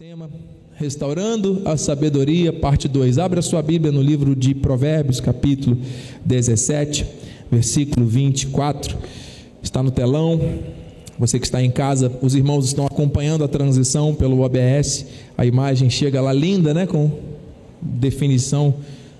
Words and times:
Tema 0.00 0.30
Restaurando 0.76 1.60
a 1.66 1.76
Sabedoria, 1.76 2.54
parte 2.54 2.88
2. 2.88 3.18
Abra 3.18 3.42
sua 3.42 3.60
Bíblia 3.60 3.92
no 3.92 4.00
livro 4.00 4.34
de 4.34 4.54
Provérbios, 4.54 5.20
capítulo 5.20 5.76
17, 6.24 7.04
versículo 7.52 8.06
24. 8.06 8.96
Está 9.62 9.82
no 9.82 9.90
telão. 9.90 10.40
Você 11.18 11.38
que 11.38 11.44
está 11.44 11.62
em 11.62 11.70
casa, 11.70 12.10
os 12.22 12.34
irmãos 12.34 12.64
estão 12.64 12.86
acompanhando 12.86 13.44
a 13.44 13.48
transição 13.48 14.14
pelo 14.14 14.40
OBS. 14.40 15.04
A 15.36 15.44
imagem 15.44 15.90
chega 15.90 16.18
lá 16.22 16.32
linda, 16.32 16.72
né? 16.72 16.86
Com 16.86 17.10
definição 17.82 18.76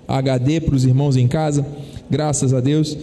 HD 0.09 0.62
para 0.62 0.75
os 0.75 0.87
irmãos 0.87 1.15
em 1.15 1.29
casa. 1.29 1.62
Graças 2.09 2.55
a 2.55 2.61
Deus. 2.61 2.97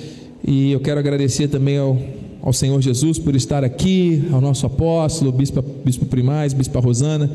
E 0.43 0.71
eu 0.71 0.79
quero 0.79 0.99
agradecer 0.99 1.47
também 1.47 1.77
ao, 1.77 1.95
ao 2.41 2.53
Senhor 2.53 2.81
Jesus 2.81 3.19
por 3.19 3.35
estar 3.35 3.63
aqui, 3.63 4.23
ao 4.31 4.41
nosso 4.41 4.65
apóstolo, 4.65 5.31
bispo, 5.31 5.61
bispo 5.61 6.07
Primaz, 6.07 6.53
bispa 6.53 6.79
Rosana 6.79 7.29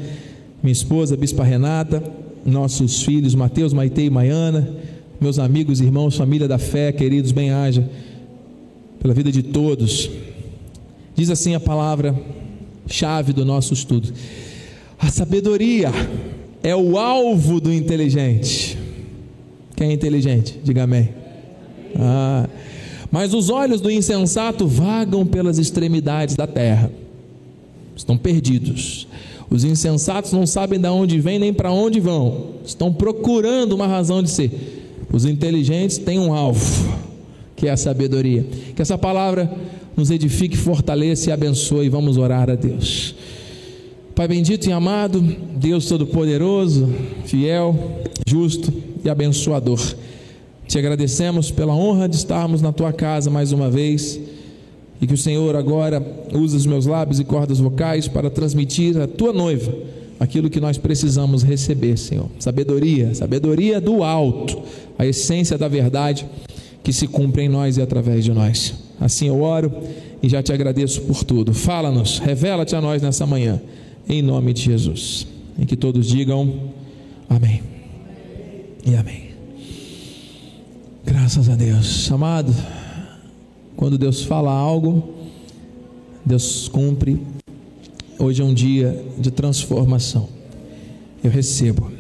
minha 0.63 0.73
esposa, 0.73 1.15
a 1.15 1.17
Bispa 1.17 1.43
Renata, 1.43 2.03
nossos 2.47 3.03
filhos 3.03 3.35
Mateus, 3.35 3.73
Maitei 3.73 4.07
e 4.07 4.11
Maiana, 4.11 4.69
meus 5.21 5.39
amigos, 5.39 5.81
irmãos, 5.81 6.17
família 6.17 6.47
da 6.47 6.59
fé, 6.59 6.93
queridos, 6.93 7.33
bem-haja, 7.33 7.89
pela 9.01 9.13
vida 9.13 9.33
de 9.33 9.43
todos. 9.43 10.11
Diz 11.15 11.31
assim 11.31 11.55
a 11.55 11.61
palavra 11.61 12.15
chave 12.87 13.33
do 13.33 13.45
nosso 13.45 13.75
estudo: 13.75 14.13
a 14.99 15.11
sabedoria 15.11 15.91
é 16.63 16.75
o 16.77 16.97
alvo 16.97 17.61
do 17.61 17.73
inteligente. 17.73 18.79
Quem 19.75 19.91
é 19.91 19.93
inteligente? 19.93 20.61
Diga 20.63 20.85
amém. 20.85 21.09
Ah, 21.97 22.49
mas 23.11 23.35
os 23.35 23.51
olhos 23.51 23.81
do 23.81 23.91
insensato 23.91 24.67
vagam 24.67 25.27
pelas 25.27 25.59
extremidades 25.59 26.37
da 26.37 26.47
terra, 26.47 26.91
estão 27.97 28.17
perdidos. 28.17 29.09
Os 29.53 29.65
insensatos 29.65 30.33
não 30.33 30.47
sabem 30.47 30.81
de 30.81 30.89
onde 30.89 31.21
vêm 31.21 31.39
nem 31.39 31.53
para 31.53 31.71
onde 31.71 32.01
vão, 32.01 32.53
estão 32.65 32.91
procurando 32.91 33.75
uma 33.75 33.87
razão 33.87 34.23
de 34.23 34.31
ser. 34.31 34.51
Os 35.13 35.27
inteligentes 35.27 35.99
têm 35.99 36.19
um 36.19 36.33
alvo, 36.33 36.91
que 37.55 37.69
é 37.69 37.71
a 37.71 37.77
sabedoria. 37.77 38.47
Que 38.75 38.81
essa 38.81 38.97
palavra 38.97 39.53
nos 39.95 40.11
edifique, 40.11 40.57
fortaleça 40.57 41.29
e 41.29 41.33
abençoe. 41.35 41.91
Vamos 41.91 42.17
orar 42.17 42.49
a 42.49 42.55
Deus. 42.55 43.15
Pai 44.15 44.27
bendito 44.27 44.71
e 44.71 44.73
amado, 44.73 45.21
Deus 45.21 45.85
Todo-Poderoso, 45.85 46.89
fiel, 47.27 48.01
justo 48.27 48.73
e 49.05 49.11
abençoador. 49.11 49.81
Te 50.67 50.79
agradecemos 50.79 51.51
pela 51.51 51.75
honra 51.75 52.09
de 52.09 52.17
estarmos 52.17 52.63
na 52.63 52.73
tua 52.73 52.91
casa 52.91 53.29
mais 53.29 53.53
uma 53.53 53.69
vez 53.69 54.19
e 55.03 55.07
que 55.07 55.15
o 55.15 55.19
Senhor 55.19 55.57
agora 55.57 56.01
use 56.33 56.57
os 56.57 56.65
meus 56.65 56.87
lábios 56.87 57.19
e 57.19 57.25
cordas 57.25 57.59
vocais 57.59 58.07
para 58.07 58.31
transmitir 58.31 58.97
à 58.97 59.09
tua 59.09 59.33
noiva 59.33 59.75
aquilo 60.21 60.49
que 60.49 60.61
nós 60.61 60.79
precisamos 60.79 61.43
receber, 61.43 61.97
Senhor. 61.97 62.29
Sabedoria, 62.39 63.13
sabedoria 63.13 63.81
do 63.81 64.05
alto, 64.05 64.63
a 64.97 65.05
essência 65.05 65.59
da 65.59 65.67
verdade 65.67 66.25
que 66.85 66.93
se 66.93 67.09
cumpre 67.09 67.43
em 67.43 67.49
nós 67.49 67.79
e 67.79 67.83
através 67.83 68.25
de 68.25 68.33
nós. 68.33 68.75
Assim 69.01 69.27
eu 69.27 69.43
oro 69.43 69.73
e 70.23 70.29
já 70.29 70.41
te 70.41 70.53
agradeço 70.53 71.01
por 71.03 71.25
tudo. 71.25 71.53
Fala-nos, 71.53 72.21
revela-te 72.21 72.77
a 72.77 72.81
nós 72.81 73.03
nessa 73.03 73.27
manhã, 73.27 73.61
em 74.09 74.23
nome 74.23 74.53
de 74.53 74.63
Jesus. 74.63 75.27
Em 75.59 75.67
que 75.67 75.77
todos 75.77 76.07
digam 76.07 76.71
amém. 77.29 77.61
E 78.87 78.95
amém. 78.95 79.31
Graças 81.05 81.49
a 81.49 81.57
Deus. 81.57 82.11
Amado, 82.13 82.55
quando 83.77 83.99
Deus 83.99 84.23
fala 84.23 84.53
algo, 84.53 85.03
Deus 86.25 86.69
cumpre. 86.69 87.21
Hoje 88.19 88.43
é 88.43 88.45
um 88.45 88.55
dia 88.55 89.05
de 89.19 89.31
transformação. 89.31 90.29
Eu 91.23 91.31
recebo. 91.31 91.91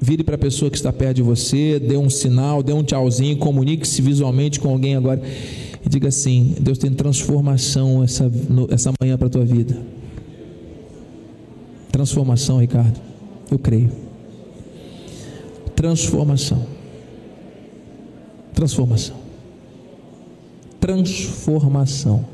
Vire 0.00 0.24
para 0.24 0.34
a 0.34 0.38
pessoa 0.38 0.70
que 0.70 0.76
está 0.76 0.92
perto 0.92 1.16
de 1.16 1.22
você, 1.22 1.78
dê 1.78 1.96
um 1.96 2.10
sinal, 2.10 2.62
dê 2.62 2.72
um 2.72 2.82
tchauzinho, 2.82 3.36
comunique-se 3.36 4.02
visualmente 4.02 4.58
com 4.58 4.70
alguém 4.70 4.96
agora 4.96 5.22
e 5.84 5.88
diga 5.88 6.08
assim: 6.08 6.56
Deus 6.60 6.78
tem 6.78 6.92
transformação 6.92 8.02
essa, 8.02 8.30
essa 8.70 8.92
manhã 9.00 9.16
para 9.16 9.28
a 9.28 9.30
tua 9.30 9.44
vida. 9.44 9.80
Transformação, 11.92 12.58
Ricardo. 12.58 12.98
Eu 13.50 13.58
creio. 13.58 13.92
Transformação. 15.76 16.66
Transformação 18.54 19.21
transformação. 20.82 22.24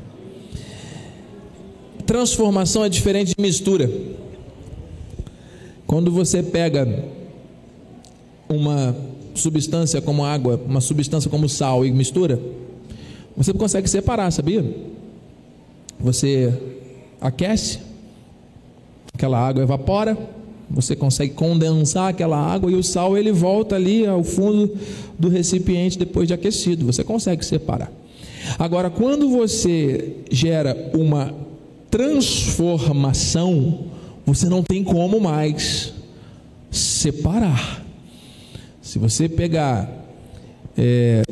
Transformação 2.03 2.83
é 2.83 2.89
diferente 2.89 3.35
de 3.35 3.41
mistura. 3.41 3.87
Quando 5.85 6.11
você 6.11 6.41
pega 6.41 7.05
uma 8.49 8.95
substância 9.35 10.01
como 10.01 10.25
água, 10.25 10.59
uma 10.65 10.81
substância 10.81 11.29
como 11.29 11.47
sal 11.47 11.85
e 11.85 11.91
mistura, 11.91 12.41
você 13.37 13.53
consegue 13.53 13.87
separar, 13.87 14.31
sabia? 14.31 14.65
Você 15.99 16.51
aquece, 17.21 17.77
aquela 19.13 19.37
água 19.37 19.61
evapora, 19.61 20.17
você 20.67 20.95
consegue 20.95 21.35
condensar 21.35 22.09
aquela 22.09 22.37
água 22.37 22.71
e 22.71 22.75
o 22.75 22.83
sal 22.83 23.15
ele 23.15 23.31
volta 23.31 23.75
ali 23.75 24.07
ao 24.07 24.23
fundo 24.23 24.75
do 25.19 25.29
recipiente 25.29 25.99
depois 25.99 26.27
de 26.27 26.33
aquecido. 26.33 26.83
Você 26.87 27.03
consegue 27.03 27.45
separar. 27.45 27.98
Agora, 28.57 28.89
quando 28.89 29.29
você 29.29 30.17
gera 30.31 30.91
uma 30.93 31.33
transformação, 31.89 33.85
você 34.25 34.47
não 34.47 34.63
tem 34.63 34.83
como 34.83 35.19
mais 35.19 35.93
separar. 36.71 37.85
Se 38.81 38.99
você 38.99 39.27
pegar 39.27 39.89
é, 40.77 41.23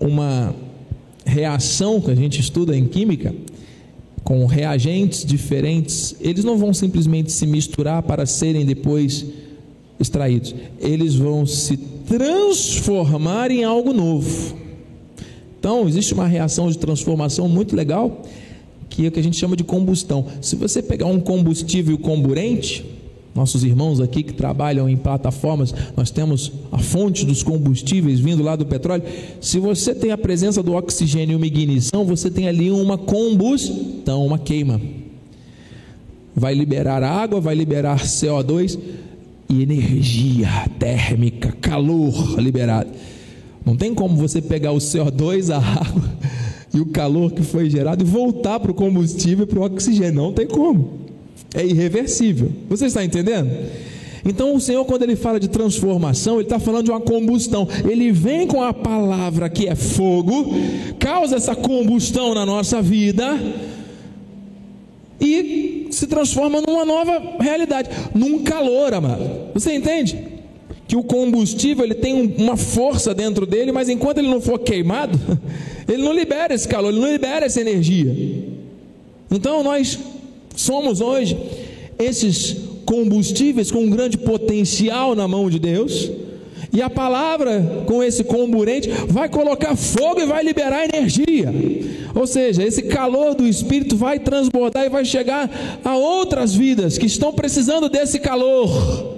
uma 0.00 0.54
reação 1.24 2.00
que 2.00 2.10
a 2.10 2.14
gente 2.14 2.40
estuda 2.40 2.76
em 2.76 2.86
química, 2.86 3.34
com 4.22 4.46
reagentes 4.46 5.24
diferentes, 5.24 6.16
eles 6.20 6.44
não 6.44 6.56
vão 6.56 6.72
simplesmente 6.72 7.30
se 7.30 7.46
misturar 7.46 8.02
para 8.02 8.24
serem 8.24 8.64
depois 8.64 9.26
extraídos, 10.00 10.54
eles 10.80 11.14
vão 11.14 11.44
se 11.46 11.76
transformar 11.76 13.50
em 13.50 13.64
algo 13.64 13.92
novo. 13.92 14.63
Então, 15.64 15.88
existe 15.88 16.12
uma 16.12 16.28
reação 16.28 16.68
de 16.70 16.76
transformação 16.76 17.48
muito 17.48 17.74
legal, 17.74 18.20
que 18.90 19.06
é 19.06 19.08
o 19.08 19.10
que 19.10 19.18
a 19.18 19.22
gente 19.22 19.38
chama 19.38 19.56
de 19.56 19.64
combustão. 19.64 20.26
Se 20.42 20.56
você 20.56 20.82
pegar 20.82 21.06
um 21.06 21.18
combustível 21.18 21.96
comburente, 21.96 22.84
nossos 23.34 23.64
irmãos 23.64 23.98
aqui 23.98 24.22
que 24.22 24.34
trabalham 24.34 24.90
em 24.90 24.96
plataformas, 24.98 25.74
nós 25.96 26.10
temos 26.10 26.52
a 26.70 26.76
fonte 26.76 27.24
dos 27.24 27.42
combustíveis 27.42 28.20
vindo 28.20 28.42
lá 28.42 28.56
do 28.56 28.66
petróleo. 28.66 29.04
Se 29.40 29.58
você 29.58 29.94
tem 29.94 30.10
a 30.10 30.18
presença 30.18 30.62
do 30.62 30.74
oxigênio 30.74 31.32
e 31.32 31.36
uma 31.36 31.46
ignição, 31.46 32.04
você 32.04 32.30
tem 32.30 32.46
ali 32.46 32.70
uma 32.70 32.98
combustão, 32.98 34.26
uma 34.26 34.38
queima. 34.38 34.78
Vai 36.36 36.52
liberar 36.52 37.02
água, 37.02 37.40
vai 37.40 37.54
liberar 37.54 38.00
CO2 38.00 38.78
e 39.48 39.62
energia 39.62 40.68
térmica, 40.78 41.52
calor 41.52 42.38
liberado. 42.38 42.90
Não 43.64 43.76
tem 43.76 43.94
como 43.94 44.16
você 44.16 44.42
pegar 44.42 44.72
o 44.72 44.78
CO2, 44.78 45.50
a 45.50 45.58
água 45.58 46.10
e 46.74 46.80
o 46.80 46.86
calor 46.86 47.32
que 47.32 47.42
foi 47.42 47.70
gerado 47.70 48.02
e 48.02 48.06
voltar 48.06 48.58
para 48.60 48.70
o 48.70 48.74
combustível 48.74 49.44
e 49.44 49.46
para 49.46 49.58
o 49.58 49.62
oxigênio. 49.62 50.14
Não 50.14 50.32
tem 50.32 50.46
como. 50.46 51.04
É 51.54 51.64
irreversível. 51.64 52.50
Você 52.68 52.86
está 52.86 53.04
entendendo? 53.04 53.50
Então 54.24 54.54
o 54.54 54.60
Senhor, 54.60 54.84
quando 54.84 55.02
ele 55.02 55.16
fala 55.16 55.38
de 55.38 55.48
transformação, 55.48 56.34
ele 56.34 56.44
está 56.44 56.58
falando 56.58 56.86
de 56.86 56.90
uma 56.90 57.00
combustão. 57.00 57.68
Ele 57.88 58.10
vem 58.10 58.46
com 58.46 58.62
a 58.62 58.72
palavra 58.72 59.48
que 59.48 59.68
é 59.68 59.74
fogo, 59.74 60.52
causa 60.98 61.36
essa 61.36 61.54
combustão 61.54 62.34
na 62.34 62.44
nossa 62.44 62.82
vida 62.82 63.38
e 65.20 65.88
se 65.90 66.06
transforma 66.06 66.60
numa 66.60 66.84
nova 66.84 67.36
realidade, 67.38 67.88
num 68.14 68.42
calor, 68.42 68.94
amado. 68.94 69.24
Você 69.54 69.74
entende? 69.74 70.33
Que 70.94 70.96
o 70.96 71.02
combustível 71.02 71.84
ele 71.84 71.94
tem 71.94 72.36
uma 72.38 72.56
força 72.56 73.12
dentro 73.12 73.44
dele, 73.44 73.72
mas 73.72 73.88
enquanto 73.88 74.18
ele 74.18 74.28
não 74.28 74.40
for 74.40 74.60
queimado, 74.60 75.18
ele 75.92 76.04
não 76.04 76.12
libera 76.12 76.54
esse 76.54 76.68
calor, 76.68 76.90
ele 76.90 77.00
não 77.00 77.10
libera 77.10 77.46
essa 77.46 77.60
energia. 77.60 78.14
Então 79.28 79.64
nós 79.64 79.98
somos 80.54 81.00
hoje 81.00 81.36
esses 81.98 82.56
combustíveis 82.86 83.72
com 83.72 83.80
um 83.80 83.90
grande 83.90 84.16
potencial 84.16 85.16
na 85.16 85.26
mão 85.26 85.50
de 85.50 85.58
Deus. 85.58 86.12
E 86.72 86.80
a 86.80 86.88
palavra 86.88 87.84
com 87.86 88.00
esse 88.00 88.22
comburente 88.22 88.88
vai 89.08 89.28
colocar 89.28 89.74
fogo 89.74 90.20
e 90.20 90.26
vai 90.26 90.44
liberar 90.44 90.84
energia. 90.84 91.52
Ou 92.14 92.26
seja, 92.26 92.62
esse 92.62 92.82
calor 92.82 93.34
do 93.34 93.48
Espírito 93.48 93.96
vai 93.96 94.20
transbordar 94.20 94.84
e 94.84 94.88
vai 94.88 95.04
chegar 95.04 95.80
a 95.84 95.96
outras 95.96 96.54
vidas 96.54 96.96
que 96.96 97.06
estão 97.06 97.32
precisando 97.32 97.88
desse 97.88 98.20
calor. 98.20 99.13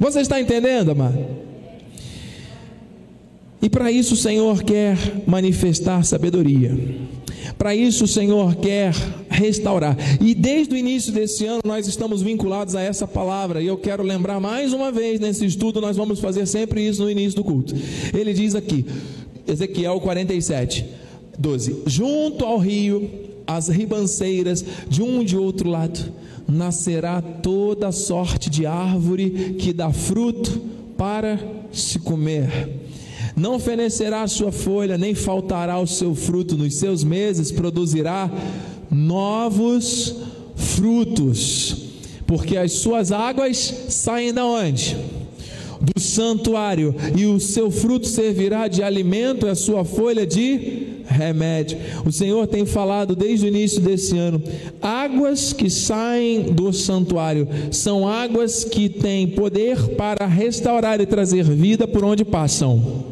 Você 0.00 0.20
está 0.20 0.40
entendendo, 0.40 0.92
amado? 0.92 1.18
E 3.60 3.68
para 3.68 3.92
isso 3.92 4.14
o 4.14 4.16
Senhor 4.16 4.62
quer 4.62 4.96
manifestar 5.26 6.02
sabedoria. 6.04 6.74
Para 7.58 7.74
isso 7.74 8.04
o 8.04 8.08
Senhor 8.08 8.56
quer 8.56 8.94
restaurar. 9.28 9.94
E 10.18 10.34
desde 10.34 10.74
o 10.74 10.78
início 10.78 11.12
desse 11.12 11.44
ano 11.44 11.60
nós 11.66 11.86
estamos 11.86 12.22
vinculados 12.22 12.74
a 12.74 12.80
essa 12.80 13.06
palavra. 13.06 13.60
E 13.60 13.66
eu 13.66 13.76
quero 13.76 14.02
lembrar 14.02 14.40
mais 14.40 14.72
uma 14.72 14.90
vez 14.90 15.20
nesse 15.20 15.44
estudo, 15.44 15.82
nós 15.82 15.98
vamos 15.98 16.18
fazer 16.18 16.46
sempre 16.46 16.86
isso 16.86 17.02
no 17.02 17.10
início 17.10 17.36
do 17.36 17.44
culto. 17.44 17.74
Ele 18.14 18.32
diz 18.32 18.54
aqui, 18.54 18.86
Ezequiel 19.46 20.00
47, 20.00 20.86
12: 21.38 21.82
Junto 21.86 22.46
ao 22.46 22.56
rio, 22.56 23.10
as 23.46 23.68
ribanceiras, 23.68 24.64
de 24.88 25.02
um 25.02 25.20
e 25.20 25.26
de 25.26 25.36
outro 25.36 25.68
lado, 25.68 26.10
nascerá 26.50 27.22
toda 27.22 27.92
sorte 27.92 28.50
de 28.50 28.66
árvore 28.66 29.56
que 29.58 29.72
dá 29.72 29.92
fruto 29.92 30.60
para 30.96 31.38
se 31.72 31.98
comer 31.98 32.80
não 33.36 33.58
fenecerá 33.58 34.22
a 34.22 34.28
sua 34.28 34.52
folha, 34.52 34.98
nem 34.98 35.14
faltará 35.14 35.78
o 35.78 35.86
seu 35.86 36.14
fruto, 36.14 36.56
nos 36.56 36.74
seus 36.74 37.02
meses 37.02 37.50
produzirá 37.50 38.30
novos 38.90 40.14
frutos, 40.54 41.76
porque 42.26 42.56
as 42.56 42.72
suas 42.72 43.12
águas 43.12 43.56
saem 43.88 44.32
da 44.32 44.44
onde? 44.44 44.96
Do 45.80 45.98
santuário, 46.00 46.94
e 47.16 47.24
o 47.24 47.40
seu 47.40 47.70
fruto 47.70 48.06
servirá 48.06 48.68
de 48.68 48.82
alimento, 48.82 49.46
a 49.46 49.54
sua 49.54 49.84
folha 49.84 50.26
de 50.26 50.89
remédio. 51.10 51.78
O 52.04 52.12
Senhor 52.12 52.46
tem 52.46 52.64
falado 52.64 53.14
desde 53.16 53.46
o 53.46 53.48
início 53.48 53.80
desse 53.80 54.16
ano: 54.16 54.42
águas 54.80 55.52
que 55.52 55.68
saem 55.68 56.52
do 56.52 56.72
santuário 56.72 57.48
são 57.70 58.08
águas 58.08 58.64
que 58.64 58.88
têm 58.88 59.26
poder 59.28 59.96
para 59.96 60.26
restaurar 60.26 61.00
e 61.00 61.06
trazer 61.06 61.44
vida 61.44 61.86
por 61.86 62.04
onde 62.04 62.24
passam 62.24 63.10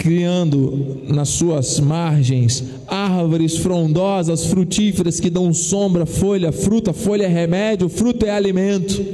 criando 0.00 1.02
nas 1.08 1.28
suas 1.28 1.78
margens 1.78 2.64
árvores 2.88 3.58
frondosas, 3.58 4.46
frutíferas 4.46 5.20
que 5.20 5.28
dão 5.28 5.52
sombra, 5.52 6.06
folha, 6.06 6.50
fruta, 6.50 6.94
folha 6.94 7.24
é 7.24 7.28
remédio, 7.28 7.86
fruto 7.86 8.24
é 8.24 8.30
alimento, 8.30 9.04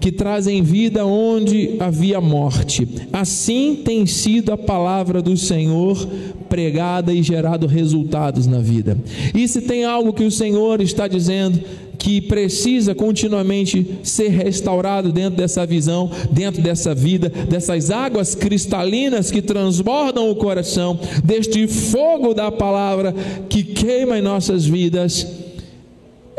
que 0.00 0.10
trazem 0.10 0.62
vida 0.62 1.04
onde 1.04 1.76
havia 1.78 2.20
morte. 2.20 2.88
Assim 3.12 3.76
tem 3.84 4.06
sido 4.06 4.52
a 4.52 4.56
palavra 4.56 5.20
do 5.20 5.36
Senhor 5.36 6.08
pregada 6.48 7.12
e 7.12 7.22
gerado 7.22 7.66
resultados 7.66 8.46
na 8.46 8.58
vida. 8.58 8.98
E 9.34 9.46
se 9.46 9.60
tem 9.60 9.84
algo 9.84 10.12
que 10.12 10.24
o 10.24 10.30
Senhor 10.30 10.80
está 10.80 11.06
dizendo, 11.06 11.60
que 12.00 12.18
precisa 12.18 12.94
continuamente 12.94 13.98
ser 14.02 14.28
restaurado 14.28 15.12
dentro 15.12 15.36
dessa 15.36 15.66
visão, 15.66 16.10
dentro 16.32 16.62
dessa 16.62 16.94
vida, 16.94 17.28
dessas 17.28 17.90
águas 17.90 18.34
cristalinas 18.34 19.30
que 19.30 19.42
transbordam 19.42 20.30
o 20.30 20.34
coração, 20.34 20.98
deste 21.22 21.68
fogo 21.68 22.32
da 22.32 22.50
palavra 22.50 23.14
que 23.50 23.62
queima 23.62 24.18
em 24.18 24.22
nossas 24.22 24.64
vidas, 24.64 25.26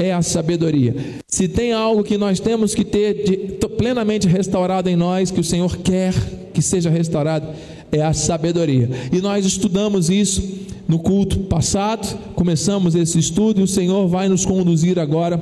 é 0.01 0.11
a 0.11 0.21
sabedoria. 0.23 0.95
Se 1.27 1.47
tem 1.47 1.71
algo 1.71 2.03
que 2.03 2.17
nós 2.17 2.39
temos 2.39 2.73
que 2.73 2.83
ter 2.83 3.23
de, 3.23 3.67
plenamente 3.77 4.27
restaurado 4.27 4.89
em 4.89 4.95
nós, 4.95 5.29
que 5.29 5.39
o 5.39 5.43
Senhor 5.43 5.77
quer 5.77 6.13
que 6.53 6.61
seja 6.61 6.89
restaurado, 6.89 7.47
é 7.91 8.01
a 8.01 8.11
sabedoria. 8.11 8.89
E 9.11 9.21
nós 9.21 9.45
estudamos 9.45 10.09
isso 10.09 10.41
no 10.87 10.97
culto 10.97 11.41
passado, 11.41 12.17
começamos 12.35 12.95
esse 12.95 13.19
estudo 13.19 13.61
e 13.61 13.63
o 13.63 13.67
Senhor 13.67 14.07
vai 14.07 14.27
nos 14.27 14.43
conduzir 14.43 14.97
agora. 14.97 15.39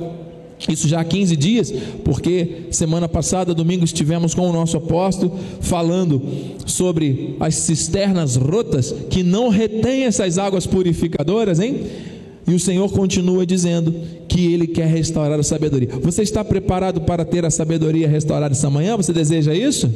Isso 0.68 0.86
já 0.86 1.00
há 1.00 1.04
15 1.04 1.36
dias, 1.36 1.72
porque 2.04 2.66
semana 2.70 3.08
passada, 3.08 3.54
domingo, 3.54 3.82
estivemos 3.82 4.34
com 4.34 4.48
o 4.48 4.52
nosso 4.52 4.76
apóstolo 4.76 5.38
falando 5.62 6.22
sobre 6.66 7.36
as 7.40 7.54
cisternas 7.54 8.36
rotas 8.36 8.94
que 9.08 9.22
não 9.22 9.48
retêm 9.48 10.04
essas 10.04 10.36
águas 10.36 10.66
purificadoras, 10.66 11.60
hein? 11.60 11.80
E 12.46 12.54
o 12.54 12.60
Senhor 12.60 12.90
continua 12.90 13.44
dizendo 13.46 13.94
que 14.28 14.52
Ele 14.52 14.66
quer 14.66 14.86
restaurar 14.86 15.38
a 15.38 15.42
sabedoria. 15.42 15.88
Você 16.00 16.22
está 16.22 16.44
preparado 16.44 17.00
para 17.02 17.24
ter 17.24 17.44
a 17.44 17.50
sabedoria 17.50 18.08
restaurada 18.08 18.54
essa 18.54 18.70
manhã? 18.70 18.96
Você 18.96 19.12
deseja 19.12 19.54
isso? 19.54 19.92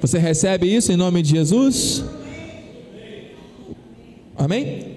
Você 0.00 0.18
recebe 0.18 0.66
isso 0.66 0.92
em 0.92 0.96
nome 0.96 1.22
de 1.22 1.30
Jesus? 1.30 2.04
Amém? 4.36 4.94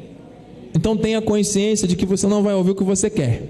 Então 0.75 0.97
tenha 0.97 1.21
consciência 1.21 1.87
de 1.87 1.95
que 1.95 2.05
você 2.05 2.27
não 2.27 2.43
vai 2.43 2.53
ouvir 2.53 2.71
o 2.71 2.75
que 2.75 2.83
você 2.83 3.09
quer. 3.09 3.43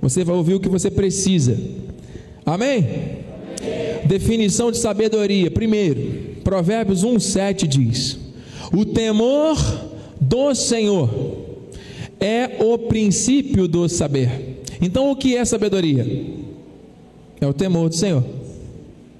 Você 0.00 0.22
vai 0.22 0.36
ouvir 0.36 0.54
o 0.54 0.60
que 0.60 0.68
você 0.68 0.90
precisa. 0.90 1.58
Amém? 2.44 2.78
Amém. 2.78 3.24
Definição 4.04 4.70
de 4.70 4.76
sabedoria. 4.76 5.50
Primeiro, 5.50 6.36
Provérbios 6.44 7.02
1:7 7.02 7.66
diz: 7.66 8.18
O 8.72 8.84
temor 8.84 9.56
do 10.20 10.54
Senhor 10.54 11.33
é 12.20 12.56
o 12.62 12.78
princípio 12.78 13.66
do 13.68 13.88
saber. 13.88 14.62
Então 14.80 15.10
o 15.10 15.16
que 15.16 15.36
é 15.36 15.44
sabedoria? 15.44 16.06
É 17.40 17.46
o 17.46 17.52
temor 17.52 17.88
do 17.88 17.94
Senhor. 17.94 18.24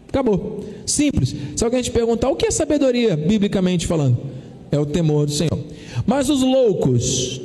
Acabou. 0.08 0.64
Simples. 0.86 1.34
Se 1.56 1.64
alguém 1.64 1.82
te 1.82 1.90
perguntar 1.90 2.28
o 2.28 2.36
que 2.36 2.46
é 2.46 2.50
sabedoria, 2.50 3.16
biblicamente 3.16 3.86
falando, 3.86 4.18
é 4.70 4.78
o 4.78 4.86
temor 4.86 5.26
do 5.26 5.32
Senhor. 5.32 5.58
Mas 6.06 6.28
os 6.28 6.42
loucos, 6.42 7.40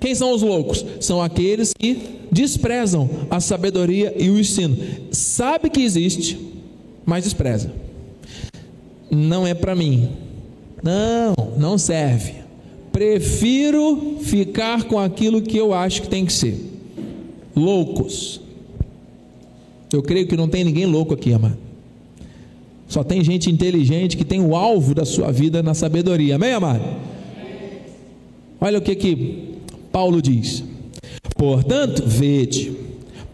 quem 0.00 0.14
são 0.14 0.32
os 0.32 0.42
loucos? 0.42 0.84
São 1.00 1.22
aqueles 1.22 1.72
que 1.76 1.98
desprezam 2.30 3.08
a 3.30 3.40
sabedoria 3.40 4.14
e 4.16 4.30
o 4.30 4.38
ensino. 4.38 4.76
Sabe 5.10 5.70
que 5.70 5.82
existe, 5.82 6.38
mas 7.04 7.24
despreza. 7.24 7.72
Não 9.10 9.46
é 9.46 9.54
para 9.54 9.74
mim. 9.74 10.10
Não, 10.82 11.34
não 11.56 11.78
serve. 11.78 12.34
Prefiro 12.98 14.16
ficar 14.22 14.82
com 14.82 14.98
aquilo 14.98 15.40
que 15.40 15.56
eu 15.56 15.72
acho 15.72 16.02
que 16.02 16.08
tem 16.08 16.26
que 16.26 16.32
ser. 16.32 16.58
Loucos. 17.54 18.40
Eu 19.92 20.02
creio 20.02 20.26
que 20.26 20.36
não 20.36 20.48
tem 20.48 20.64
ninguém 20.64 20.84
louco 20.84 21.14
aqui, 21.14 21.32
amado. 21.32 21.56
Só 22.88 23.04
tem 23.04 23.22
gente 23.22 23.48
inteligente 23.48 24.16
que 24.16 24.24
tem 24.24 24.44
o 24.44 24.56
alvo 24.56 24.96
da 24.96 25.04
sua 25.04 25.30
vida 25.30 25.62
na 25.62 25.74
sabedoria. 25.74 26.34
Amém, 26.34 26.52
amado? 26.52 26.82
Olha 28.60 28.78
o 28.78 28.82
que 28.82 28.96
que 28.96 29.44
Paulo 29.92 30.20
diz. 30.20 30.64
Portanto, 31.36 32.02
vede 32.04 32.72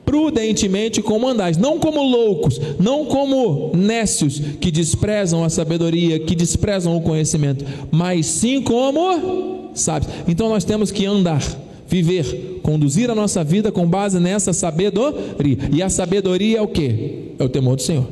prudentemente 0.04 1.00
como 1.02 1.26
andais, 1.26 1.56
não 1.56 1.78
como 1.78 2.02
loucos, 2.02 2.60
não 2.78 3.04
como 3.04 3.72
nécios 3.74 4.40
que 4.60 4.70
desprezam 4.70 5.44
a 5.44 5.48
sabedoria, 5.48 6.18
que 6.18 6.34
desprezam 6.34 6.96
o 6.96 7.00
conhecimento, 7.00 7.64
mas 7.90 8.26
sim 8.26 8.62
como 8.62 9.70
sábios. 9.74 10.12
Então 10.28 10.48
nós 10.48 10.64
temos 10.64 10.90
que 10.90 11.06
andar, 11.06 11.42
viver, 11.88 12.60
conduzir 12.62 13.10
a 13.10 13.14
nossa 13.14 13.42
vida 13.42 13.72
com 13.72 13.86
base 13.86 14.20
nessa 14.20 14.52
sabedoria. 14.52 15.58
E 15.72 15.82
a 15.82 15.88
sabedoria 15.88 16.58
é 16.58 16.62
o 16.62 16.68
que? 16.68 17.32
É 17.38 17.44
o 17.44 17.48
temor 17.48 17.76
do 17.76 17.82
Senhor. 17.82 18.06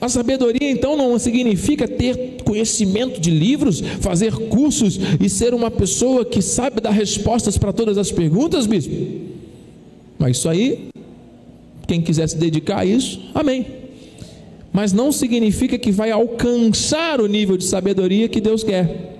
A 0.00 0.08
sabedoria 0.08 0.70
então 0.70 0.96
não 0.96 1.18
significa 1.18 1.86
ter 1.86 2.42
conhecimento 2.44 3.20
de 3.20 3.30
livros, 3.30 3.80
fazer 4.00 4.32
cursos 4.32 4.98
e 5.20 5.28
ser 5.28 5.54
uma 5.54 5.70
pessoa 5.70 6.24
que 6.24 6.40
sabe 6.40 6.80
dar 6.80 6.90
respostas 6.90 7.58
para 7.58 7.72
todas 7.72 7.98
as 7.98 8.10
perguntas, 8.10 8.66
bispo. 8.66 8.94
Mas 10.18 10.38
isso 10.38 10.48
aí, 10.48 10.88
quem 11.86 12.00
quiser 12.00 12.28
se 12.28 12.36
dedicar 12.36 12.80
a 12.80 12.84
isso, 12.84 13.20
amém. 13.34 13.66
Mas 14.72 14.92
não 14.92 15.10
significa 15.10 15.78
que 15.78 15.90
vai 15.90 16.10
alcançar 16.10 17.20
o 17.20 17.26
nível 17.26 17.56
de 17.56 17.64
sabedoria 17.64 18.28
que 18.28 18.40
Deus 18.40 18.62
quer. 18.62 19.16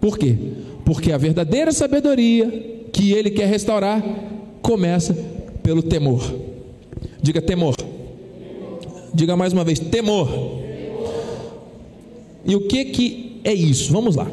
Por 0.00 0.18
quê? 0.18 0.36
Porque 0.84 1.10
a 1.10 1.18
verdadeira 1.18 1.72
sabedoria 1.72 2.86
que 2.92 3.12
Ele 3.12 3.30
quer 3.30 3.48
restaurar 3.48 4.02
começa 4.62 5.14
pelo 5.62 5.82
temor. 5.82 6.22
Diga 7.20 7.42
temor. 7.42 7.74
Diga 9.12 9.36
mais 9.36 9.52
uma 9.52 9.64
vez: 9.64 9.78
temor. 9.78 10.28
E 12.44 12.54
o 12.54 12.68
que 12.68 12.84
que 12.84 13.40
é 13.42 13.52
isso? 13.52 13.92
Vamos 13.92 14.14
lá. 14.14 14.30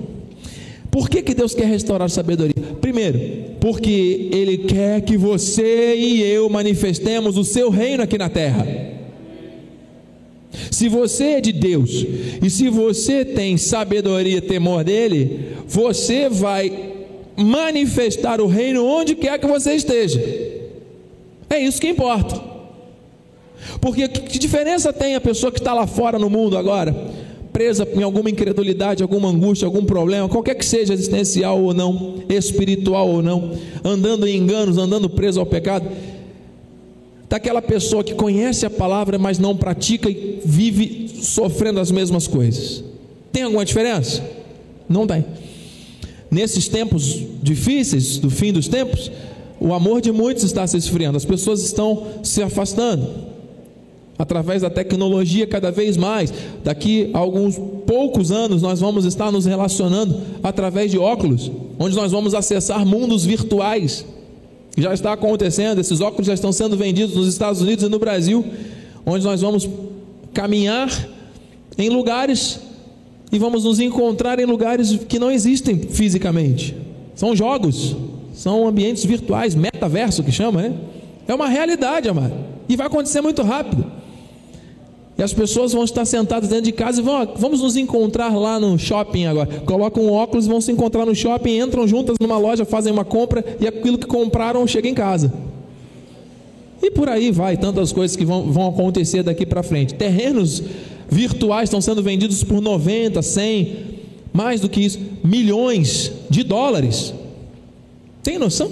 Por 0.91 1.09
que, 1.09 1.23
que 1.23 1.33
Deus 1.33 1.55
quer 1.55 1.65
restaurar 1.65 2.07
sabedoria? 2.07 2.53
Primeiro, 2.79 3.52
porque 3.63 4.27
Ele 4.33 4.57
quer 4.57 4.99
que 5.03 5.15
você 5.15 5.95
e 5.95 6.21
eu 6.21 6.49
manifestemos 6.49 7.37
o 7.37 7.45
seu 7.45 7.69
reino 7.69 8.03
aqui 8.03 8.17
na 8.17 8.27
terra. 8.27 8.67
Se 10.69 10.89
você 10.89 11.35
é 11.35 11.41
de 11.41 11.53
Deus 11.53 12.05
e 12.43 12.49
se 12.49 12.67
você 12.67 13.23
tem 13.23 13.55
sabedoria 13.55 14.39
e 14.39 14.41
temor 14.41 14.83
dele, 14.83 15.55
você 15.65 16.27
vai 16.27 16.91
manifestar 17.37 18.41
o 18.41 18.47
reino 18.47 18.85
onde 18.85 19.15
quer 19.15 19.39
que 19.39 19.47
você 19.47 19.75
esteja. 19.75 20.21
É 21.49 21.57
isso 21.57 21.79
que 21.79 21.87
importa. 21.87 22.43
Porque 23.79 24.09
que 24.09 24.39
diferença 24.39 24.91
tem 24.91 25.15
a 25.15 25.21
pessoa 25.21 25.53
que 25.53 25.59
está 25.59 25.73
lá 25.73 25.87
fora 25.87 26.19
no 26.19 26.29
mundo 26.29 26.57
agora, 26.57 26.93
presa 27.53 27.87
em 27.93 28.01
alguma 28.01 28.29
incredulidade, 28.29 29.03
alguma 29.03 29.29
angústia, 29.29 29.67
algum 29.67 29.85
problema, 29.85 30.27
qualquer 30.27 30.55
que 30.55 30.65
seja 30.65 30.93
existencial 30.93 31.63
ou 31.63 31.73
não, 31.73 32.23
espiritual 32.27 33.07
ou 33.07 33.21
não, 33.21 33.51
andando 33.83 34.27
em 34.27 34.35
enganos, 34.37 34.77
andando 34.77 35.07
preso 35.09 35.39
ao 35.39 35.45
pecado? 35.45 35.87
daquela 37.33 37.63
pessoa 37.63 38.03
que 38.03 38.13
conhece 38.13 38.63
a 38.63 38.69
palavra, 38.69 39.17
mas 39.17 39.39
não 39.39 39.57
pratica 39.57 40.07
e 40.07 40.39
vive 40.45 41.09
sofrendo 41.19 41.79
as 41.79 41.89
mesmas 41.89 42.27
coisas? 42.27 42.83
Tem 43.31 43.41
alguma 43.41 43.65
diferença? 43.65 44.23
Não 44.87 45.07
tem. 45.07 45.25
Nesses 46.29 46.67
tempos 46.67 47.23
difíceis, 47.41 48.19
do 48.19 48.29
fim 48.29 48.53
dos 48.53 48.67
tempos, 48.67 49.11
o 49.59 49.73
amor 49.73 49.99
de 49.99 50.11
muitos 50.11 50.43
está 50.43 50.67
se 50.67 50.77
esfriando, 50.77 51.17
as 51.17 51.25
pessoas 51.25 51.63
estão 51.63 52.05
se 52.21 52.43
afastando 52.43 53.32
através 54.17 54.61
da 54.61 54.69
tecnologia 54.69 55.47
cada 55.47 55.71
vez 55.71 55.97
mais. 55.97 56.33
Daqui 56.63 57.09
a 57.13 57.17
alguns 57.17 57.59
poucos 57.85 58.31
anos 58.31 58.61
nós 58.61 58.79
vamos 58.79 59.05
estar 59.05 59.31
nos 59.31 59.45
relacionando 59.45 60.21
através 60.41 60.91
de 60.91 60.97
óculos, 60.97 61.51
onde 61.79 61.95
nós 61.95 62.11
vamos 62.11 62.33
acessar 62.33 62.85
mundos 62.85 63.25
virtuais. 63.25 64.05
Já 64.77 64.93
está 64.93 65.13
acontecendo, 65.13 65.79
esses 65.79 66.01
óculos 66.01 66.27
já 66.27 66.33
estão 66.33 66.51
sendo 66.51 66.75
vendidos 66.75 67.15
nos 67.15 67.27
Estados 67.27 67.61
Unidos 67.61 67.85
e 67.85 67.89
no 67.89 67.99
Brasil, 67.99 68.43
onde 69.05 69.23
nós 69.23 69.41
vamos 69.41 69.69
caminhar 70.33 70.89
em 71.77 71.89
lugares 71.89 72.59
e 73.31 73.39
vamos 73.39 73.63
nos 73.63 73.79
encontrar 73.79 74.39
em 74.39 74.45
lugares 74.45 74.99
que 75.07 75.19
não 75.19 75.31
existem 75.31 75.77
fisicamente. 75.77 76.75
São 77.15 77.35
jogos, 77.35 77.95
são 78.33 78.67
ambientes 78.67 79.05
virtuais, 79.05 79.53
metaverso 79.53 80.23
que 80.23 80.31
chama, 80.31 80.61
né? 80.61 80.73
É 81.27 81.33
uma 81.33 81.47
realidade, 81.47 82.09
amado. 82.09 82.33
E 82.67 82.75
vai 82.75 82.87
acontecer 82.87 83.21
muito 83.21 83.41
rápido. 83.41 84.02
E 85.17 85.21
as 85.21 85.31
pessoas 85.31 85.73
vão 85.73 85.83
estar 85.83 86.05
sentadas 86.05 86.49
dentro 86.49 86.65
de 86.65 86.71
casa 86.71 86.99
e 86.99 87.03
vão, 87.03 87.27
vamos 87.35 87.61
nos 87.61 87.75
encontrar 87.75 88.35
lá 88.35 88.59
no 88.59 88.77
shopping 88.79 89.25
agora. 89.25 89.61
Colocam 89.61 90.11
óculos, 90.11 90.47
vão 90.47 90.59
se 90.59 90.71
encontrar 90.71 91.05
no 91.05 91.13
shopping, 91.13 91.59
entram 91.59 91.87
juntas 91.87 92.15
numa 92.19 92.37
loja, 92.37 92.65
fazem 92.65 92.91
uma 92.91 93.05
compra 93.05 93.45
e 93.59 93.67
aquilo 93.67 93.97
que 93.97 94.07
compraram 94.07 94.65
chega 94.65 94.89
em 94.89 94.93
casa. 94.93 95.31
E 96.81 96.89
por 96.91 97.07
aí 97.07 97.31
vai, 97.31 97.55
tantas 97.57 97.91
coisas 97.91 98.17
que 98.17 98.25
vão, 98.25 98.51
vão 98.51 98.67
acontecer 98.67 99.23
daqui 99.23 99.45
para 99.45 99.61
frente. 99.61 99.93
Terrenos 99.93 100.63
virtuais 101.09 101.69
estão 101.69 101.79
sendo 101.79 102.01
vendidos 102.01 102.43
por 102.43 102.59
90, 102.59 103.21
100, 103.21 103.75
mais 104.33 104.59
do 104.59 104.67
que 104.67 104.81
isso, 104.81 104.99
milhões 105.23 106.11
de 106.29 106.43
dólares. 106.43 107.13
Tem 108.23 108.39
noção? 108.39 108.71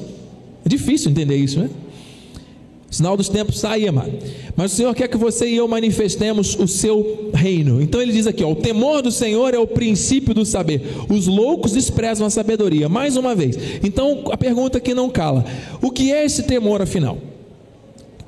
É 0.66 0.70
difícil 0.70 1.12
entender 1.12 1.36
isso, 1.36 1.60
né? 1.60 1.70
Sinal 2.92 3.16
dos 3.16 3.30
tempos 3.30 3.56
está 3.56 3.72
aí, 3.72 3.88
amado. 3.88 4.12
Mas 4.54 4.74
o 4.74 4.76
Senhor 4.76 4.94
quer 4.94 5.08
que 5.08 5.16
você 5.16 5.48
e 5.48 5.56
eu 5.56 5.66
manifestemos 5.66 6.60
o 6.60 6.68
seu 6.68 7.32
reino. 7.34 7.82
Então 7.82 8.02
ele 8.02 8.12
diz 8.12 8.28
aqui: 8.28 8.44
ó, 8.44 8.52
o 8.52 8.56
temor 8.56 9.02
do 9.02 9.10
Senhor 9.10 9.54
é 9.54 9.58
o 9.58 9.66
princípio 9.66 10.34
do 10.34 10.46
saber. 10.46 10.84
Os 11.08 11.26
loucos 11.26 11.72
desprezam 11.72 12.28
a 12.28 12.30
sabedoria. 12.30 12.90
Mais 12.90 13.16
uma 13.16 13.34
vez. 13.34 13.58
Então 13.82 14.26
a 14.30 14.36
pergunta 14.36 14.78
que 14.82 14.94
não 14.94 15.10
cala: 15.10 15.46
o 15.82 15.90
que 15.90 16.12
é 16.12 16.26
esse 16.26 16.44
temor 16.44 16.82
afinal? 16.82 17.18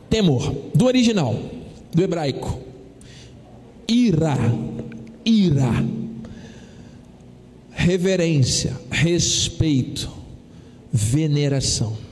Temor, 0.09 0.55
do 0.73 0.85
original, 0.85 1.37
do 1.93 2.01
hebraico. 2.01 2.57
Ira, 3.85 4.37
ira. 5.25 5.85
Reverência, 7.69 8.79
respeito, 8.89 10.09
veneração 10.89 12.02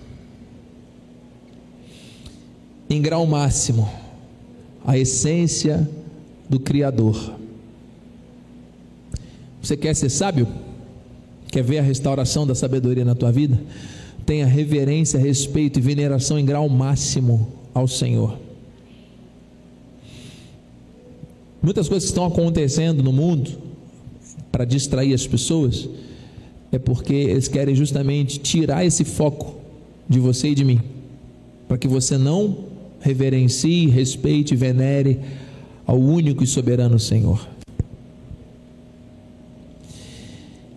em 2.94 3.02
grau 3.02 3.26
máximo 3.26 3.90
a 4.86 4.98
essência 4.98 5.90
do 6.50 6.60
Criador. 6.60 7.36
Você 9.62 9.78
quer 9.78 9.96
ser 9.96 10.10
sábio? 10.10 10.46
Quer 11.50 11.64
ver 11.64 11.80
a 11.80 11.84
restauração 11.84 12.46
da 12.46 12.54
sabedoria 12.54 13.06
na 13.06 13.16
tua 13.16 13.32
vida? 13.32 13.62
Tenha 14.26 14.46
reverência, 14.46 15.18
respeito 15.18 15.80
e 15.80 15.82
veneração 15.82 16.38
em 16.38 16.46
grau 16.46 16.68
máximo 16.68 17.48
ao 17.74 17.88
Senhor. 17.88 18.38
Muitas 21.62 21.88
coisas 21.88 22.10
que 22.10 22.12
estão 22.12 22.26
acontecendo 22.26 23.02
no 23.02 23.14
mundo 23.14 23.52
para 24.52 24.66
distrair 24.66 25.14
as 25.14 25.26
pessoas 25.26 25.88
é 26.72 26.80
porque 26.80 27.14
eles 27.14 27.48
querem 27.48 27.74
justamente 27.74 28.40
tirar 28.40 28.84
esse 28.84 29.06
foco 29.06 29.56
de 30.10 30.20
você 30.20 30.50
e 30.50 30.56
de 30.56 30.66
mim, 30.66 30.82
para 31.68 31.78
que 31.78 31.88
você 31.88 32.18
não 32.18 32.71
reverencie, 33.02 33.88
respeite 33.88 34.56
venere 34.56 35.20
ao 35.86 36.00
único 36.00 36.44
e 36.44 36.48
soberano 36.48 36.98
Senhor. 37.00 37.48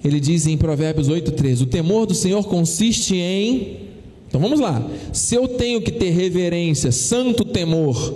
Ele 0.04 0.21
diz 0.21 0.47
em 0.47 0.57
Provérbios 0.57 1.09
8,13: 1.09 1.62
O 1.62 1.66
temor 1.66 2.07
do 2.07 2.14
Senhor 2.14 2.45
consiste 2.45 3.16
em. 3.16 3.85
Então 4.28 4.40
vamos 4.40 4.61
lá. 4.61 4.85
Se 5.12 5.35
eu 5.35 5.49
tenho 5.49 5.81
que 5.81 5.93
ter 5.93 6.11
reverência, 6.11 6.90
santo 6.90 7.45
temor, 7.45 8.14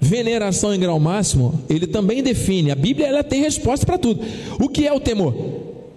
veneração 0.00 0.74
em 0.74 0.78
grau 0.78 1.00
máximo, 1.00 1.60
ele 1.68 1.86
também 1.86 2.22
define. 2.22 2.70
A 2.70 2.76
Bíblia 2.76 3.08
ela 3.08 3.24
tem 3.24 3.40
resposta 3.40 3.84
para 3.84 3.98
tudo. 3.98 4.20
O 4.60 4.68
que 4.68 4.86
é 4.86 4.92
o 4.92 5.00
temor? 5.00 5.34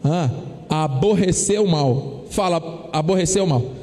Ah, 0.03 0.31
aborrecer 0.69 1.61
o 1.61 1.67
mal. 1.67 2.25
Fala, 2.29 2.89
aborrecer 2.93 3.43
o 3.43 3.47
mal. 3.47 3.80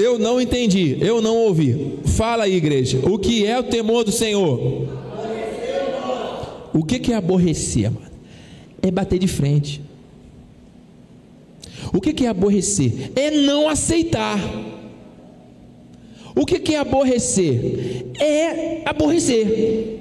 Eu 0.00 0.18
não 0.18 0.40
entendi, 0.40 0.96
eu 1.00 1.20
não 1.20 1.36
ouvi. 1.36 1.98
Fala 2.04 2.44
aí, 2.44 2.54
igreja. 2.54 3.00
O 3.08 3.18
que 3.18 3.46
é 3.46 3.58
o 3.58 3.62
temor 3.62 4.04
do 4.04 4.12
Senhor? 4.12 4.88
O 6.72 6.84
que 6.84 7.12
é 7.12 7.16
aborrecer, 7.16 7.90
mano? 7.90 8.10
É 8.82 8.90
bater 8.90 9.18
de 9.18 9.26
frente. 9.26 9.80
O 11.92 12.00
que 12.00 12.24
é 12.24 12.28
aborrecer? 12.28 13.12
É 13.16 13.30
não 13.30 13.68
aceitar. 13.68 14.38
O 16.34 16.46
que 16.46 16.74
é 16.74 16.78
aborrecer? 16.78 18.06
É 18.18 18.82
aborrecer. 18.86 19.98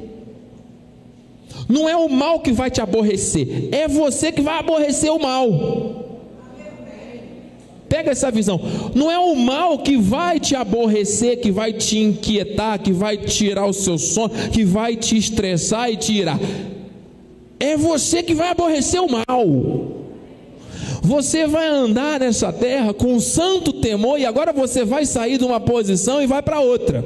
Não 1.68 1.88
é 1.88 1.96
o 1.96 2.10
mal 2.10 2.40
que 2.40 2.52
vai 2.52 2.72
te 2.72 2.82
aborrecer, 2.82 3.70
é 3.72 3.88
você 3.88 4.32
que 4.32 4.42
vai 4.42 4.58
aborrecer 4.58 5.12
o 5.12 5.20
mal. 5.20 6.09
Pega 7.90 8.12
essa 8.12 8.30
visão. 8.30 8.62
Não 8.94 9.12
é 9.12 9.18
o 9.18 9.36
mal 9.36 9.80
que 9.80 9.98
vai 9.98 10.40
te 10.40 10.56
aborrecer, 10.56 11.42
que 11.42 11.52
vai 11.52 11.74
te 11.74 11.98
inquietar, 11.98 12.80
que 12.80 12.94
vai 12.94 13.18
tirar 13.18 13.66
o 13.66 13.74
seu 13.74 13.98
sono, 13.98 14.30
que 14.52 14.64
vai 14.64 14.96
te 14.96 15.18
estressar 15.18 15.92
e 15.92 15.98
tirar. 15.98 16.40
É 17.60 17.76
você 17.76 18.22
que 18.22 18.36
vai 18.36 18.50
aborrecer 18.50 19.02
o 19.02 19.12
mal. 19.12 20.00
Você 21.02 21.48
vai 21.48 21.68
andar 21.68 22.20
nessa 22.20 22.54
terra 22.54 22.94
com 22.94 23.20
santo 23.20 23.74
temor 23.74 24.20
e 24.20 24.26
agora 24.26 24.54
você 24.54 24.86
vai 24.86 25.06
sair 25.06 25.38
de 25.38 25.44
uma 25.44 25.60
posição 25.60 26.22
e 26.22 26.28
vai 26.28 26.42
para 26.42 26.60
outra. 26.60 27.04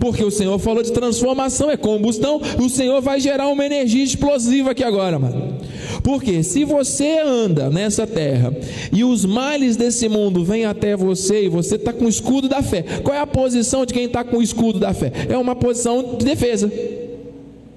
Porque 0.00 0.24
o 0.24 0.30
Senhor 0.30 0.58
falou 0.58 0.82
de 0.82 0.92
transformação, 0.92 1.70
é 1.70 1.76
combustão, 1.76 2.40
o 2.58 2.68
Senhor 2.68 3.00
vai 3.00 3.20
gerar 3.20 3.48
uma 3.48 3.64
energia 3.64 4.02
explosiva 4.02 4.72
aqui 4.72 4.82
agora, 4.82 5.18
mano. 5.18 5.55
Porque 6.06 6.44
se 6.44 6.62
você 6.62 7.18
anda 7.18 7.68
nessa 7.68 8.06
terra 8.06 8.54
e 8.92 9.02
os 9.02 9.24
males 9.24 9.74
desse 9.74 10.08
mundo 10.08 10.44
vêm 10.44 10.64
até 10.64 10.94
você 10.94 11.46
e 11.46 11.48
você 11.48 11.74
está 11.74 11.92
com 11.92 12.04
o 12.04 12.08
escudo 12.08 12.48
da 12.48 12.62
fé, 12.62 12.84
qual 13.02 13.12
é 13.12 13.18
a 13.18 13.26
posição 13.26 13.84
de 13.84 13.92
quem 13.92 14.04
está 14.04 14.22
com 14.22 14.36
o 14.36 14.42
escudo 14.42 14.78
da 14.78 14.94
fé? 14.94 15.10
É 15.28 15.36
uma 15.36 15.56
posição 15.56 16.14
de 16.16 16.24
defesa. 16.24 16.70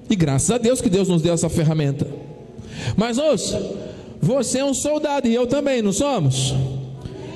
E 0.08 0.14
graças 0.14 0.48
a 0.48 0.58
Deus 0.58 0.80
que 0.80 0.88
Deus 0.88 1.08
nos 1.08 1.22
deu 1.22 1.34
essa 1.34 1.48
ferramenta. 1.48 2.06
Mas 2.96 3.18
ouça, 3.18 3.60
você 4.22 4.60
é 4.60 4.64
um 4.64 4.74
soldado 4.74 5.26
e 5.26 5.34
eu 5.34 5.48
também, 5.48 5.82
não 5.82 5.92
somos? 5.92 6.54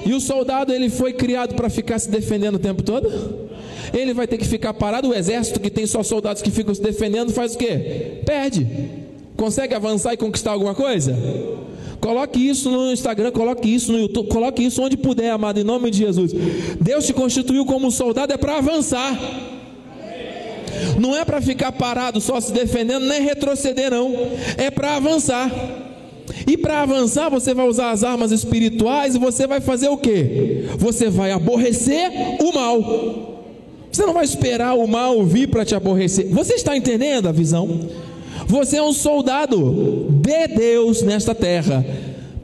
E 0.06 0.14
o 0.14 0.20
soldado 0.20 0.72
ele 0.72 0.88
foi 0.88 1.12
criado 1.12 1.56
para 1.56 1.68
ficar 1.68 1.98
se 1.98 2.08
defendendo 2.08 2.54
o 2.54 2.60
tempo 2.60 2.84
todo? 2.84 3.10
Ele 3.92 4.14
vai 4.14 4.28
ter 4.28 4.38
que 4.38 4.46
ficar 4.46 4.72
parado. 4.72 5.08
O 5.08 5.14
exército 5.14 5.58
que 5.58 5.70
tem 5.70 5.88
só 5.88 6.04
soldados 6.04 6.40
que 6.40 6.52
ficam 6.52 6.72
se 6.72 6.80
defendendo 6.80 7.32
faz 7.32 7.56
o 7.56 7.58
quê? 7.58 8.20
Perde. 8.24 9.03
Consegue 9.36 9.74
avançar 9.74 10.14
e 10.14 10.16
conquistar 10.16 10.52
alguma 10.52 10.74
coisa? 10.74 11.16
Coloque 12.00 12.38
isso 12.38 12.70
no 12.70 12.92
Instagram, 12.92 13.32
coloque 13.32 13.74
isso 13.74 13.90
no 13.90 13.98
YouTube, 13.98 14.28
coloque 14.28 14.62
isso 14.62 14.82
onde 14.82 14.96
puder, 14.96 15.30
amado, 15.30 15.58
em 15.58 15.64
nome 15.64 15.90
de 15.90 15.98
Jesus. 15.98 16.32
Deus 16.80 17.06
te 17.06 17.12
constituiu 17.12 17.64
como 17.64 17.90
soldado 17.90 18.32
é 18.32 18.36
para 18.36 18.58
avançar. 18.58 19.18
Não 21.00 21.16
é 21.16 21.24
para 21.24 21.40
ficar 21.40 21.72
parado 21.72 22.20
só 22.20 22.40
se 22.40 22.52
defendendo, 22.52 23.06
nem 23.06 23.22
retroceder, 23.22 23.90
não. 23.90 24.14
É 24.56 24.70
para 24.70 24.96
avançar. 24.96 25.50
E 26.46 26.56
para 26.56 26.82
avançar, 26.82 27.28
você 27.28 27.54
vai 27.54 27.66
usar 27.66 27.90
as 27.90 28.04
armas 28.04 28.32
espirituais 28.32 29.14
e 29.14 29.18
você 29.18 29.46
vai 29.46 29.60
fazer 29.60 29.88
o 29.88 29.96
que? 29.96 30.66
Você 30.76 31.08
vai 31.08 31.32
aborrecer 31.32 32.10
o 32.40 32.52
mal. 32.52 33.34
Você 33.90 34.04
não 34.04 34.12
vai 34.12 34.24
esperar 34.24 34.74
o 34.74 34.86
mal 34.86 35.24
vir 35.24 35.48
para 35.48 35.64
te 35.64 35.74
aborrecer. 35.74 36.28
Você 36.30 36.54
está 36.54 36.76
entendendo 36.76 37.28
a 37.28 37.32
visão? 37.32 37.80
Você 38.46 38.76
é 38.76 38.82
um 38.82 38.92
soldado 38.92 40.06
de 40.10 40.48
Deus 40.48 41.02
nesta 41.02 41.34
terra 41.34 41.84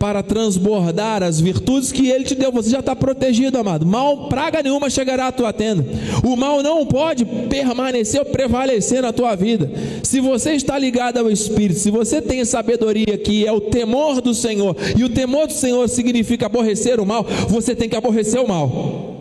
para 0.00 0.22
transbordar 0.22 1.22
as 1.22 1.38
virtudes 1.38 1.92
que 1.92 2.08
Ele 2.08 2.24
te 2.24 2.34
deu. 2.34 2.50
Você 2.50 2.70
já 2.70 2.80
está 2.80 2.96
protegido, 2.96 3.58
amado. 3.58 3.84
Mal, 3.84 4.28
praga 4.28 4.62
nenhuma 4.62 4.88
chegará 4.88 5.26
à 5.26 5.32
tua 5.32 5.52
tenda. 5.52 5.84
O 6.24 6.36
mal 6.36 6.62
não 6.62 6.86
pode 6.86 7.26
permanecer 7.26 8.18
ou 8.18 8.24
prevalecer 8.24 9.02
na 9.02 9.12
tua 9.12 9.36
vida. 9.36 9.70
Se 10.02 10.18
você 10.18 10.52
está 10.52 10.78
ligado 10.78 11.18
ao 11.18 11.30
Espírito, 11.30 11.78
se 11.78 11.90
você 11.90 12.22
tem 12.22 12.42
sabedoria 12.46 13.18
que 13.18 13.46
é 13.46 13.52
o 13.52 13.60
temor 13.60 14.22
do 14.22 14.34
Senhor, 14.34 14.74
e 14.96 15.04
o 15.04 15.10
temor 15.10 15.46
do 15.46 15.52
Senhor 15.52 15.86
significa 15.86 16.46
aborrecer 16.46 16.98
o 16.98 17.04
mal, 17.04 17.26
você 17.46 17.76
tem 17.76 17.88
que 17.88 17.96
aborrecer 17.96 18.40
o 18.40 18.48
mal. 18.48 19.19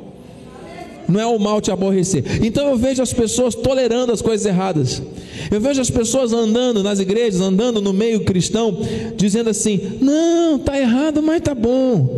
Não 1.09 1.19
é 1.19 1.25
o 1.25 1.39
mal 1.39 1.59
te 1.59 1.71
aborrecer. 1.71 2.23
Então 2.45 2.69
eu 2.69 2.77
vejo 2.77 3.01
as 3.01 3.11
pessoas 3.11 3.55
tolerando 3.55 4.11
as 4.11 4.21
coisas 4.21 4.45
erradas. 4.45 5.01
Eu 5.51 5.59
vejo 5.59 5.81
as 5.81 5.89
pessoas 5.89 6.31
andando 6.31 6.83
nas 6.83 6.99
igrejas, 6.99 7.41
andando 7.41 7.81
no 7.81 7.91
meio 7.91 8.23
cristão, 8.23 8.77
dizendo 9.17 9.49
assim: 9.49 9.97
não, 9.99 10.59
tá 10.59 10.79
errado, 10.79 11.21
mas 11.21 11.41
tá 11.41 11.55
bom. 11.55 12.17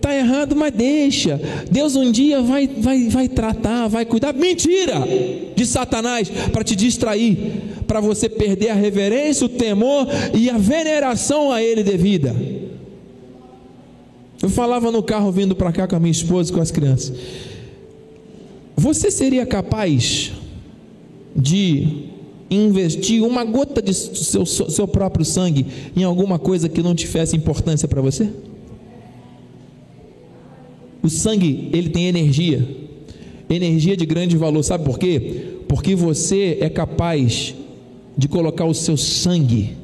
Tá 0.00 0.14
errado, 0.14 0.54
mas 0.54 0.72
deixa. 0.72 1.40
Deus 1.70 1.96
um 1.96 2.12
dia 2.12 2.40
vai, 2.40 2.68
vai, 2.68 3.08
vai 3.08 3.28
tratar, 3.28 3.88
vai 3.88 4.04
cuidar. 4.04 4.32
Mentira 4.32 4.94
de 5.56 5.66
Satanás 5.66 6.28
para 6.52 6.62
te 6.62 6.76
distrair, 6.76 7.36
para 7.86 8.00
você 8.00 8.28
perder 8.28 8.68
a 8.70 8.74
reverência, 8.74 9.46
o 9.46 9.48
temor 9.48 10.06
e 10.32 10.48
a 10.48 10.56
veneração 10.56 11.50
a 11.50 11.60
Ele 11.60 11.82
devida. 11.82 12.34
Eu 14.40 14.48
falava 14.48 14.92
no 14.92 15.02
carro 15.02 15.32
vindo 15.32 15.56
para 15.56 15.72
cá 15.72 15.88
com 15.88 15.96
a 15.96 16.00
minha 16.00 16.12
esposa 16.12 16.52
e 16.52 16.54
com 16.54 16.60
as 16.60 16.70
crianças. 16.70 17.12
Você 18.78 19.10
seria 19.10 19.44
capaz 19.44 20.30
de 21.34 22.04
investir 22.48 23.24
uma 23.24 23.44
gota 23.44 23.82
de 23.82 23.92
seu, 23.92 24.46
seu 24.46 24.86
próprio 24.86 25.24
sangue 25.24 25.66
em 25.96 26.04
alguma 26.04 26.38
coisa 26.38 26.68
que 26.68 26.80
não 26.80 26.94
tivesse 26.94 27.36
importância 27.36 27.88
para 27.88 28.00
você? 28.00 28.30
O 31.02 31.10
sangue, 31.10 31.70
ele 31.72 31.88
tem 31.88 32.06
energia, 32.06 32.64
energia 33.50 33.96
de 33.96 34.06
grande 34.06 34.36
valor, 34.36 34.62
sabe 34.62 34.84
por 34.84 34.96
quê? 34.96 35.56
Porque 35.66 35.96
você 35.96 36.58
é 36.60 36.68
capaz 36.68 37.56
de 38.16 38.28
colocar 38.28 38.64
o 38.64 38.74
seu 38.74 38.96
sangue 38.96 39.76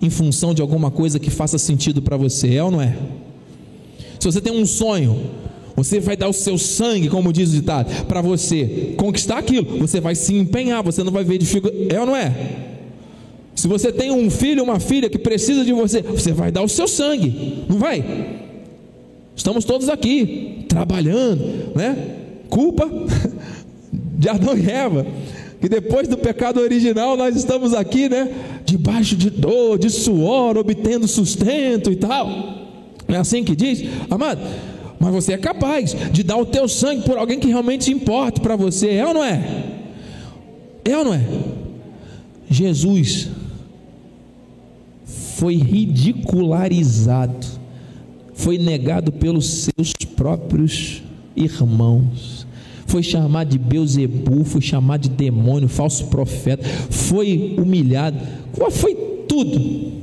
em 0.00 0.08
função 0.08 0.54
de 0.54 0.62
alguma 0.62 0.92
coisa 0.92 1.18
que 1.18 1.30
faça 1.30 1.58
sentido 1.58 2.00
para 2.00 2.16
você, 2.16 2.54
é 2.54 2.62
ou 2.62 2.70
não 2.70 2.80
é? 2.80 2.96
Se 4.20 4.30
você 4.30 4.40
tem 4.40 4.52
um 4.52 4.64
sonho, 4.64 5.18
você 5.76 6.00
vai 6.00 6.16
dar 6.16 6.28
o 6.28 6.32
seu 6.32 6.58
sangue, 6.58 7.08
como 7.08 7.32
diz 7.32 7.50
o 7.50 7.52
ditado, 7.52 8.06
para 8.06 8.20
você 8.20 8.94
conquistar 8.96 9.38
aquilo. 9.38 9.78
Você 9.78 10.00
vai 10.00 10.14
se 10.14 10.34
empenhar, 10.34 10.82
você 10.82 11.02
não 11.02 11.12
vai 11.12 11.24
ver 11.24 11.38
dificuldade. 11.38 11.94
É 11.94 12.00
ou 12.00 12.06
não 12.06 12.16
é? 12.16 12.32
Se 13.54 13.68
você 13.68 13.92
tem 13.92 14.10
um 14.10 14.30
filho, 14.30 14.62
uma 14.62 14.80
filha 14.80 15.08
que 15.08 15.18
precisa 15.18 15.64
de 15.64 15.72
você, 15.72 16.02
você 16.02 16.32
vai 16.32 16.50
dar 16.50 16.62
o 16.62 16.68
seu 16.68 16.88
sangue, 16.88 17.64
não 17.68 17.78
vai? 17.78 18.04
Estamos 19.36 19.64
todos 19.64 19.88
aqui 19.88 20.64
trabalhando, 20.68 21.74
né? 21.74 21.96
Culpa 22.48 22.90
de 24.18 24.28
Adão 24.28 24.56
e 24.56 24.70
Eva, 24.70 25.06
que 25.60 25.68
depois 25.68 26.08
do 26.08 26.16
pecado 26.16 26.60
original 26.60 27.16
nós 27.16 27.36
estamos 27.36 27.72
aqui, 27.72 28.08
né? 28.08 28.30
Debaixo 28.64 29.16
de 29.16 29.30
dor, 29.30 29.78
de 29.78 29.90
suor, 29.90 30.56
obtendo 30.56 31.06
sustento 31.06 31.90
e 31.90 31.96
tal. 31.96 32.28
É 33.08 33.16
assim 33.16 33.44
que 33.44 33.54
diz, 33.54 33.84
amado? 34.10 34.40
Mas 35.02 35.12
você 35.12 35.32
é 35.32 35.36
capaz 35.36 35.96
de 36.12 36.22
dar 36.22 36.36
o 36.36 36.46
teu 36.46 36.68
sangue 36.68 37.02
por 37.02 37.18
alguém 37.18 37.40
que 37.40 37.48
realmente 37.48 37.90
importa 37.90 38.40
para 38.40 38.54
você, 38.54 38.90
é 38.90 39.04
ou 39.04 39.12
não 39.12 39.24
é? 39.24 39.64
É 40.84 40.96
ou 40.96 41.04
não 41.04 41.12
é? 41.12 41.26
Jesus 42.48 43.28
foi 45.04 45.56
ridicularizado, 45.56 47.44
foi 48.32 48.58
negado 48.58 49.10
pelos 49.10 49.64
seus 49.74 49.92
próprios 50.14 51.02
irmãos, 51.34 52.46
foi 52.86 53.02
chamado 53.02 53.48
de 53.48 53.58
Beuzebu, 53.58 54.44
foi 54.44 54.60
chamado 54.60 55.00
de 55.00 55.08
demônio, 55.08 55.68
falso 55.68 56.06
profeta, 56.06 56.62
foi 56.90 57.56
humilhado, 57.58 58.20
foi 58.70 58.94
tudo, 59.26 59.94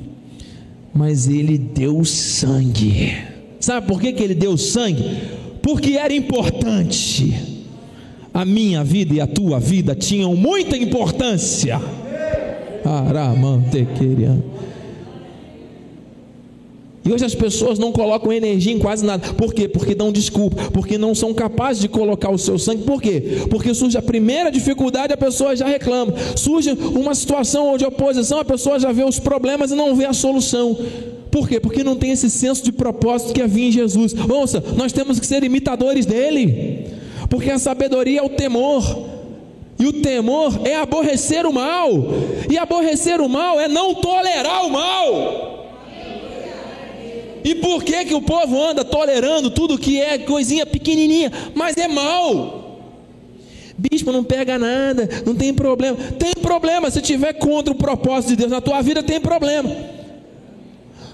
mas 0.94 1.30
ele 1.30 1.58
deu 1.58 2.04
sangue 2.04 3.29
Sabe 3.60 3.88
por 3.88 4.00
que, 4.00 4.14
que 4.14 4.24
ele 4.24 4.36
deu 4.36 4.58
sangue? 4.58 5.04
Porque 5.62 5.94
era 5.94 6.14
importante. 6.14 7.34
A 8.34 8.46
minha 8.46 8.84
vida 8.84 9.14
e 9.14 9.20
a 9.20 9.28
tua 9.28 9.60
vida 9.60 9.96
tinham 9.96 10.36
muita 10.36 10.78
importância. 10.78 11.82
E 17.04 17.12
hoje 17.12 17.26
as 17.26 17.34
pessoas 17.34 17.80
não 17.80 17.92
colocam 17.92 18.32
energia 18.32 18.72
em 18.72 18.78
quase 18.78 19.04
nada. 19.04 19.34
Por 19.34 19.54
quê? 19.54 19.68
Porque 19.68 19.96
dão 19.96 20.12
desculpa. 20.12 20.70
Porque 20.72 20.98
não 20.98 21.16
são 21.16 21.34
capazes 21.34 21.82
de 21.82 21.88
colocar 21.88 22.30
o 22.30 22.38
seu 22.38 22.60
sangue. 22.60 22.84
Por 22.84 23.02
quê? 23.02 23.46
Porque 23.50 23.74
surge 23.74 23.98
a 23.98 24.02
primeira 24.02 24.52
dificuldade, 24.52 25.12
a 25.12 25.18
pessoa 25.18 25.56
já 25.56 25.68
reclama. 25.68 26.14
Surge 26.36 26.72
uma 26.72 27.16
situação 27.16 27.78
de 27.78 27.86
oposição, 27.86 28.40
a 28.40 28.46
pessoa 28.46 28.80
já 28.80 28.92
vê 28.92 29.04
os 29.04 29.18
problemas 29.20 29.72
e 29.72 29.76
não 29.76 29.96
vê 29.96 30.06
a 30.06 30.14
solução. 30.14 30.78
Por 31.32 31.48
quê? 31.48 31.60
Porque 31.60 31.84
não 31.84 31.96
tem 31.96 32.12
esse 32.12 32.30
senso 32.30 32.64
de 32.64 32.72
propósito 32.72 33.34
que 33.34 33.42
havia 33.42 33.68
em 33.68 33.72
Jesus. 33.72 34.14
Ouça, 34.30 34.64
nós 34.76 34.92
temos 34.92 35.20
que 35.20 35.28
ser 35.28 35.44
imitadores 35.44 36.06
dele, 36.06 36.88
porque 37.30 37.52
a 37.52 37.60
sabedoria 37.60 38.20
é 38.20 38.24
o 38.24 38.30
temor. 38.30 39.10
E 39.78 39.86
o 39.86 39.94
temor 39.94 40.60
é 40.66 40.76
aborrecer 40.76 41.46
o 41.46 41.54
mal, 41.54 41.90
e 42.50 42.58
aborrecer 42.58 43.22
o 43.22 43.30
mal 43.30 43.60
é 43.60 43.68
não 43.68 43.96
tolerar 43.96 44.66
o 44.66 44.70
mal. 44.70 45.60
E 47.46 47.56
por 47.56 47.84
que 47.84 48.04
que 48.04 48.14
o 48.14 48.22
povo 48.22 48.62
anda 48.62 48.84
tolerando 48.84 49.50
tudo 49.50 49.78
que 49.78 50.02
é 50.02 50.18
coisinha 50.18 50.66
pequenininha, 50.66 51.32
mas 51.56 51.78
é 51.78 51.88
mal? 51.88 52.82
Bispo, 53.78 54.12
não 54.12 54.26
pega 54.26 54.60
nada, 54.60 55.08
não 55.26 55.34
tem 55.34 55.54
problema. 55.54 55.96
Tem 55.96 56.34
problema, 56.42 56.92
se 56.92 57.00
tiver 57.00 57.32
contra 57.34 57.72
o 57.72 57.78
propósito 57.78 58.32
de 58.32 58.36
Deus 58.36 58.52
na 58.52 58.60
tua 58.60 58.82
vida, 58.82 59.02
tem 59.02 59.22
problema. 59.22 59.74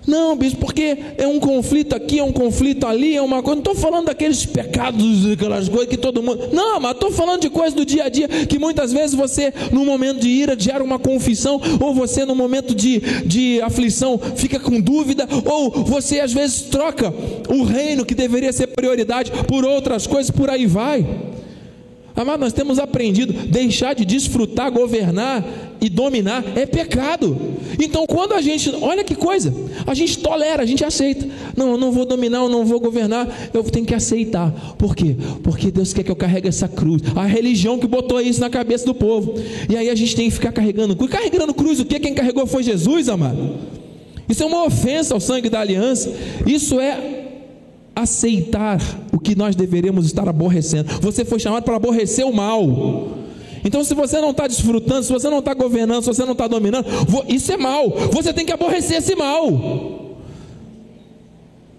Não, 0.07 0.35
bispo, 0.35 0.59
porque 0.59 0.97
é 1.17 1.27
um 1.27 1.39
conflito 1.39 1.95
aqui, 1.95 2.19
é 2.19 2.23
um 2.23 2.31
conflito 2.31 2.85
ali, 2.85 3.15
é 3.15 3.21
uma 3.21 3.41
coisa. 3.41 3.55
Não 3.55 3.71
estou 3.71 3.75
falando 3.75 4.05
daqueles 4.05 4.45
pecados, 4.45 5.31
aquelas 5.31 5.67
coisas 5.67 5.87
que 5.87 5.97
todo 5.97 6.21
mundo. 6.21 6.49
Não, 6.51 6.79
mas 6.79 6.91
estou 6.91 7.11
falando 7.11 7.41
de 7.41 7.49
coisas 7.49 7.73
do 7.73 7.85
dia 7.85 8.05
a 8.05 8.09
dia 8.09 8.27
que 8.27 8.59
muitas 8.59 8.93
vezes 8.93 9.15
você, 9.15 9.53
no 9.71 9.83
momento 9.85 10.19
de 10.19 10.29
ira, 10.29 10.55
gera 10.57 10.83
uma 10.83 10.99
confissão, 10.99 11.59
ou 11.79 11.93
você, 11.93 12.25
no 12.25 12.35
momento 12.35 12.75
de, 12.75 12.99
de 13.25 13.61
aflição, 13.61 14.19
fica 14.35 14.59
com 14.59 14.79
dúvida, 14.79 15.27
ou 15.45 15.71
você 15.71 16.19
às 16.19 16.33
vezes 16.33 16.61
troca 16.61 17.13
o 17.49 17.63
reino 17.63 18.05
que 18.05 18.13
deveria 18.15 18.53
ser 18.53 18.67
prioridade 18.67 19.31
por 19.47 19.65
outras 19.65 20.05
coisas, 20.05 20.29
por 20.29 20.49
aí 20.49 20.65
vai. 20.65 21.05
Amado, 22.15 22.39
nós 22.39 22.53
temos 22.53 22.79
aprendido, 22.79 23.33
deixar 23.33 23.93
de 23.93 24.05
desfrutar, 24.05 24.71
governar 24.71 25.43
e 25.81 25.89
dominar 25.89 26.43
é 26.55 26.65
pecado. 26.65 27.37
Então, 27.77 28.07
quando 28.07 28.33
a 28.33 28.41
gente, 28.41 28.73
olha 28.81 29.03
que 29.03 29.15
coisa, 29.15 29.53
a 29.85 29.93
gente 29.93 30.19
tolera, 30.19 30.63
a 30.63 30.65
gente 30.65 30.85
aceita. 30.85 31.27
Não, 31.57 31.71
eu 31.71 31.77
não 31.77 31.91
vou 31.91 32.05
dominar, 32.05 32.39
eu 32.39 32.49
não 32.49 32.65
vou 32.65 32.79
governar, 32.79 33.27
eu 33.53 33.61
tenho 33.63 33.85
que 33.85 33.93
aceitar. 33.93 34.49
Por 34.77 34.95
quê? 34.95 35.17
Porque 35.43 35.69
Deus 35.69 35.91
quer 35.91 36.03
que 36.03 36.11
eu 36.11 36.15
carregue 36.15 36.47
essa 36.47 36.69
cruz. 36.69 37.01
A 37.15 37.25
religião 37.25 37.77
que 37.77 37.87
botou 37.87 38.21
isso 38.21 38.39
na 38.39 38.49
cabeça 38.49 38.85
do 38.85 38.95
povo. 38.95 39.35
E 39.69 39.75
aí 39.75 39.89
a 39.89 39.95
gente 39.95 40.15
tem 40.15 40.29
que 40.29 40.35
ficar 40.35 40.53
carregando 40.53 40.95
cruz. 40.95 41.11
Carregando 41.11 41.53
cruz, 41.53 41.81
o 41.81 41.85
que? 41.85 41.99
Quem 41.99 42.13
carregou 42.13 42.47
foi 42.47 42.63
Jesus, 42.63 43.09
amado. 43.09 43.55
Isso 44.27 44.41
é 44.41 44.45
uma 44.45 44.63
ofensa 44.63 45.13
ao 45.13 45.19
sangue 45.19 45.49
da 45.49 45.59
aliança. 45.59 46.11
Isso 46.47 46.79
é 46.79 47.14
aceitar 47.95 48.79
o 49.11 49.19
que 49.19 49.35
nós 49.35 49.55
deveríamos 49.55 50.05
estar 50.05 50.27
aborrecendo. 50.27 50.99
Você 51.01 51.23
foi 51.23 51.39
chamado 51.39 51.63
para 51.63 51.75
aborrecer 51.75 52.25
o 52.25 52.33
mal. 52.33 53.25
Então, 53.63 53.83
se 53.83 53.95
você 53.95 54.19
não 54.19 54.31
está 54.31 54.47
desfrutando, 54.47 55.03
se 55.03 55.11
você 55.11 55.29
não 55.29 55.39
está 55.39 55.53
governando, 55.53 56.01
se 56.01 56.07
você 56.07 56.23
não 56.23 56.33
está 56.33 56.47
dominando, 56.47 56.85
isso 57.27 57.51
é 57.51 57.57
mal. 57.57 57.89
Você 58.11 58.31
tem 58.31 58.45
que 58.45 58.51
aborrecer 58.51 58.97
esse 58.97 59.15
mal. 59.15 59.49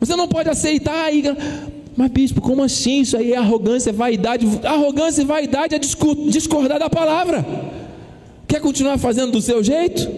Você 0.00 0.16
não 0.16 0.26
pode 0.26 0.48
aceitar 0.48 1.04
aí. 1.04 1.22
Mas, 1.96 2.10
bispo, 2.10 2.40
como 2.40 2.62
assim? 2.62 3.02
Isso 3.02 3.16
aí 3.16 3.32
é 3.32 3.36
arrogância, 3.36 3.92
vaidade. 3.92 4.46
Arrogância 4.64 5.22
e 5.22 5.24
vaidade 5.24 5.74
é 5.74 5.78
discordar 5.78 6.78
da 6.78 6.90
palavra. 6.90 7.46
Quer 8.48 8.60
continuar 8.60 8.98
fazendo 8.98 9.32
do 9.32 9.40
seu 9.40 9.62
jeito? 9.62 10.10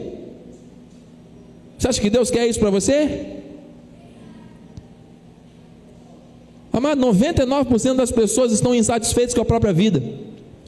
Você 1.79 1.89
acha 1.89 2.01
que 2.01 2.11
Deus 2.11 2.31
quer 2.31 2.47
isso 2.47 2.59
para 2.59 2.71
você? 2.71 3.38
Amado, 6.79 7.05
99% 7.05 7.97
das 7.97 8.13
pessoas 8.13 8.53
estão 8.53 8.73
insatisfeitas 8.73 9.35
com 9.35 9.41
a 9.41 9.45
própria 9.45 9.73
vida. 9.73 10.01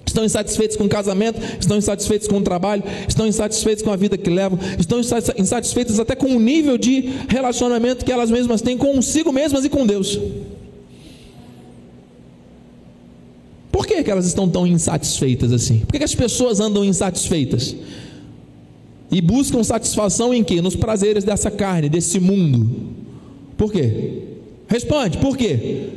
Estão 0.05 0.25
insatisfeitos 0.25 0.77
com 0.77 0.83
o 0.83 0.89
casamento, 0.89 1.41
estão 1.61 1.77
insatisfeitos 1.77 2.27
com 2.27 2.39
o 2.39 2.43
trabalho, 2.43 2.83
estão 3.09 3.29
insatisfeitos 3.29 3.85
com 3.85 3.93
a 3.93 3.97
vida 3.97 4.19
que 4.19 4.29
levam, 4.29 4.59
estão 4.77 4.99
insatisfeitos 5.39 6.01
até 6.01 6.17
com 6.17 6.35
o 6.35 6.41
nível 6.41 6.77
de 6.77 7.11
relacionamento 7.29 8.05
que 8.05 8.11
elas 8.11 8.29
mesmas 8.29 8.61
têm 8.61 8.77
consigo 8.77 9.33
mesmas 9.33 9.65
e 9.65 9.69
com 9.69 9.87
Deus. 9.87 10.19
Por 13.71 13.87
que, 13.87 14.03
que 14.03 14.11
elas 14.11 14.27
estão 14.27 14.49
tão 14.49 14.67
insatisfeitas 14.67 15.53
assim? 15.53 15.79
Por 15.79 15.93
que, 15.93 15.99
que 15.99 16.05
as 16.05 16.15
pessoas 16.17 16.59
andam 16.59 16.85
insatisfeitas? 16.85 17.77
E 19.13 19.21
buscam 19.21 19.63
satisfação 19.63 20.35
em 20.35 20.43
quê? 20.43 20.61
Nos 20.61 20.75
prazeres 20.75 21.23
dessa 21.23 21.53
carne, 21.53 21.89
desse 21.89 22.19
mundo. 22.19 22.69
Por 23.57 23.71
quê? 23.71 24.30
Responde, 24.71 25.19
por 25.19 25.37
quê? 25.37 25.89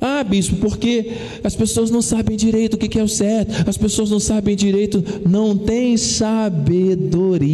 Ah, 0.00 0.24
bispo, 0.24 0.56
porque 0.56 1.12
as 1.44 1.54
pessoas 1.54 1.92
não 1.92 2.02
sabem 2.02 2.36
direito 2.36 2.74
o 2.74 2.76
que 2.76 2.98
é 2.98 3.02
o 3.02 3.08
certo, 3.08 3.68
as 3.68 3.78
pessoas 3.78 4.10
não 4.10 4.18
sabem 4.18 4.56
direito, 4.56 5.02
não 5.26 5.56
tem 5.56 5.96
sabedoria. 5.96 7.46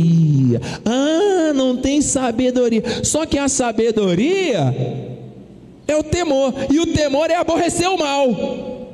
Ah, 0.85 1.53
não 1.55 1.77
tem 1.77 2.01
sabedoria. 2.01 2.83
Só 3.05 3.27
que 3.27 3.37
a 3.39 3.49
sabedoria 3.51 4.75
é 5.87 5.95
o 5.95 6.03
temor, 6.03 6.55
e 6.71 6.81
o 6.81 6.87
temor 6.87 7.31
é 7.31 7.37
aborrecer 7.37 7.89
o 7.91 7.99
mal. 7.99 8.89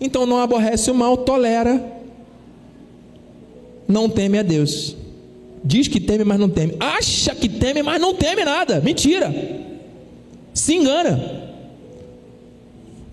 Então 0.00 0.24
não 0.24 0.38
aborrece 0.38 0.90
o 0.90 0.94
mal, 0.94 1.18
tolera, 1.18 1.84
não 3.86 4.08
teme 4.08 4.38
a 4.38 4.42
Deus. 4.42 4.96
Diz 5.62 5.86
que 5.88 6.00
teme, 6.00 6.24
mas 6.24 6.40
não 6.40 6.48
teme. 6.48 6.74
Acha 6.80 7.34
que 7.34 7.50
teme, 7.50 7.82
mas 7.82 8.00
não 8.00 8.14
teme 8.14 8.42
nada. 8.44 8.80
Mentira. 8.80 9.69
Se 10.52 10.74
engana. 10.74 11.49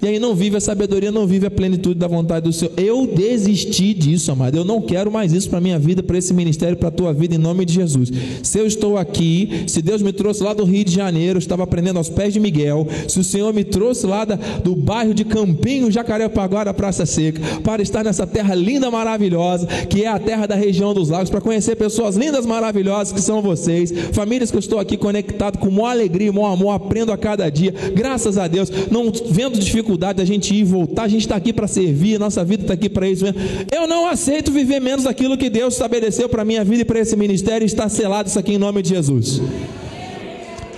Aí 0.08 0.20
não 0.20 0.34
vive 0.34 0.56
a 0.56 0.62
sabedoria, 0.62 1.12
não 1.12 1.28
vive 1.28 1.46
a 1.48 1.52
plenitude 1.52 2.00
da 2.00 2.08
vontade 2.08 2.46
do 2.46 2.54
Senhor. 2.54 2.72
Eu 2.78 3.06
desisti 3.06 3.94
disso, 3.94 4.32
amado. 4.32 4.58
Eu 4.58 4.64
não 4.64 4.82
quero 4.82 5.12
mais 5.12 5.34
isso 5.34 5.50
para 5.50 5.60
minha 5.60 5.78
vida, 5.78 6.02
para 6.02 6.18
esse 6.18 6.34
ministério, 6.34 6.78
para 6.78 6.88
a 6.88 6.92
tua 6.92 7.14
vida, 7.14 7.36
em 7.36 7.38
nome 7.38 7.66
de 7.66 7.74
Jesus. 7.74 8.10
Se 8.42 8.58
eu 8.58 8.66
estou 8.66 8.98
aqui, 8.98 9.66
se 9.68 9.82
Deus 9.82 10.02
me 10.02 10.14
trouxe 10.14 10.42
lá 10.44 10.54
do 10.54 10.64
Rio 10.64 10.86
de 10.86 10.94
Janeiro, 10.94 11.38
eu 11.38 11.40
estava 11.40 11.64
aprendendo 11.64 11.98
aos 11.98 12.08
pés 12.08 12.34
de 12.34 12.40
Miguel. 12.40 12.88
Se 13.10 13.20
o 13.20 13.24
Senhor 13.24 13.54
me 13.54 13.66
trouxe 13.66 14.08
lá 14.08 14.24
da, 14.24 14.36
do 14.36 14.78
bairro 14.78 15.14
de 15.14 15.26
Campinho, 15.26 15.92
Jacarepaguá, 15.92 16.74
Praça 16.74 17.06
Seca, 17.06 17.42
para 17.62 17.82
estar 17.82 18.06
nessa 18.06 18.26
terra 18.26 18.56
linda, 18.56 18.90
maravilhosa, 18.90 19.68
que 19.90 20.04
é 20.04 20.08
a 20.08 20.18
terra 20.18 20.48
da 20.48 20.56
região 20.56 20.94
dos 20.94 21.10
lagos, 21.10 21.30
para 21.30 21.42
conhecer 21.42 21.76
pessoas 21.76 22.16
lindas, 22.16 22.46
maravilhosas 22.46 23.12
que 23.12 23.22
são 23.22 23.42
vocês, 23.42 23.92
famílias 24.14 24.52
que 24.52 24.56
eu 24.56 24.62
estou 24.62 24.80
aqui 24.80 24.96
conectado 24.96 25.58
com 25.58 25.70
maior 25.70 25.90
alegria, 25.90 26.32
maior 26.32 26.54
amor, 26.54 26.72
aprendo 26.72 27.12
a 27.12 27.18
cada 27.18 27.50
dia, 27.50 27.74
graças 27.94 28.38
a 28.38 28.48
Deus, 28.48 28.72
não 28.90 29.12
vendo 29.30 29.60
dificuldades 29.60 29.97
dificuldade 29.98 30.18
da 30.18 30.26
gente 30.26 30.54
ir 30.54 30.60
e 30.60 30.64
voltar, 30.64 31.04
a 31.04 31.08
gente 31.08 31.22
está 31.22 31.36
aqui 31.36 31.52
para 31.52 31.68
servir, 31.68 32.16
a 32.16 32.20
nossa 32.20 32.46
vida 32.46 32.64
está 32.64 32.74
aqui 32.74 32.88
para 32.88 33.10
isso 33.10 33.24
mesmo. 33.24 33.40
Eu 33.74 33.88
não 33.88 34.08
aceito 34.08 34.52
viver 34.52 34.80
menos 34.80 35.06
daquilo 35.06 35.38
que 35.38 35.50
Deus 35.50 35.74
estabeleceu 35.74 36.30
para 36.30 36.44
a 36.44 36.46
minha 36.46 36.64
vida 36.64 36.84
e 36.84 36.86
para 36.86 37.00
esse 37.00 37.16
ministério, 37.16 37.66
está 37.66 37.90
selado 37.90 38.30
isso 38.30 38.38
aqui 38.38 38.54
em 38.54 38.58
nome 38.58 38.82
de 38.82 38.90
Jesus. 38.90 39.42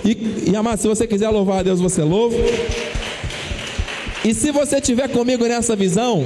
E, 0.04 0.50
e 0.50 0.56
amado, 0.56 0.80
se 0.80 0.88
você 0.88 1.06
quiser 1.06 1.28
louvar 1.28 1.60
a 1.60 1.62
Deus, 1.62 1.80
você 1.80 2.02
louva. 2.02 2.36
E 4.24 4.34
se 4.34 4.50
você 4.50 4.76
estiver 4.76 5.08
comigo 5.08 5.46
nessa 5.46 5.76
visão, 5.76 6.24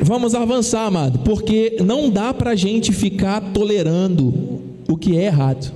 vamos 0.00 0.34
avançar, 0.34 0.86
amado, 0.86 1.18
porque 1.20 1.76
não 1.84 2.08
dá 2.08 2.32
para 2.32 2.52
a 2.52 2.56
gente 2.56 2.92
ficar 2.92 3.40
tolerando 3.52 4.62
o 4.88 4.96
que 4.96 5.18
é 5.18 5.24
errado. 5.24 5.72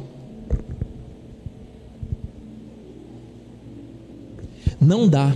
Não 4.80 5.08
dá 5.08 5.34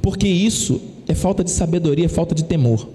porque 0.00 0.28
isso 0.28 0.80
é 1.08 1.14
falta 1.14 1.44
de 1.44 1.50
sabedoria, 1.50 2.06
é 2.06 2.08
falta 2.08 2.34
de 2.34 2.44
temor. 2.44 2.88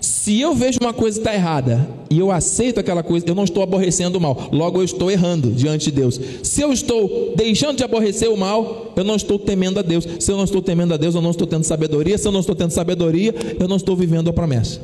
Se 0.00 0.38
eu 0.40 0.54
vejo 0.54 0.78
uma 0.80 0.92
coisa 0.92 1.18
que 1.18 1.26
está 1.26 1.34
errada 1.34 1.88
e 2.10 2.18
eu 2.18 2.30
aceito 2.30 2.78
aquela 2.78 3.02
coisa, 3.02 3.26
eu 3.26 3.34
não 3.34 3.44
estou 3.44 3.62
aborrecendo 3.62 4.18
o 4.18 4.20
mal, 4.20 4.48
logo 4.52 4.78
eu 4.78 4.84
estou 4.84 5.10
errando 5.10 5.50
diante 5.50 5.86
de 5.86 5.92
Deus. 5.92 6.20
Se 6.42 6.60
eu 6.60 6.72
estou 6.72 7.32
deixando 7.34 7.78
de 7.78 7.84
aborrecer 7.84 8.30
o 8.30 8.36
mal, 8.36 8.92
eu 8.94 9.02
não 9.02 9.16
estou 9.16 9.38
temendo 9.38 9.78
a 9.78 9.82
Deus. 9.82 10.06
Se 10.18 10.30
eu 10.30 10.36
não 10.36 10.44
estou 10.44 10.60
temendo 10.60 10.92
a 10.92 10.96
Deus, 10.96 11.14
eu 11.14 11.22
não 11.22 11.30
estou 11.30 11.46
tendo 11.46 11.64
sabedoria. 11.64 12.18
Se 12.18 12.28
eu 12.28 12.32
não 12.32 12.40
estou 12.40 12.54
tendo 12.54 12.70
sabedoria, 12.70 13.34
eu 13.58 13.66
não 13.66 13.76
estou 13.76 13.96
vivendo 13.96 14.28
a 14.28 14.32
promessa. 14.32 14.80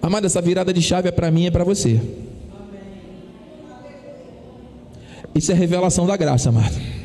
Amada, 0.00 0.26
essa 0.26 0.40
virada 0.40 0.72
de 0.72 0.80
chave 0.80 1.08
é 1.08 1.12
para 1.12 1.30
mim 1.30 1.44
e 1.44 1.46
é 1.48 1.50
para 1.50 1.64
você. 1.64 2.00
Isso 5.34 5.52
é 5.52 5.54
revelação 5.54 6.06
da 6.06 6.16
graça, 6.16 6.48
amado. 6.48 6.97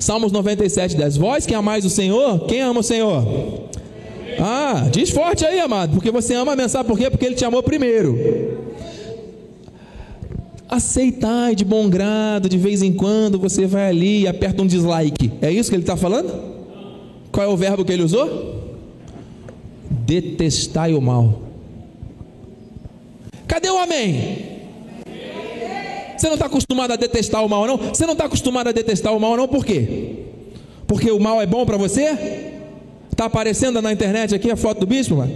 Salmos 0.00 0.32
97, 0.32 0.96
10. 0.96 1.16
Vós 1.18 1.44
que 1.46 1.54
amais 1.54 1.84
o 1.84 1.90
Senhor, 1.90 2.46
quem 2.46 2.62
ama 2.62 2.80
o 2.80 2.82
Senhor? 2.82 3.22
Ah, 4.38 4.88
diz 4.90 5.10
forte 5.10 5.44
aí, 5.44 5.60
amado, 5.60 5.92
porque 5.92 6.10
você 6.10 6.34
ama 6.34 6.52
a 6.52 6.56
mensagem, 6.56 6.86
por 6.86 6.98
quê? 6.98 7.10
Porque 7.10 7.26
Ele 7.26 7.34
te 7.34 7.44
amou 7.44 7.62
primeiro. 7.62 8.18
Aceitai 10.66 11.54
de 11.54 11.64
bom 11.64 11.90
grado, 11.90 12.48
de 12.48 12.56
vez 12.56 12.80
em 12.80 12.92
quando 12.92 13.38
você 13.38 13.66
vai 13.66 13.88
ali 13.88 14.22
e 14.22 14.28
aperta 14.28 14.62
um 14.62 14.66
dislike. 14.66 15.32
É 15.42 15.50
isso 15.50 15.68
que 15.68 15.74
ele 15.74 15.82
está 15.82 15.96
falando? 15.96 16.32
Qual 17.32 17.44
é 17.44 17.48
o 17.48 17.56
verbo 17.56 17.84
que 17.84 17.92
ele 17.92 18.04
usou? 18.04 18.70
Detestai 19.90 20.94
o 20.94 21.00
mal. 21.00 21.42
Cadê 23.48 23.68
o 23.68 23.78
amém? 23.78 24.49
Você 26.20 26.26
não 26.26 26.34
está 26.34 26.44
acostumado 26.44 26.92
a 26.92 26.96
detestar 26.96 27.42
o 27.42 27.48
mal, 27.48 27.66
não? 27.66 27.78
Você 27.78 28.04
não 28.04 28.12
está 28.12 28.26
acostumado 28.26 28.68
a 28.68 28.72
detestar 28.72 29.16
o 29.16 29.18
mal, 29.18 29.38
não? 29.38 29.48
Por 29.48 29.64
quê? 29.64 30.16
Porque 30.86 31.10
o 31.10 31.18
mal 31.18 31.40
é 31.40 31.46
bom 31.46 31.64
para 31.64 31.78
você? 31.78 32.52
Está 33.10 33.24
aparecendo 33.24 33.80
na 33.80 33.90
internet 33.90 34.34
aqui 34.34 34.50
a 34.50 34.56
foto 34.56 34.80
do 34.80 34.86
bispo, 34.86 35.16
mano? 35.16 35.32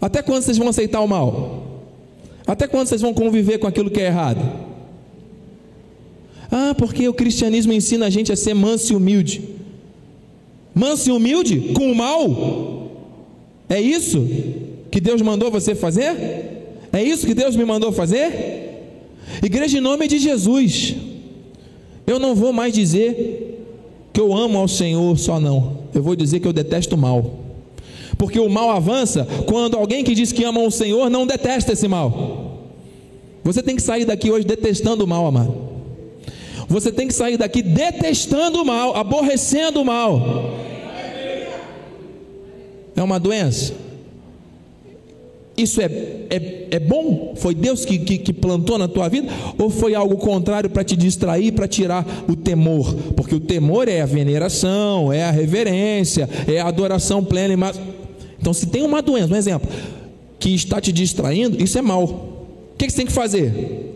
Até 0.00 0.20
quando 0.20 0.42
vocês 0.42 0.58
vão 0.58 0.68
aceitar 0.68 1.00
o 1.00 1.06
mal? 1.06 1.84
Até 2.44 2.66
quando 2.66 2.88
vocês 2.88 3.02
vão 3.02 3.14
conviver 3.14 3.58
com 3.58 3.68
aquilo 3.68 3.88
que 3.88 4.00
é 4.00 4.06
errado? 4.06 4.40
Ah, 6.50 6.74
porque 6.76 7.08
o 7.08 7.14
cristianismo 7.14 7.72
ensina 7.72 8.06
a 8.06 8.10
gente 8.10 8.32
a 8.32 8.36
ser 8.36 8.52
manso 8.52 8.94
e 8.94 8.96
humilde. 8.96 9.48
Manso 10.74 11.08
e 11.08 11.12
humilde 11.12 11.72
com 11.72 11.92
o 11.92 11.94
mal? 11.94 12.90
É 13.68 13.80
isso 13.80 14.26
que 14.90 15.00
Deus 15.00 15.22
mandou 15.22 15.52
você 15.52 15.72
fazer? 15.72 16.16
É 16.92 17.00
isso 17.00 17.24
que 17.24 17.34
Deus 17.34 17.54
me 17.54 17.64
mandou 17.64 17.92
fazer? 17.92 18.63
Igreja, 19.44 19.76
em 19.76 19.80
nome 19.80 20.08
de 20.08 20.18
Jesus, 20.18 20.94
eu 22.06 22.18
não 22.18 22.34
vou 22.34 22.50
mais 22.50 22.72
dizer 22.72 23.66
que 24.10 24.18
eu 24.18 24.34
amo 24.34 24.58
ao 24.58 24.66
Senhor 24.66 25.18
só 25.18 25.38
não, 25.38 25.80
eu 25.94 26.02
vou 26.02 26.16
dizer 26.16 26.40
que 26.40 26.48
eu 26.48 26.52
detesto 26.52 26.94
o 26.94 26.98
mal, 26.98 27.40
porque 28.16 28.40
o 28.40 28.48
mal 28.48 28.70
avança 28.70 29.28
quando 29.46 29.76
alguém 29.76 30.02
que 30.02 30.14
diz 30.14 30.32
que 30.32 30.44
ama 30.44 30.60
o 30.60 30.70
Senhor 30.70 31.10
não 31.10 31.26
detesta 31.26 31.72
esse 31.72 31.86
mal. 31.86 32.70
Você 33.42 33.62
tem 33.62 33.76
que 33.76 33.82
sair 33.82 34.06
daqui 34.06 34.30
hoje 34.30 34.46
detestando 34.46 35.04
o 35.04 35.06
mal, 35.06 35.26
amado. 35.26 35.54
Você 36.66 36.90
tem 36.90 37.06
que 37.06 37.12
sair 37.12 37.36
daqui 37.36 37.60
detestando 37.60 38.62
o 38.62 38.64
mal, 38.64 38.96
aborrecendo 38.96 39.82
o 39.82 39.84
mal. 39.84 40.54
É 42.96 43.02
uma 43.02 43.20
doença. 43.20 43.74
Isso 45.56 45.80
é, 45.80 45.84
é, 45.84 46.68
é 46.72 46.78
bom? 46.80 47.34
Foi 47.36 47.54
Deus 47.54 47.84
que, 47.84 47.98
que, 47.98 48.18
que 48.18 48.32
plantou 48.32 48.76
na 48.76 48.88
tua 48.88 49.08
vida? 49.08 49.28
Ou 49.56 49.70
foi 49.70 49.94
algo 49.94 50.16
contrário 50.16 50.68
para 50.68 50.82
te 50.82 50.96
distrair, 50.96 51.52
para 51.52 51.68
tirar 51.68 52.04
o 52.28 52.34
temor? 52.34 52.92
Porque 53.16 53.36
o 53.36 53.40
temor 53.40 53.88
é 53.88 54.00
a 54.00 54.06
veneração, 54.06 55.12
é 55.12 55.22
a 55.22 55.30
reverência, 55.30 56.28
é 56.48 56.60
a 56.60 56.66
adoração 56.66 57.22
plena. 57.22 57.56
Mas... 57.56 57.80
Então, 58.40 58.52
se 58.52 58.66
tem 58.66 58.82
uma 58.82 59.00
doença, 59.00 59.32
um 59.32 59.36
exemplo, 59.36 59.70
que 60.40 60.50
está 60.50 60.80
te 60.80 60.92
distraindo, 60.92 61.62
isso 61.62 61.78
é 61.78 61.82
mal. 61.82 62.04
O 62.04 62.76
que 62.76 62.90
você 62.90 62.96
tem 62.96 63.06
que 63.06 63.12
fazer? 63.12 63.94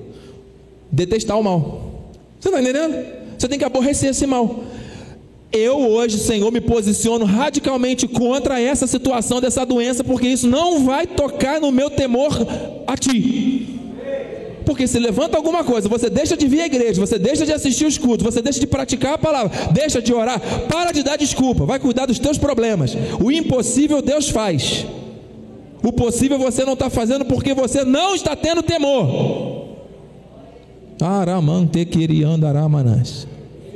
Detestar 0.93 1.39
o 1.39 1.43
mal. 1.43 2.13
Você 2.39 2.49
está 2.49 2.61
entendendo? 2.61 3.05
Você 3.37 3.49
tem 3.49 3.59
que 3.59 3.65
aborrecer 3.65 4.11
esse 4.11 4.27
mal. 4.27 4.63
Eu 5.51 5.79
hoje, 5.79 6.19
Senhor, 6.19 6.53
me 6.53 6.61
posiciono 6.61 7.25
radicalmente 7.25 8.07
contra 8.07 8.61
essa 8.61 8.87
situação 8.87 9.41
dessa 9.41 9.65
doença, 9.65 10.05
porque 10.05 10.29
isso 10.29 10.47
não 10.47 10.85
vai 10.85 11.07
tocar 11.07 11.59
no 11.61 11.73
meu 11.73 11.89
temor 11.89 12.37
a 12.87 12.97
Ti. 12.97 13.81
Porque 14.67 14.87
se 14.87 14.99
levanta 14.99 15.39
alguma 15.39 15.65
coisa, 15.65 15.89
você 15.89 16.11
deixa 16.11 16.37
de 16.37 16.47
vir 16.47 16.61
à 16.61 16.67
igreja, 16.67 17.01
você 17.01 17.19
deixa 17.19 17.47
de 17.47 17.53
assistir 17.55 17.87
os 17.87 17.97
cultos, 17.97 18.23
você 18.23 18.43
deixa 18.43 18.61
de 18.61 18.67
praticar 18.67 19.15
a 19.15 19.19
palavra, 19.19 19.73
deixa 19.73 20.03
de 20.03 20.13
orar, 20.13 20.39
para 20.69 20.93
de 20.93 21.03
dar 21.03 21.17
desculpa, 21.17 21.65
vai 21.65 21.79
cuidar 21.79 22.05
dos 22.05 22.19
teus 22.19 22.37
problemas. 22.37 22.95
O 23.19 23.33
impossível 23.33 24.03
Deus 24.03 24.29
faz. 24.29 24.85
O 25.83 25.91
possível 25.91 26.39
você 26.39 26.67
não 26.67 26.75
está 26.75 26.91
fazendo 26.91 27.25
porque 27.25 27.55
você 27.55 27.83
não 27.83 28.15
está 28.15 28.37
tendo 28.37 28.63
temor. 28.63 29.67
Aramante 31.01 31.87
queriandaramanas. 31.87 33.27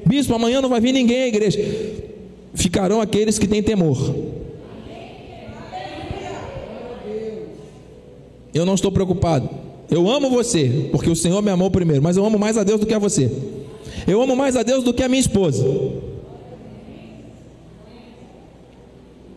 Bispo, 0.05 0.35
amanhã 0.35 0.61
não 0.61 0.69
vai 0.69 0.81
vir 0.81 0.93
ninguém 0.93 1.23
à 1.23 1.29
igreja. 1.29 1.59
Ficarão 2.55 3.01
aqueles 3.01 3.39
que 3.39 3.47
têm 3.47 3.63
temor. 3.63 4.15
Eu 8.55 8.67
não 8.67 8.75
estou 8.75 8.93
preocupado. 8.93 9.49
Eu 9.91 10.09
amo 10.09 10.31
você, 10.31 10.89
porque 10.91 11.11
o 11.11 11.17
Senhor 11.17 11.43
me 11.43 11.51
amou 11.51 11.71
primeiro, 11.71 12.03
mas 12.03 12.17
eu 12.17 12.25
amo 12.25 12.39
mais 12.39 12.57
a 12.57 12.65
Deus 12.65 12.81
do 12.81 12.87
que 12.87 12.95
a 12.95 12.99
você. 12.99 13.31
Eu 14.07 14.21
amo 14.23 14.35
mais 14.37 14.57
a 14.57 14.63
Deus 14.63 14.83
do 14.85 14.93
que 14.93 15.03
a 15.03 15.09
minha 15.09 15.21
esposa. 15.21 15.65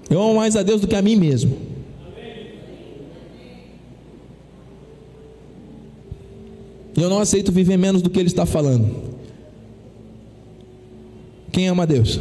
Eu 0.09 0.21
amo 0.21 0.35
mais 0.35 0.55
a 0.55 0.63
Deus 0.63 0.81
do 0.81 0.87
que 0.87 0.95
a 0.95 1.01
mim 1.01 1.15
mesmo. 1.15 1.57
Eu 6.95 7.09
não 7.09 7.19
aceito 7.19 7.51
viver 7.51 7.77
menos 7.77 8.01
do 8.01 8.09
que 8.09 8.19
Ele 8.19 8.29
está 8.29 8.45
falando. 8.45 9.14
Quem 11.55 11.69
ama 11.69 11.83
a 11.83 11.85
Deus? 11.85 12.19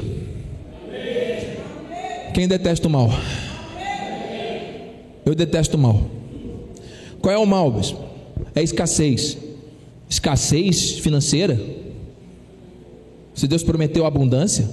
Quem 2.33 2.47
detesta 2.47 2.87
o 2.87 2.91
mal? 2.91 3.11
Eu 5.27 5.35
detesto 5.35 5.77
o 5.77 5.81
mal. 5.81 6.03
Qual 7.21 7.35
é 7.35 7.37
o 7.37 7.45
mal, 7.45 7.69
bispo? 7.73 7.99
É 8.55 8.63
escassez. 8.63 9.37
Escassez 10.09 11.01
financeira. 11.01 11.61
Se 13.35 13.49
Deus 13.49 13.65
prometeu 13.65 14.07
abundância, 14.07 14.71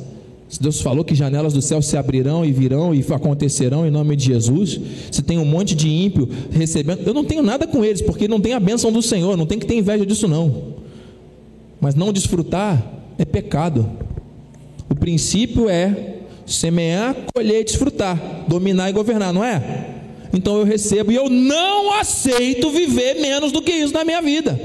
se 0.48 0.62
Deus 0.62 0.80
falou 0.80 1.04
que 1.04 1.16
janelas 1.16 1.54
do 1.54 1.62
céu 1.64 1.82
se 1.82 1.98
abrirão 1.98 2.46
e 2.46 2.52
virão 2.52 2.94
e 2.94 3.04
acontecerão 3.12 3.88
em 3.88 3.90
nome 3.90 4.16
de 4.16 4.26
Jesus, 4.26 4.80
se 5.10 5.24
tem 5.24 5.40
um 5.40 5.46
monte 5.46 5.74
de 5.74 5.90
ímpio 5.90 6.30
recebendo, 6.52 7.02
eu 7.04 7.16
não 7.16 7.26
tenho 7.26 7.42
nada 7.42 7.66
com 7.66 7.84
eles, 7.84 8.04
porque 8.04 8.28
não 8.28 8.40
tem 8.40 8.54
a 8.54 8.60
bênção 8.60 8.92
do 8.92 9.02
Senhor, 9.02 9.36
não 9.36 9.48
tem 9.48 9.58
que 9.58 9.66
ter 9.66 9.74
inveja 9.74 10.06
disso 10.06 10.28
não. 10.28 10.76
Mas 11.80 11.96
não 11.96 12.14
desfrutar 12.14 13.02
é 13.18 13.26
pecado. 13.26 14.11
O 14.92 14.96
princípio 14.96 15.70
é 15.70 16.18
Semear, 16.46 17.16
colher 17.34 17.62
e 17.62 17.64
desfrutar, 17.64 18.46
dominar 18.46 18.90
e 18.90 18.94
governar, 18.94 19.32
não 19.32 19.42
é? 19.42 19.86
Então 20.34 20.58
eu 20.58 20.66
recebo 20.66 21.10
e 21.12 21.16
eu 21.16 21.30
não 21.30 21.94
aceito 21.94 22.70
viver 22.72 23.16
menos 23.22 23.54
do 23.54 23.62
que 23.62 23.72
isso 23.72 23.94
na 23.94 24.04
minha 24.04 24.22
vida. 24.22 24.60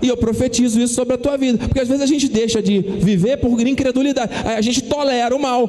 E 0.00 0.08
eu 0.08 0.16
profetizo 0.16 0.80
isso 0.80 0.94
sobre 0.94 1.14
a 1.14 1.18
tua 1.18 1.36
vida, 1.36 1.58
porque 1.58 1.80
às 1.80 1.88
vezes 1.88 2.02
a 2.02 2.06
gente 2.06 2.28
deixa 2.28 2.62
de 2.62 2.78
viver 2.78 3.38
por 3.38 3.58
incredulidade, 3.66 4.30
a 4.44 4.60
gente 4.60 4.82
tolera 4.82 5.34
o 5.34 5.40
mal 5.40 5.68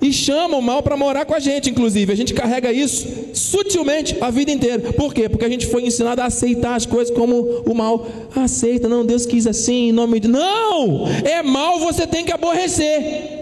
e 0.00 0.12
chama 0.12 0.56
o 0.56 0.62
mal 0.62 0.82
para 0.82 0.96
morar 0.96 1.24
com 1.24 1.34
a 1.34 1.38
gente, 1.38 1.70
inclusive. 1.70 2.12
A 2.12 2.16
gente 2.16 2.34
carrega 2.34 2.72
isso 2.72 3.06
sutilmente 3.32 4.16
a 4.20 4.30
vida 4.30 4.50
inteira. 4.50 4.92
Por 4.92 5.14
quê? 5.14 5.28
Porque 5.28 5.44
a 5.44 5.48
gente 5.48 5.66
foi 5.66 5.82
ensinado 5.84 6.20
a 6.20 6.26
aceitar 6.26 6.74
as 6.74 6.84
coisas 6.84 7.14
como 7.14 7.62
o 7.66 7.74
mal. 7.74 8.06
Aceita, 8.34 8.88
não, 8.88 9.04
Deus 9.06 9.24
quis 9.24 9.46
assim, 9.46 9.88
em 9.88 9.92
nome 9.92 10.20
de. 10.20 10.28
Não! 10.28 11.06
É 11.24 11.42
mal, 11.42 11.78
você 11.78 12.06
tem 12.06 12.24
que 12.24 12.32
aborrecer. 12.32 13.36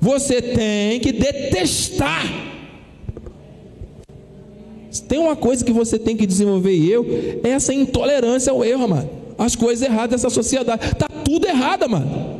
Você 0.00 0.40
tem 0.40 1.00
que 1.00 1.12
detestar. 1.12 2.44
Tem 5.08 5.18
uma 5.18 5.36
coisa 5.36 5.64
que 5.64 5.72
você 5.72 5.98
tem 5.98 6.16
que 6.16 6.26
desenvolver 6.26 6.72
e 6.72 6.90
eu, 6.90 7.04
é 7.42 7.50
essa 7.50 7.74
intolerância 7.74 8.50
ao 8.52 8.64
erro, 8.64 8.88
mano. 8.88 9.10
As 9.36 9.56
coisas 9.56 9.86
erradas 9.86 10.22
dessa 10.22 10.30
sociedade. 10.32 10.94
Tá 10.94 11.08
tudo 11.24 11.46
errado, 11.46 11.88
mano. 11.88 12.33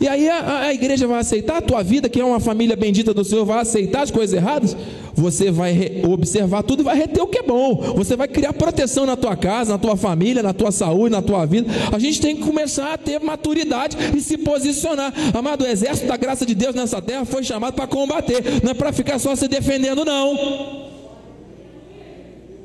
E 0.00 0.08
aí 0.08 0.28
a, 0.28 0.60
a, 0.62 0.74
igreja 0.74 1.06
vai 1.06 1.20
aceitar 1.20 1.58
a 1.58 1.60
tua 1.60 1.82
vida, 1.82 2.08
que 2.08 2.20
é 2.20 2.24
uma 2.24 2.40
família 2.40 2.74
bendita 2.74 3.14
do 3.14 3.24
Senhor, 3.24 3.44
vai 3.44 3.60
aceitar 3.60 4.02
as 4.02 4.10
coisas 4.10 4.34
erradas? 4.34 4.76
Você 5.14 5.50
vai 5.50 6.02
observar 6.08 6.62
tudo 6.62 6.80
e 6.80 6.84
vai 6.84 6.96
reter 6.96 7.22
o 7.22 7.26
que 7.26 7.38
é 7.38 7.42
bom. 7.42 7.76
Você 7.96 8.16
vai 8.16 8.26
criar 8.26 8.52
proteção 8.52 9.06
na 9.06 9.16
tua 9.16 9.36
casa, 9.36 9.72
na 9.72 9.78
tua 9.78 9.96
família, 9.96 10.42
na 10.42 10.52
tua 10.52 10.72
saúde, 10.72 11.12
na 11.12 11.22
tua 11.22 11.46
vida. 11.46 11.70
A 11.92 11.98
gente 11.98 12.20
tem 12.20 12.34
que 12.34 12.42
começar 12.42 12.94
a 12.94 12.98
ter 12.98 13.20
maturidade 13.20 13.96
e 14.16 14.20
se 14.20 14.38
posicionar. 14.38 15.12
Amado, 15.34 15.62
o 15.62 15.66
exército 15.66 16.08
da 16.08 16.16
graça 16.16 16.44
de 16.44 16.54
Deus 16.54 16.74
nessa 16.74 17.00
terra 17.00 17.24
foi 17.24 17.44
chamado 17.44 17.74
para 17.74 17.86
combater, 17.86 18.42
não 18.62 18.72
é 18.72 18.74
para 18.74 18.92
ficar 18.92 19.18
só 19.18 19.36
se 19.36 19.46
defendendo, 19.46 20.04
não. 20.04 20.82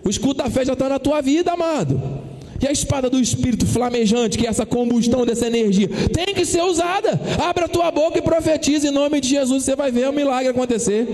O 0.03 0.09
escudo 0.09 0.35
da 0.35 0.49
fé 0.49 0.63
já 0.63 0.73
está 0.73 0.87
na 0.87 0.97
tua 0.97 1.21
vida, 1.21 1.51
amado. 1.51 2.16
E 2.61 2.67
a 2.67 2.71
espada 2.71 3.09
do 3.09 3.19
Espírito 3.19 3.65
flamejante, 3.65 4.37
que 4.37 4.45
é 4.45 4.49
essa 4.49 4.65
combustão 4.65 5.25
dessa 5.25 5.47
energia, 5.47 5.89
tem 6.11 6.33
que 6.33 6.45
ser 6.45 6.63
usada. 6.63 7.19
Abra 7.39 7.65
a 7.65 7.69
tua 7.69 7.91
boca 7.91 8.17
e 8.17 8.21
profetiza 8.21 8.87
em 8.87 8.91
nome 8.91 9.21
de 9.21 9.29
Jesus, 9.29 9.63
você 9.63 9.75
vai 9.75 9.91
ver 9.91 10.09
o 10.09 10.13
milagre 10.13 10.49
acontecer. 10.49 11.07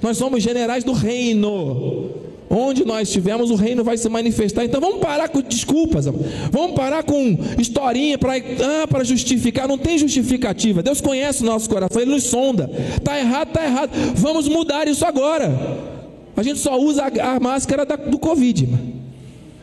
Nós 0.00 0.16
somos 0.16 0.42
generais 0.42 0.84
do 0.84 0.92
reino. 0.92 2.10
Onde 2.50 2.82
nós 2.82 3.08
estivermos, 3.08 3.50
o 3.50 3.56
reino 3.56 3.84
vai 3.84 3.98
se 3.98 4.08
manifestar. 4.08 4.64
Então 4.64 4.80
vamos 4.80 5.00
parar 5.00 5.28
com 5.28 5.42
desculpas, 5.42 6.06
vamos 6.50 6.72
parar 6.74 7.02
com 7.02 7.36
historinha 7.58 8.16
para 8.16 8.32
ah, 8.36 9.04
justificar. 9.04 9.68
Não 9.68 9.76
tem 9.76 9.98
justificativa. 9.98 10.82
Deus 10.82 11.00
conhece 11.00 11.42
o 11.42 11.46
nosso 11.46 11.68
coração, 11.68 12.00
Ele 12.00 12.12
nos 12.12 12.24
sonda. 12.24 12.70
Está 12.96 13.18
errado, 13.18 13.48
está 13.48 13.64
errado. 13.64 13.90
Vamos 14.14 14.48
mudar 14.48 14.88
isso 14.88 15.04
agora. 15.04 15.97
A 16.38 16.42
gente 16.44 16.60
só 16.60 16.80
usa 16.80 17.02
a, 17.02 17.34
a 17.34 17.40
máscara 17.40 17.84
da, 17.84 17.96
do 17.96 18.16
Covid. 18.16 18.68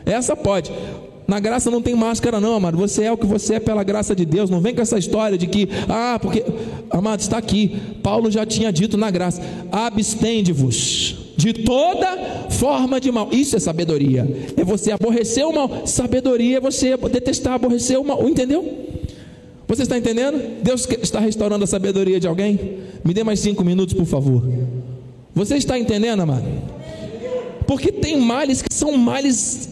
Essa 0.04 0.36
pode. 0.36 0.70
Na 1.26 1.40
graça 1.40 1.70
não 1.70 1.80
tem 1.80 1.94
máscara, 1.94 2.38
não, 2.38 2.54
amado. 2.54 2.76
Você 2.76 3.04
é 3.04 3.10
o 3.10 3.16
que 3.16 3.24
você 3.24 3.54
é 3.54 3.60
pela 3.60 3.82
graça 3.82 4.14
de 4.14 4.26
Deus. 4.26 4.50
Não 4.50 4.60
vem 4.60 4.74
com 4.74 4.82
essa 4.82 4.98
história 4.98 5.38
de 5.38 5.46
que, 5.46 5.70
ah, 5.88 6.18
porque, 6.20 6.44
amado, 6.90 7.20
está 7.20 7.38
aqui. 7.38 7.80
Paulo 8.02 8.30
já 8.30 8.44
tinha 8.44 8.70
dito 8.70 8.98
na 8.98 9.10
graça: 9.10 9.40
abstende-vos 9.72 11.32
de 11.34 11.54
toda 11.54 12.50
forma 12.50 13.00
de 13.00 13.10
mal. 13.10 13.30
Isso 13.32 13.56
é 13.56 13.58
sabedoria. 13.58 14.28
É 14.54 14.62
você 14.62 14.92
aborrecer 14.92 15.46
o 15.46 15.54
mal. 15.54 15.86
Sabedoria 15.86 16.58
é 16.58 16.60
você 16.60 16.94
detestar, 16.94 17.54
aborrecer 17.54 17.98
o 17.98 18.04
mal. 18.04 18.28
Entendeu? 18.28 18.84
Você 19.66 19.82
está 19.82 19.96
entendendo? 19.96 20.62
Deus 20.62 20.86
está 21.02 21.20
restaurando 21.20 21.64
a 21.64 21.66
sabedoria 21.66 22.20
de 22.20 22.28
alguém? 22.28 22.80
Me 23.02 23.14
dê 23.14 23.24
mais 23.24 23.40
cinco 23.40 23.64
minutos, 23.64 23.94
por 23.94 24.04
favor. 24.04 24.44
Você 25.36 25.56
está 25.58 25.78
entendendo, 25.78 26.20
amado? 26.20 26.46
Porque 27.66 27.92
tem 27.92 28.16
males 28.18 28.62
que 28.62 28.72
são 28.72 28.96
males 28.96 29.68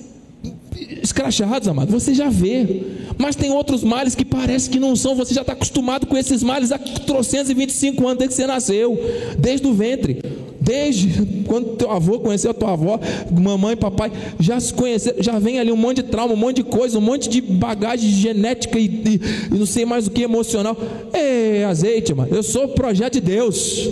escrachados, 1.03 1.67
amado. 1.67 1.91
Você 1.91 2.13
já 2.13 2.29
vê. 2.29 2.83
Mas 3.17 3.35
tem 3.35 3.51
outros 3.51 3.83
males 3.83 4.15
que 4.15 4.27
parece 4.27 4.69
que 4.69 4.79
não 4.79 4.95
são. 4.95 5.15
Você 5.15 5.33
já 5.33 5.41
está 5.41 5.55
acostumado 5.55 6.07
com 6.07 6.19
esses 6.19 6.43
males 6.43 6.71
há 6.71 6.77
325 6.79 8.07
anos 8.07 8.19
desde 8.19 8.37
que 8.37 8.43
você 8.43 8.47
nasceu, 8.47 8.99
desde 9.39 9.67
o 9.67 9.73
ventre. 9.73 10.21
Desde 10.61 11.45
quando 11.47 11.77
teu 11.77 11.91
avô 11.91 12.21
conheceu 12.21 12.51
a 12.51 12.55
tua 12.55 12.73
avó, 12.73 13.01
mamãe 13.31 13.75
papai, 13.75 14.13
já 14.39 14.61
se 14.61 14.73
conheceram, 14.73 15.23
já 15.23 15.39
vem 15.39 15.59
ali 15.61 15.73
um 15.73 15.77
monte 15.77 16.03
de 16.03 16.05
trauma, 16.05 16.33
um 16.35 16.39
monte 16.39 16.57
de 16.57 16.65
coisa, 16.65 16.99
um 16.99 17.03
monte 17.03 17.29
de 17.29 17.41
bagagem 17.41 18.11
genética 18.11 18.79
e, 18.79 18.87
e, 18.87 19.21
e 19.55 19.59
não 19.59 19.67
sei 19.67 19.87
mais 19.87 20.07
o 20.07 20.11
que 20.11 20.23
emocional. 20.23 20.77
É 21.15 21.65
azeite, 21.65 22.13
mano. 22.13 22.35
Eu 22.35 22.43
sou 22.43 22.69
projeto 22.69 23.15
de 23.15 23.21
Deus. 23.21 23.89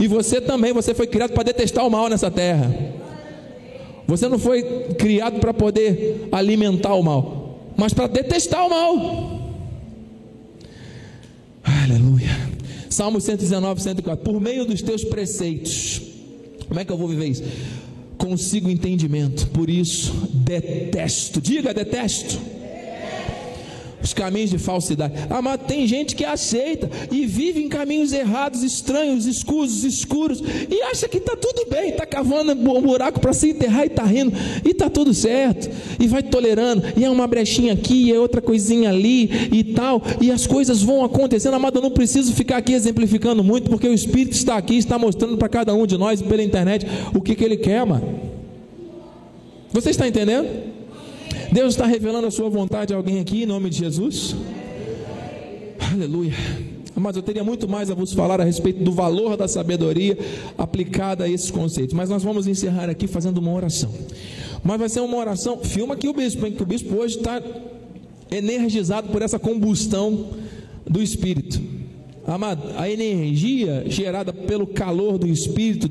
E 0.00 0.06
você 0.06 0.40
também, 0.40 0.72
você 0.72 0.94
foi 0.94 1.06
criado 1.06 1.32
para 1.32 1.42
detestar 1.42 1.86
o 1.86 1.90
mal 1.90 2.08
nessa 2.08 2.30
terra. 2.30 2.74
Você 4.06 4.28
não 4.28 4.38
foi 4.38 4.62
criado 4.98 5.38
para 5.40 5.52
poder 5.52 6.28
alimentar 6.32 6.94
o 6.94 7.02
mal, 7.02 7.72
mas 7.76 7.92
para 7.92 8.06
detestar 8.06 8.66
o 8.66 8.70
mal. 8.70 9.54
Aleluia. 11.62 12.48
Salmo 12.88 13.20
119, 13.20 13.82
104. 13.82 14.24
Por 14.24 14.40
meio 14.40 14.64
dos 14.64 14.80
teus 14.80 15.04
preceitos. 15.04 16.00
Como 16.66 16.80
é 16.80 16.84
que 16.84 16.92
eu 16.92 16.96
vou 16.96 17.08
viver 17.08 17.26
isso? 17.26 17.44
Consigo 18.16 18.70
entendimento. 18.70 19.46
Por 19.48 19.68
isso, 19.68 20.12
detesto. 20.32 21.40
Diga, 21.40 21.74
detesto 21.74 22.57
os 24.08 24.14
caminhos 24.14 24.50
de 24.50 24.58
falsidade. 24.58 25.14
Mas 25.42 25.60
tem 25.66 25.86
gente 25.86 26.16
que 26.16 26.24
aceita 26.24 26.90
e 27.12 27.26
vive 27.26 27.62
em 27.62 27.68
caminhos 27.68 28.12
errados, 28.12 28.62
estranhos, 28.62 29.26
escuros, 29.26 29.84
escuros, 29.84 30.40
e 30.40 30.82
acha 30.82 31.08
que 31.08 31.18
está 31.18 31.36
tudo 31.36 31.68
bem, 31.70 31.90
está 31.90 32.06
cavando 32.06 32.52
um 32.52 32.82
buraco 32.82 33.20
para 33.20 33.32
se 33.32 33.50
enterrar 33.50 33.84
e 33.84 33.88
está 33.88 34.04
rindo, 34.04 34.32
e 34.64 34.70
está 34.70 34.88
tudo 34.88 35.12
certo, 35.14 35.70
e 36.00 36.06
vai 36.06 36.22
tolerando, 36.22 36.82
e 36.96 37.04
é 37.04 37.10
uma 37.10 37.26
brechinha 37.26 37.72
aqui, 37.72 38.06
e 38.06 38.12
é 38.12 38.18
outra 38.18 38.40
coisinha 38.40 38.88
ali, 38.90 39.48
e 39.52 39.62
tal, 39.62 40.02
e 40.20 40.30
as 40.30 40.46
coisas 40.46 40.82
vão 40.82 41.04
acontecendo. 41.04 41.54
Amado, 41.54 41.78
eu 41.78 41.82
não 41.82 41.90
preciso 41.90 42.32
ficar 42.32 42.56
aqui 42.56 42.72
exemplificando 42.72 43.44
muito, 43.44 43.70
porque 43.70 43.88
o 43.88 43.94
Espírito 43.94 44.32
está 44.32 44.56
aqui, 44.56 44.76
está 44.76 44.98
mostrando 44.98 45.36
para 45.36 45.48
cada 45.48 45.74
um 45.74 45.86
de 45.86 45.96
nós 45.96 46.22
pela 46.22 46.42
internet 46.42 46.86
o 47.14 47.20
que, 47.20 47.34
que 47.34 47.44
ele 47.44 47.56
quer, 47.56 47.84
mano. 47.84 48.20
Você 49.72 49.90
está 49.90 50.08
entendendo? 50.08 50.77
Deus 51.52 51.74
está 51.74 51.86
revelando 51.86 52.26
a 52.26 52.30
sua 52.30 52.50
vontade 52.50 52.92
a 52.92 52.96
alguém 52.96 53.20
aqui 53.20 53.42
em 53.42 53.46
nome 53.46 53.70
de 53.70 53.78
Jesus? 53.78 54.36
Aleluia. 55.92 56.34
Mas 56.94 57.16
eu 57.16 57.22
teria 57.22 57.44
muito 57.44 57.68
mais 57.68 57.90
a 57.90 57.94
vos 57.94 58.12
falar 58.12 58.40
a 58.40 58.44
respeito 58.44 58.82
do 58.82 58.92
valor 58.92 59.36
da 59.36 59.48
sabedoria 59.48 60.18
aplicada 60.58 61.24
a 61.24 61.28
esses 61.28 61.50
conceitos. 61.50 61.94
Mas 61.94 62.10
nós 62.10 62.22
vamos 62.22 62.46
encerrar 62.46 62.90
aqui 62.90 63.06
fazendo 63.06 63.38
uma 63.38 63.52
oração. 63.52 63.90
Mas 64.62 64.78
vai 64.78 64.88
ser 64.88 65.00
uma 65.00 65.16
oração. 65.16 65.58
Filma 65.62 65.94
aqui 65.94 66.08
o 66.08 66.12
bispo, 66.12 66.44
hein? 66.44 66.52
que 66.52 66.62
o 66.62 66.66
bispo 66.66 66.96
hoje 66.96 67.16
está 67.16 67.40
energizado 68.30 69.08
por 69.08 69.22
essa 69.22 69.38
combustão 69.38 70.30
do 70.84 71.02
Espírito. 71.02 71.60
Amado, 72.26 72.62
a 72.76 72.90
energia 72.90 73.84
gerada 73.86 74.32
pelo 74.32 74.66
calor 74.66 75.16
do 75.16 75.26
Espírito 75.26 75.88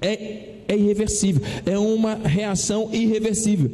é, 0.00 0.50
é 0.68 0.76
irreversível, 0.76 1.42
é 1.66 1.76
uma 1.76 2.14
reação 2.14 2.90
irreversível. 2.92 3.70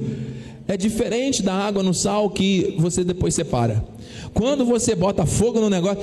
É 0.67 0.77
diferente 0.77 1.43
da 1.43 1.55
água 1.55 1.83
no 1.83 1.93
sal 1.93 2.31
que 2.31 2.75
você 2.79 3.05
depois 3.05 3.35
separa. 3.35 3.85
Quando 4.33 4.65
você 4.65 4.95
bota 4.95 5.27
fogo 5.27 5.61
no 5.61 5.69
negócio, 5.69 6.03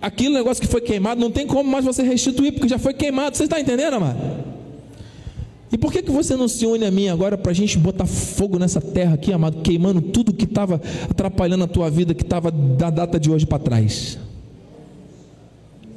aquele 0.00 0.34
negócio 0.34 0.62
que 0.62 0.68
foi 0.68 0.82
queimado, 0.82 1.20
não 1.20 1.30
tem 1.30 1.46
como 1.46 1.70
mais 1.70 1.84
você 1.84 2.02
restituir, 2.02 2.52
porque 2.52 2.68
já 2.68 2.78
foi 2.78 2.92
queimado. 2.92 3.36
Você 3.36 3.44
está 3.44 3.58
entendendo, 3.58 3.94
amado? 3.94 4.18
E 5.72 5.78
por 5.78 5.90
que, 5.90 6.02
que 6.02 6.10
você 6.10 6.36
não 6.36 6.46
se 6.46 6.66
une 6.66 6.84
a 6.84 6.90
mim 6.90 7.08
agora 7.08 7.36
para 7.36 7.50
a 7.50 7.54
gente 7.54 7.76
botar 7.78 8.06
fogo 8.06 8.58
nessa 8.58 8.80
terra 8.80 9.14
aqui, 9.14 9.32
amado, 9.32 9.60
queimando 9.62 10.00
tudo 10.00 10.32
que 10.32 10.44
estava 10.44 10.80
atrapalhando 11.10 11.64
a 11.64 11.66
tua 11.66 11.90
vida, 11.90 12.14
que 12.14 12.22
estava 12.22 12.50
da 12.50 12.90
data 12.90 13.18
de 13.18 13.28
hoje 13.30 13.44
para 13.44 13.58
trás? 13.58 14.16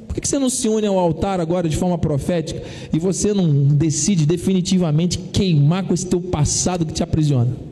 Por 0.08 0.14
que, 0.14 0.22
que 0.22 0.26
você 0.26 0.38
não 0.38 0.50
se 0.50 0.68
une 0.68 0.86
ao 0.86 0.98
altar 0.98 1.38
agora 1.40 1.68
de 1.68 1.76
forma 1.76 1.96
profética 1.96 2.60
e 2.92 2.98
você 2.98 3.32
não 3.32 3.48
decide 3.52 4.26
definitivamente 4.26 5.18
queimar 5.18 5.84
com 5.84 5.94
esse 5.94 6.06
teu 6.06 6.20
passado 6.20 6.84
que 6.84 6.92
te 6.92 7.04
aprisiona? 7.04 7.68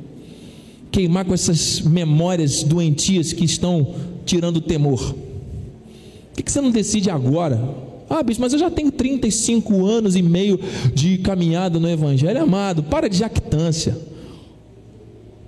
Queimar 0.97 1.27
com 1.27 1.35
essas 1.35 1.83
memórias 1.83 2.63
doentias 2.63 3.31
que 3.31 3.45
estão 3.45 3.95
tirando 4.25 4.57
o 4.57 4.61
temor? 4.63 5.15
Por 6.35 6.43
que 6.43 6.51
você 6.51 6.59
não 6.59 6.71
decide 6.71 7.11
agora? 7.11 7.61
Ah, 8.09 8.23
bicho, 8.23 8.41
mas 8.41 8.55
eu 8.55 8.59
já 8.59 8.71
tenho 8.71 8.91
35 8.91 9.85
anos 9.85 10.17
e 10.17 10.23
meio 10.23 10.59
de 10.95 11.19
caminhada 11.19 11.79
no 11.79 11.87
Evangelho. 11.87 12.43
Amado, 12.43 12.83
para 12.83 13.11
de 13.11 13.19
jactância. 13.19 13.99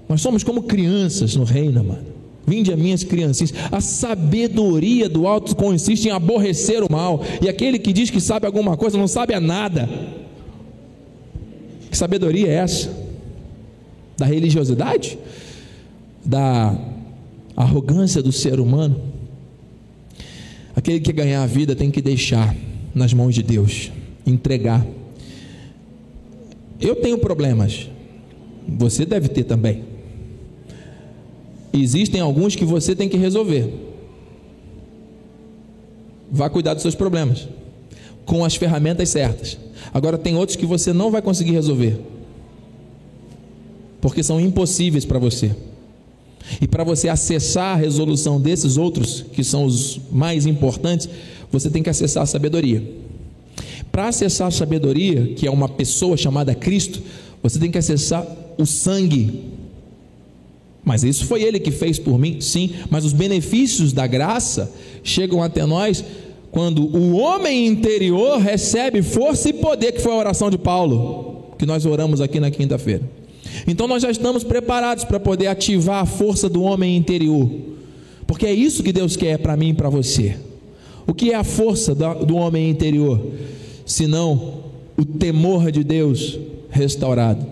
Nós 0.06 0.20
somos 0.20 0.44
como 0.44 0.64
crianças 0.64 1.34
no 1.34 1.44
reino, 1.44 1.82
mano. 1.82 2.04
Vinde 2.46 2.70
a 2.70 2.76
minhas 2.76 3.02
criancinhas. 3.02 3.54
A 3.72 3.80
sabedoria 3.80 5.08
do 5.08 5.26
alto 5.26 5.56
consiste 5.56 6.08
em 6.08 6.10
aborrecer 6.10 6.82
o 6.82 6.92
mal. 6.92 7.22
E 7.40 7.48
aquele 7.48 7.78
que 7.78 7.92
diz 7.94 8.10
que 8.10 8.20
sabe 8.20 8.44
alguma 8.44 8.76
coisa 8.76 8.98
não 8.98 9.08
sabe 9.08 9.32
a 9.32 9.40
nada. 9.40 9.88
Que 11.90 11.96
sabedoria 11.96 12.48
é 12.48 12.54
essa? 12.54 12.97
Da 14.18 14.26
religiosidade, 14.26 15.16
da 16.24 16.76
arrogância 17.56 18.20
do 18.20 18.32
ser 18.32 18.58
humano. 18.58 19.00
Aquele 20.74 21.00
que 21.00 21.12
ganhar 21.12 21.42
a 21.42 21.46
vida 21.46 21.74
tem 21.76 21.90
que 21.90 22.02
deixar 22.02 22.54
nas 22.94 23.14
mãos 23.14 23.34
de 23.34 23.42
Deus, 23.42 23.92
entregar. 24.26 24.84
Eu 26.80 26.96
tenho 26.96 27.18
problemas, 27.18 27.88
você 28.66 29.06
deve 29.06 29.28
ter 29.28 29.44
também. 29.44 29.84
Existem 31.72 32.20
alguns 32.20 32.56
que 32.56 32.64
você 32.64 32.94
tem 32.94 33.08
que 33.08 33.16
resolver. 33.16 33.72
Vá 36.30 36.50
cuidar 36.50 36.74
dos 36.74 36.82
seus 36.82 36.94
problemas 36.94 37.48
com 38.26 38.44
as 38.44 38.56
ferramentas 38.56 39.08
certas. 39.08 39.58
Agora 39.92 40.18
tem 40.18 40.36
outros 40.36 40.56
que 40.56 40.66
você 40.66 40.92
não 40.92 41.10
vai 41.10 41.22
conseguir 41.22 41.52
resolver. 41.52 41.98
Porque 44.00 44.22
são 44.22 44.40
impossíveis 44.40 45.04
para 45.04 45.18
você. 45.18 45.50
E 46.60 46.66
para 46.66 46.84
você 46.84 47.08
acessar 47.08 47.76
a 47.76 47.80
resolução 47.80 48.40
desses 48.40 48.76
outros, 48.76 49.24
que 49.32 49.44
são 49.44 49.64
os 49.64 50.00
mais 50.10 50.46
importantes, 50.46 51.08
você 51.50 51.68
tem 51.70 51.82
que 51.82 51.90
acessar 51.90 52.22
a 52.22 52.26
sabedoria. 52.26 52.82
Para 53.92 54.08
acessar 54.08 54.48
a 54.48 54.50
sabedoria, 54.50 55.34
que 55.34 55.46
é 55.46 55.50
uma 55.50 55.68
pessoa 55.68 56.16
chamada 56.16 56.54
Cristo, 56.54 57.02
você 57.42 57.58
tem 57.58 57.70
que 57.70 57.78
acessar 57.78 58.26
o 58.56 58.64
sangue. 58.64 59.44
Mas 60.84 61.04
isso 61.04 61.26
foi 61.26 61.42
ele 61.42 61.58
que 61.58 61.70
fez 61.70 61.98
por 61.98 62.18
mim, 62.18 62.40
sim, 62.40 62.70
mas 62.90 63.04
os 63.04 63.12
benefícios 63.12 63.92
da 63.92 64.06
graça 64.06 64.72
chegam 65.02 65.42
até 65.42 65.66
nós 65.66 66.04
quando 66.50 66.82
o 66.82 67.16
homem 67.16 67.66
interior 67.66 68.38
recebe 68.38 69.02
força 69.02 69.50
e 69.50 69.52
poder, 69.52 69.92
que 69.92 70.00
foi 70.00 70.12
a 70.12 70.16
oração 70.16 70.48
de 70.48 70.56
Paulo, 70.56 71.54
que 71.58 71.66
nós 71.66 71.84
oramos 71.84 72.20
aqui 72.20 72.40
na 72.40 72.50
quinta-feira. 72.50 73.17
Então 73.66 73.86
nós 73.86 74.02
já 74.02 74.10
estamos 74.10 74.44
preparados 74.44 75.04
para 75.04 75.20
poder 75.20 75.46
ativar 75.46 76.02
a 76.02 76.06
força 76.06 76.48
do 76.48 76.62
homem 76.62 76.96
interior, 76.96 77.50
porque 78.26 78.46
é 78.46 78.52
isso 78.52 78.82
que 78.82 78.92
Deus 78.92 79.16
quer 79.16 79.38
para 79.38 79.56
mim 79.56 79.70
e 79.70 79.74
para 79.74 79.88
você. 79.88 80.36
O 81.06 81.14
que 81.14 81.32
é 81.32 81.34
a 81.34 81.44
força 81.44 81.94
do 81.94 82.36
homem 82.36 82.68
interior? 82.68 83.32
Senão 83.86 84.64
o 84.98 85.04
temor 85.04 85.72
de 85.72 85.82
Deus 85.82 86.38
restaurado. 86.70 87.46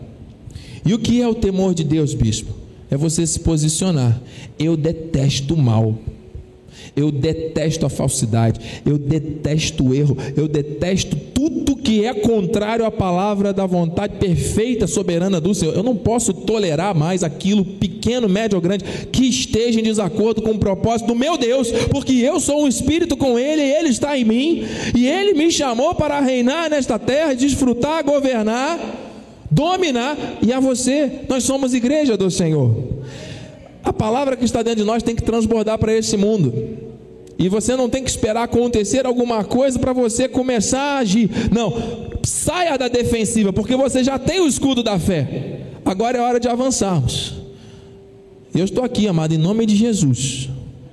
E 0.84 0.92
o 0.92 0.98
que 0.98 1.22
é 1.22 1.28
o 1.28 1.34
temor 1.34 1.74
de 1.74 1.82
Deus, 1.82 2.12
bispo? 2.12 2.52
É 2.90 2.96
você 2.96 3.26
se 3.26 3.40
posicionar. 3.40 4.20
Eu 4.58 4.76
detesto 4.76 5.54
o 5.54 5.56
mal. 5.56 5.98
Eu 6.94 7.10
detesto 7.10 7.84
a 7.84 7.90
falsidade, 7.90 8.82
eu 8.84 8.96
detesto 8.96 9.88
o 9.88 9.94
erro, 9.94 10.16
eu 10.36 10.46
detesto 10.48 11.16
tudo 11.34 11.75
que 11.86 12.04
é 12.04 12.12
contrário 12.12 12.84
à 12.84 12.90
palavra 12.90 13.52
da 13.52 13.64
vontade 13.64 14.16
perfeita, 14.16 14.88
soberana 14.88 15.40
do 15.40 15.54
Senhor. 15.54 15.72
Eu 15.72 15.84
não 15.84 15.94
posso 15.94 16.34
tolerar 16.34 16.96
mais 16.96 17.22
aquilo 17.22 17.64
pequeno, 17.64 18.28
médio 18.28 18.56
ou 18.56 18.60
grande 18.60 18.84
que 19.12 19.24
esteja 19.24 19.78
em 19.78 19.84
desacordo 19.84 20.42
com 20.42 20.50
o 20.50 20.58
propósito 20.58 21.06
do 21.06 21.14
meu 21.14 21.38
Deus, 21.38 21.70
porque 21.92 22.14
eu 22.14 22.40
sou 22.40 22.64
um 22.64 22.66
espírito 22.66 23.16
com 23.16 23.38
Ele, 23.38 23.62
Ele 23.62 23.90
está 23.90 24.18
em 24.18 24.24
mim, 24.24 24.66
e 24.96 25.06
Ele 25.06 25.34
me 25.34 25.48
chamou 25.48 25.94
para 25.94 26.18
reinar 26.18 26.68
nesta 26.68 26.98
terra, 26.98 27.34
desfrutar, 27.34 28.02
governar, 28.02 28.80
dominar, 29.48 30.18
e 30.42 30.52
a 30.52 30.58
você, 30.58 31.20
nós 31.28 31.44
somos 31.44 31.72
igreja 31.72 32.16
do 32.16 32.28
Senhor. 32.32 32.74
A 33.84 33.92
palavra 33.92 34.36
que 34.36 34.44
está 34.44 34.60
dentro 34.60 34.80
de 34.80 34.84
nós 34.84 35.04
tem 35.04 35.14
que 35.14 35.22
transbordar 35.22 35.78
para 35.78 35.94
esse 35.94 36.16
mundo. 36.16 36.52
E 37.38 37.48
você 37.48 37.76
não 37.76 37.88
tem 37.88 38.02
que 38.02 38.10
esperar 38.10 38.44
acontecer 38.44 39.04
alguma 39.06 39.44
coisa 39.44 39.78
para 39.78 39.92
você 39.92 40.28
começar 40.28 40.80
a 40.80 40.98
agir. 40.98 41.30
Não, 41.52 41.72
saia 42.24 42.76
da 42.78 42.88
defensiva, 42.88 43.52
porque 43.52 43.76
você 43.76 44.02
já 44.02 44.18
tem 44.18 44.40
o 44.40 44.46
escudo 44.46 44.82
da 44.82 44.98
fé. 44.98 45.60
Agora 45.84 46.18
é 46.18 46.20
hora 46.20 46.40
de 46.40 46.48
avançarmos. 46.48 47.34
Eu 48.54 48.64
estou 48.64 48.82
aqui, 48.82 49.06
amado, 49.06 49.34
em 49.34 49.38
nome 49.38 49.66
de 49.66 49.76
Jesus, 49.76 50.48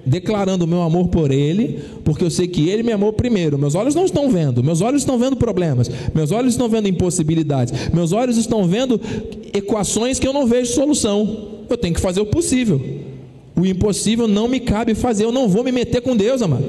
declarando 0.05 0.65
o 0.65 0.67
meu 0.67 0.81
amor 0.81 1.07
por 1.07 1.31
Ele, 1.31 1.79
porque 2.03 2.23
eu 2.23 2.29
sei 2.29 2.45
que 2.45 2.69
Ele 2.69 2.83
me 2.83 2.91
amou 2.91 3.13
primeiro. 3.13 3.57
Meus 3.57 3.73
olhos 3.73 3.95
não 3.95 4.03
estão 4.03 4.29
vendo, 4.29 4.61
meus 4.61 4.81
olhos 4.81 5.01
estão 5.01 5.17
vendo 5.17 5.37
problemas, 5.37 5.89
meus 6.13 6.31
olhos 6.31 6.53
estão 6.53 6.67
vendo 6.67 6.89
impossibilidades, 6.89 7.89
meus 7.93 8.11
olhos 8.11 8.37
estão 8.37 8.67
vendo 8.67 8.99
equações 9.53 10.19
que 10.19 10.27
eu 10.27 10.33
não 10.33 10.45
vejo 10.45 10.73
solução. 10.73 11.53
Eu 11.69 11.77
tenho 11.77 11.95
que 11.95 12.01
fazer 12.01 12.19
o 12.19 12.25
possível. 12.25 12.81
O 13.55 13.65
impossível 13.65 14.27
não 14.27 14.47
me 14.47 14.59
cabe 14.59 14.95
fazer, 14.95 15.25
eu 15.25 15.31
não 15.31 15.47
vou 15.47 15.63
me 15.63 15.71
meter 15.71 16.01
com 16.01 16.15
Deus, 16.15 16.41
amado. 16.41 16.65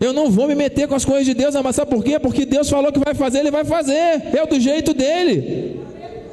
Eu 0.00 0.12
não 0.12 0.30
vou 0.30 0.48
me 0.48 0.54
meter 0.54 0.88
com 0.88 0.94
as 0.94 1.04
coisas 1.04 1.26
de 1.26 1.34
Deus, 1.34 1.54
amado. 1.54 1.74
Sabe 1.74 1.90
por 1.90 2.02
quê? 2.02 2.18
Porque 2.18 2.46
Deus 2.46 2.70
falou 2.70 2.90
que 2.90 2.98
vai 2.98 3.14
fazer, 3.14 3.40
Ele 3.40 3.50
vai 3.50 3.64
fazer. 3.64 3.92
É 3.92 4.46
do 4.46 4.58
jeito 4.58 4.94
dele. 4.94 5.78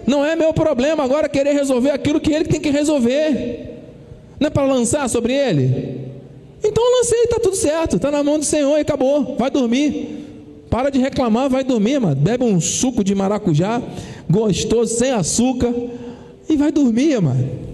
Não 0.06 0.26
é 0.26 0.38
meu 0.38 0.54
problema 0.54 1.04
agora 1.04 1.28
querer 1.28 1.54
resolver 1.54 1.90
aquilo 1.90 2.20
que 2.20 2.32
Ele 2.32 2.46
tem 2.46 2.62
que 2.62 2.70
resolver. 2.70 3.76
Não 4.40 4.48
é 4.48 4.50
para 4.50 4.64
lançar 4.64 5.10
sobre 5.10 5.34
Ele? 5.34 6.08
Então 6.64 6.84
lancei, 6.98 7.24
está 7.24 7.40
tudo 7.40 7.58
certo. 7.58 7.98
Está 7.98 8.10
na 8.10 8.24
mão 8.24 8.40
do 8.40 8.46
Senhor 8.46 8.78
e 8.78 8.82
acabou. 8.82 9.36
Vai 9.38 9.52
dormir. 9.52 10.18
Para 10.70 10.90
de 10.90 11.00
reclamar, 11.00 11.50
vai 11.50 11.64
dormir, 11.64 12.00
mano. 12.00 12.16
Bebe 12.16 12.46
um 12.46 12.60
suco 12.62 13.04
de 13.04 13.14
maracujá, 13.14 13.82
gostoso, 14.30 14.94
sem 14.96 15.12
açúcar, 15.12 15.74
e 16.50 16.56
vai 16.56 16.72
dormir, 16.72 17.22
mano. 17.22 17.67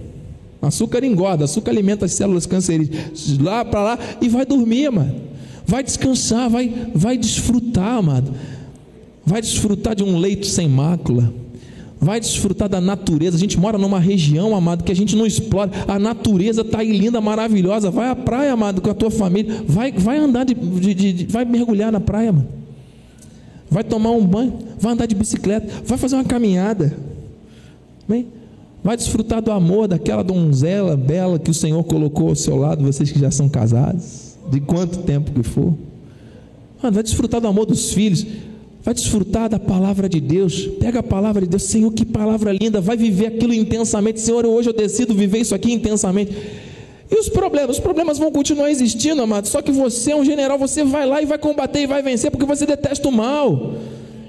Açúcar 0.66 1.04
engorda, 1.04 1.44
açúcar 1.44 1.70
alimenta 1.70 2.04
as 2.04 2.12
células 2.12 2.46
cancerígenas. 2.46 3.38
Lá 3.38 3.64
para 3.64 3.82
lá 3.82 3.98
e 4.20 4.28
vai 4.28 4.44
dormir, 4.44 4.90
mano. 4.90 5.14
Vai 5.66 5.82
descansar, 5.82 6.50
vai, 6.50 6.72
vai 6.94 7.16
desfrutar, 7.16 7.96
amado. 7.96 8.32
Vai 9.24 9.40
desfrutar 9.40 9.94
de 9.94 10.02
um 10.04 10.18
leito 10.18 10.46
sem 10.46 10.68
mácula. 10.68 11.32
Vai 11.98 12.20
desfrutar 12.20 12.68
da 12.68 12.80
natureza. 12.80 13.36
A 13.36 13.40
gente 13.40 13.58
mora 13.58 13.78
numa 13.78 13.98
região, 13.98 14.54
amado, 14.54 14.84
que 14.84 14.92
a 14.92 14.96
gente 14.96 15.16
não 15.16 15.24
explora. 15.24 15.70
A 15.88 15.98
natureza 15.98 16.60
está 16.60 16.80
aí 16.80 16.92
linda, 16.92 17.20
maravilhosa. 17.20 17.90
Vai 17.90 18.10
à 18.10 18.16
praia, 18.16 18.52
amado, 18.52 18.82
com 18.82 18.90
a 18.90 18.94
tua 18.94 19.10
família. 19.10 19.62
Vai, 19.66 19.90
vai 19.90 20.18
andar 20.18 20.44
de, 20.44 20.52
de, 20.52 20.94
de, 20.94 21.12
de 21.12 21.24
vai 21.26 21.46
mergulhar 21.46 21.90
na 21.90 22.00
praia, 22.00 22.30
mano. 22.30 22.48
Vai 23.70 23.82
tomar 23.82 24.10
um 24.10 24.24
banho, 24.24 24.56
vai 24.78 24.92
andar 24.92 25.06
de 25.06 25.16
bicicleta, 25.16 25.66
vai 25.84 25.98
fazer 25.98 26.14
uma 26.14 26.24
caminhada. 26.24 26.96
Bem, 28.06 28.28
Vai 28.84 28.98
desfrutar 28.98 29.40
do 29.40 29.50
amor 29.50 29.88
daquela 29.88 30.22
donzela 30.22 30.94
bela 30.94 31.38
que 31.38 31.50
o 31.50 31.54
Senhor 31.54 31.82
colocou 31.84 32.28
ao 32.28 32.34
seu 32.34 32.54
lado, 32.54 32.84
vocês 32.84 33.10
que 33.10 33.18
já 33.18 33.30
são 33.30 33.48
casados, 33.48 34.36
de 34.50 34.60
quanto 34.60 34.98
tempo 34.98 35.32
que 35.32 35.42
for. 35.42 35.72
Mano, 36.82 36.92
vai 36.92 37.02
desfrutar 37.02 37.40
do 37.40 37.48
amor 37.48 37.64
dos 37.64 37.94
filhos, 37.94 38.26
vai 38.82 38.92
desfrutar 38.92 39.48
da 39.48 39.58
palavra 39.58 40.06
de 40.06 40.20
Deus. 40.20 40.66
Pega 40.78 40.98
a 40.98 41.02
palavra 41.02 41.40
de 41.40 41.48
Deus, 41.48 41.62
Senhor, 41.62 41.90
que 41.92 42.04
palavra 42.04 42.52
linda, 42.52 42.78
vai 42.78 42.94
viver 42.94 43.28
aquilo 43.28 43.54
intensamente. 43.54 44.20
Senhor, 44.20 44.44
hoje 44.44 44.68
eu 44.68 44.74
decido 44.74 45.14
viver 45.14 45.38
isso 45.38 45.54
aqui 45.54 45.72
intensamente. 45.72 46.36
E 47.10 47.18
os 47.18 47.30
problemas? 47.30 47.76
Os 47.76 47.82
problemas 47.82 48.18
vão 48.18 48.30
continuar 48.30 48.70
existindo, 48.70 49.22
amado. 49.22 49.48
Só 49.48 49.62
que 49.62 49.72
você 49.72 50.12
é 50.12 50.16
um 50.16 50.24
general, 50.26 50.58
você 50.58 50.84
vai 50.84 51.06
lá 51.06 51.22
e 51.22 51.24
vai 51.24 51.38
combater 51.38 51.80
e 51.80 51.86
vai 51.86 52.02
vencer, 52.02 52.30
porque 52.30 52.44
você 52.44 52.66
detesta 52.66 53.08
o 53.08 53.12
mal. 53.12 53.76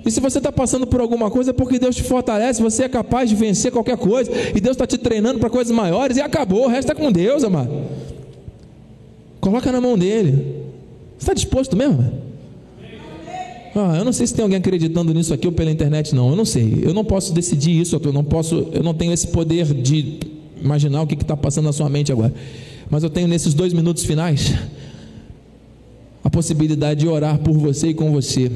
E 0.05 0.11
se 0.11 0.19
você 0.19 0.37
está 0.37 0.51
passando 0.51 0.85
por 0.85 1.01
alguma 1.01 1.31
coisa, 1.31 1.49
é 1.49 1.53
porque 1.53 1.79
Deus 1.79 1.95
te 1.95 2.03
fortalece, 2.03 2.61
você 2.61 2.83
é 2.83 2.89
capaz 2.89 3.29
de 3.29 3.35
vencer 3.35 3.71
qualquer 3.71 3.97
coisa, 3.97 4.31
e 4.55 4.61
Deus 4.61 4.75
está 4.75 4.85
te 4.85 4.97
treinando 4.97 5.39
para 5.39 5.49
coisas 5.49 5.75
maiores, 5.75 6.17
e 6.17 6.21
acabou, 6.21 6.65
o 6.65 6.67
resto 6.67 6.91
é 6.91 6.95
com 6.95 7.11
Deus, 7.11 7.43
amado. 7.43 7.71
Coloca 9.39 9.71
na 9.71 9.81
mão 9.81 9.97
dele. 9.97 10.63
Está 11.19 11.33
disposto 11.33 11.75
mesmo? 11.75 12.03
Ah, 13.75 13.95
eu 13.97 14.05
não 14.05 14.13
sei 14.13 14.25
se 14.25 14.33
tem 14.33 14.41
alguém 14.41 14.57
acreditando 14.57 15.13
nisso 15.13 15.33
aqui 15.33 15.47
ou 15.47 15.53
pela 15.53 15.69
internet, 15.69 16.15
não. 16.15 16.29
Eu 16.29 16.35
não 16.35 16.45
sei. 16.45 16.79
Eu 16.81 16.93
não 16.93 17.03
posso 17.03 17.33
decidir 17.33 17.79
isso. 17.79 17.99
Eu 18.01 18.13
não 18.13 18.23
posso. 18.23 18.69
Eu 18.71 18.81
não 18.81 18.93
tenho 18.93 19.11
esse 19.11 19.27
poder 19.27 19.65
de 19.65 20.19
imaginar 20.61 21.01
o 21.01 21.07
que 21.07 21.13
está 21.13 21.35
passando 21.35 21.65
na 21.65 21.73
sua 21.73 21.89
mente 21.89 22.11
agora. 22.11 22.33
Mas 22.89 23.03
eu 23.03 23.09
tenho 23.09 23.27
nesses 23.27 23.53
dois 23.53 23.73
minutos 23.73 24.05
finais 24.05 24.53
a 26.23 26.29
possibilidade 26.29 27.01
de 27.01 27.07
orar 27.07 27.37
por 27.39 27.53
você 27.53 27.89
e 27.89 27.93
com 27.93 28.11
você. 28.11 28.49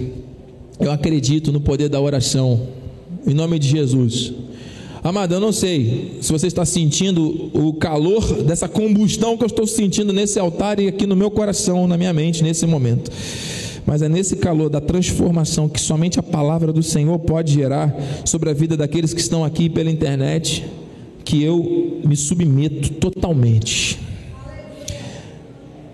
Eu 0.79 0.91
acredito 0.91 1.51
no 1.51 1.59
poder 1.59 1.89
da 1.89 1.99
oração. 1.99 2.67
Em 3.27 3.33
nome 3.33 3.59
de 3.59 3.67
Jesus. 3.67 4.33
Amado, 5.03 5.33
eu 5.33 5.39
não 5.39 5.51
sei 5.51 6.17
se 6.21 6.31
você 6.31 6.47
está 6.47 6.65
sentindo 6.65 7.49
o 7.53 7.73
calor 7.73 8.43
dessa 8.43 8.67
combustão 8.67 9.37
que 9.37 9.43
eu 9.43 9.47
estou 9.47 9.67
sentindo 9.67 10.13
nesse 10.13 10.39
altar 10.39 10.79
e 10.79 10.87
aqui 10.87 11.05
no 11.05 11.15
meu 11.15 11.29
coração, 11.29 11.87
na 11.87 11.97
minha 11.97 12.13
mente, 12.13 12.43
nesse 12.43 12.65
momento. 12.65 13.11
Mas 13.85 14.01
é 14.01 14.07
nesse 14.09 14.37
calor 14.37 14.69
da 14.69 14.79
transformação 14.79 15.67
que 15.67 15.81
somente 15.81 16.19
a 16.19 16.23
palavra 16.23 16.71
do 16.71 16.83
Senhor 16.83 17.17
pode 17.19 17.53
gerar 17.53 17.93
sobre 18.23 18.49
a 18.49 18.53
vida 18.53 18.77
daqueles 18.77 19.13
que 19.13 19.21
estão 19.21 19.43
aqui 19.43 19.69
pela 19.69 19.89
internet, 19.89 20.65
que 21.25 21.43
eu 21.43 22.01
me 22.05 22.15
submeto 22.15 22.93
totalmente. 22.93 24.08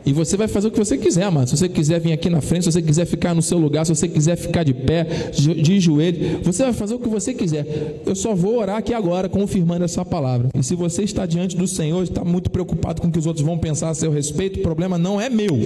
E 0.05 0.13
você 0.13 0.37
vai 0.37 0.47
fazer 0.47 0.67
o 0.67 0.71
que 0.71 0.77
você 0.77 0.97
quiser, 0.97 1.23
amado. 1.23 1.49
Se 1.49 1.57
você 1.57 1.67
quiser 1.67 1.99
vir 1.99 2.13
aqui 2.13 2.29
na 2.29 2.41
frente, 2.41 2.63
se 2.65 2.71
você 2.71 2.81
quiser 2.81 3.05
ficar 3.05 3.33
no 3.33 3.41
seu 3.41 3.57
lugar, 3.57 3.85
se 3.85 3.95
você 3.95 4.07
quiser 4.07 4.35
ficar 4.35 4.63
de 4.63 4.73
pé, 4.73 5.31
de 5.31 5.79
joelho, 5.79 6.41
você 6.43 6.63
vai 6.63 6.73
fazer 6.73 6.95
o 6.95 6.99
que 6.99 7.09
você 7.09 7.33
quiser. 7.33 8.01
Eu 8.05 8.15
só 8.15 8.35
vou 8.35 8.59
orar 8.59 8.77
aqui 8.77 8.93
agora, 8.93 9.27
confirmando 9.27 9.83
essa 9.83 10.05
palavra. 10.05 10.49
E 10.53 10.63
se 10.63 10.75
você 10.75 11.03
está 11.03 11.25
diante 11.25 11.57
do 11.57 11.67
Senhor, 11.67 12.03
está 12.03 12.23
muito 12.23 12.49
preocupado 12.49 13.01
com 13.01 13.07
o 13.07 13.11
que 13.11 13.19
os 13.19 13.25
outros 13.25 13.45
vão 13.45 13.57
pensar 13.57 13.89
a 13.89 13.93
seu 13.93 14.11
respeito, 14.11 14.59
o 14.59 14.61
problema 14.61 14.97
não 14.97 15.19
é 15.19 15.29
meu. 15.29 15.57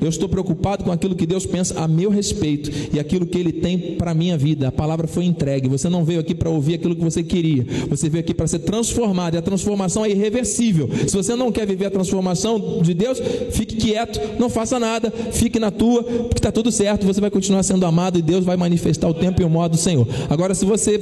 Eu 0.00 0.08
estou 0.08 0.28
preocupado 0.28 0.84
com 0.84 0.90
aquilo 0.90 1.14
que 1.14 1.24
Deus 1.24 1.46
pensa 1.46 1.80
a 1.80 1.86
meu 1.86 2.10
respeito 2.10 2.70
e 2.92 2.98
aquilo 2.98 3.24
que 3.24 3.38
Ele 3.38 3.52
tem 3.52 3.94
para 3.96 4.10
a 4.10 4.14
minha 4.14 4.36
vida. 4.36 4.68
A 4.68 4.72
palavra 4.72 5.06
foi 5.06 5.24
entregue. 5.24 5.68
Você 5.68 5.88
não 5.88 6.04
veio 6.04 6.20
aqui 6.20 6.34
para 6.34 6.50
ouvir 6.50 6.74
aquilo 6.74 6.96
que 6.96 7.04
você 7.04 7.22
queria. 7.22 7.64
Você 7.88 8.08
veio 8.08 8.22
aqui 8.22 8.34
para 8.34 8.46
ser 8.48 8.58
transformado. 8.60 9.34
E 9.34 9.38
a 9.38 9.42
transformação 9.42 10.04
é 10.04 10.10
irreversível. 10.10 10.90
Se 11.06 11.16
você 11.16 11.36
não 11.36 11.52
quer 11.52 11.66
viver 11.66 11.86
a 11.86 11.90
transformação 11.90 12.82
de 12.82 12.92
Deus, 12.94 13.20
fique 13.52 13.61
fique 13.62 13.76
quieto, 13.76 14.20
não 14.40 14.50
faça 14.50 14.78
nada, 14.78 15.12
fique 15.32 15.58
na 15.60 15.70
tua, 15.70 16.02
porque 16.02 16.38
está 16.38 16.50
tudo 16.50 16.72
certo, 16.72 17.06
você 17.06 17.20
vai 17.20 17.30
continuar 17.30 17.62
sendo 17.62 17.86
amado 17.86 18.18
e 18.18 18.22
Deus 18.22 18.44
vai 18.44 18.56
manifestar 18.56 19.08
o 19.08 19.14
tempo 19.14 19.40
e 19.40 19.44
o 19.44 19.48
modo 19.48 19.72
do 19.72 19.76
Senhor. 19.76 20.06
Agora, 20.28 20.54
se 20.54 20.64
você 20.64 20.96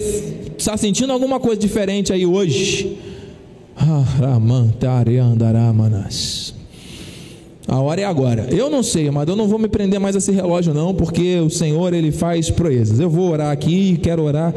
está 0.59 0.77
sentindo 0.77 1.13
alguma 1.13 1.41
coisa 1.41 1.59
diferente 1.59 2.13
aí 2.13 2.27
hoje, 2.27 2.99
a 7.71 7.79
hora 7.79 8.01
é 8.01 8.05
agora. 8.05 8.49
Eu 8.51 8.69
não 8.69 8.83
sei, 8.83 9.09
mas 9.13 9.29
eu 9.29 9.37
não 9.37 9.47
vou 9.47 9.57
me 9.57 9.69
prender 9.69 10.01
mais 10.01 10.17
a 10.17 10.19
esse 10.19 10.33
relógio, 10.33 10.75
não, 10.75 10.93
porque 10.93 11.39
o 11.39 11.49
Senhor 11.49 11.95
ele 11.95 12.11
faz 12.11 12.51
proezas. 12.51 12.99
Eu 12.99 13.09
vou 13.09 13.31
orar 13.31 13.53
aqui 13.53 13.93
e 13.93 13.97
quero 13.97 14.25
orar 14.25 14.53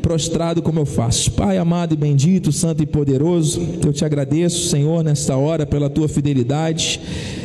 prostrado 0.00 0.62
como 0.62 0.80
eu 0.80 0.86
faço. 0.86 1.30
Pai 1.32 1.58
amado 1.58 1.92
e 1.92 1.96
bendito, 1.96 2.50
santo 2.52 2.82
e 2.82 2.86
poderoso, 2.86 3.60
eu 3.84 3.92
te 3.92 4.02
agradeço, 4.02 4.70
Senhor, 4.70 5.04
nesta 5.04 5.36
hora 5.36 5.66
pela 5.66 5.90
tua 5.90 6.08
fidelidade. 6.08 7.02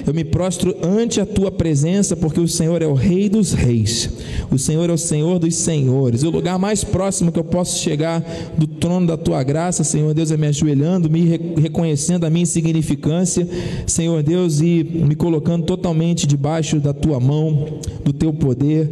Eu 0.09 0.13
me 0.15 0.23
prostro 0.23 0.75
ante 0.81 1.21
a 1.21 1.25
tua 1.25 1.51
presença, 1.51 2.15
porque 2.15 2.39
o 2.39 2.47
Senhor 2.47 2.81
é 2.81 2.87
o 2.87 2.95
Rei 2.95 3.29
dos 3.29 3.53
Reis, 3.53 4.09
o 4.51 4.57
Senhor 4.57 4.89
é 4.89 4.93
o 4.93 4.97
Senhor 4.97 5.37
dos 5.37 5.53
Senhores. 5.53 6.23
O 6.23 6.31
lugar 6.31 6.57
mais 6.57 6.83
próximo 6.83 7.31
que 7.31 7.37
eu 7.37 7.43
posso 7.43 7.77
chegar 7.77 8.25
do 8.57 8.65
trono 8.65 9.05
da 9.05 9.15
tua 9.15 9.43
graça, 9.43 9.83
Senhor 9.83 10.11
Deus, 10.15 10.31
é 10.31 10.37
me 10.37 10.47
ajoelhando, 10.47 11.11
me 11.11 11.39
reconhecendo 11.61 12.23
a 12.23 12.29
minha 12.31 12.41
insignificância, 12.41 13.47
Senhor 13.85 14.23
Deus, 14.23 14.61
e 14.61 14.83
me 14.83 15.13
colocando 15.13 15.63
totalmente 15.63 16.25
debaixo 16.25 16.79
da 16.79 16.91
tua 16.91 17.19
mão, 17.19 17.79
do 18.03 18.11
teu 18.11 18.33
poder, 18.33 18.89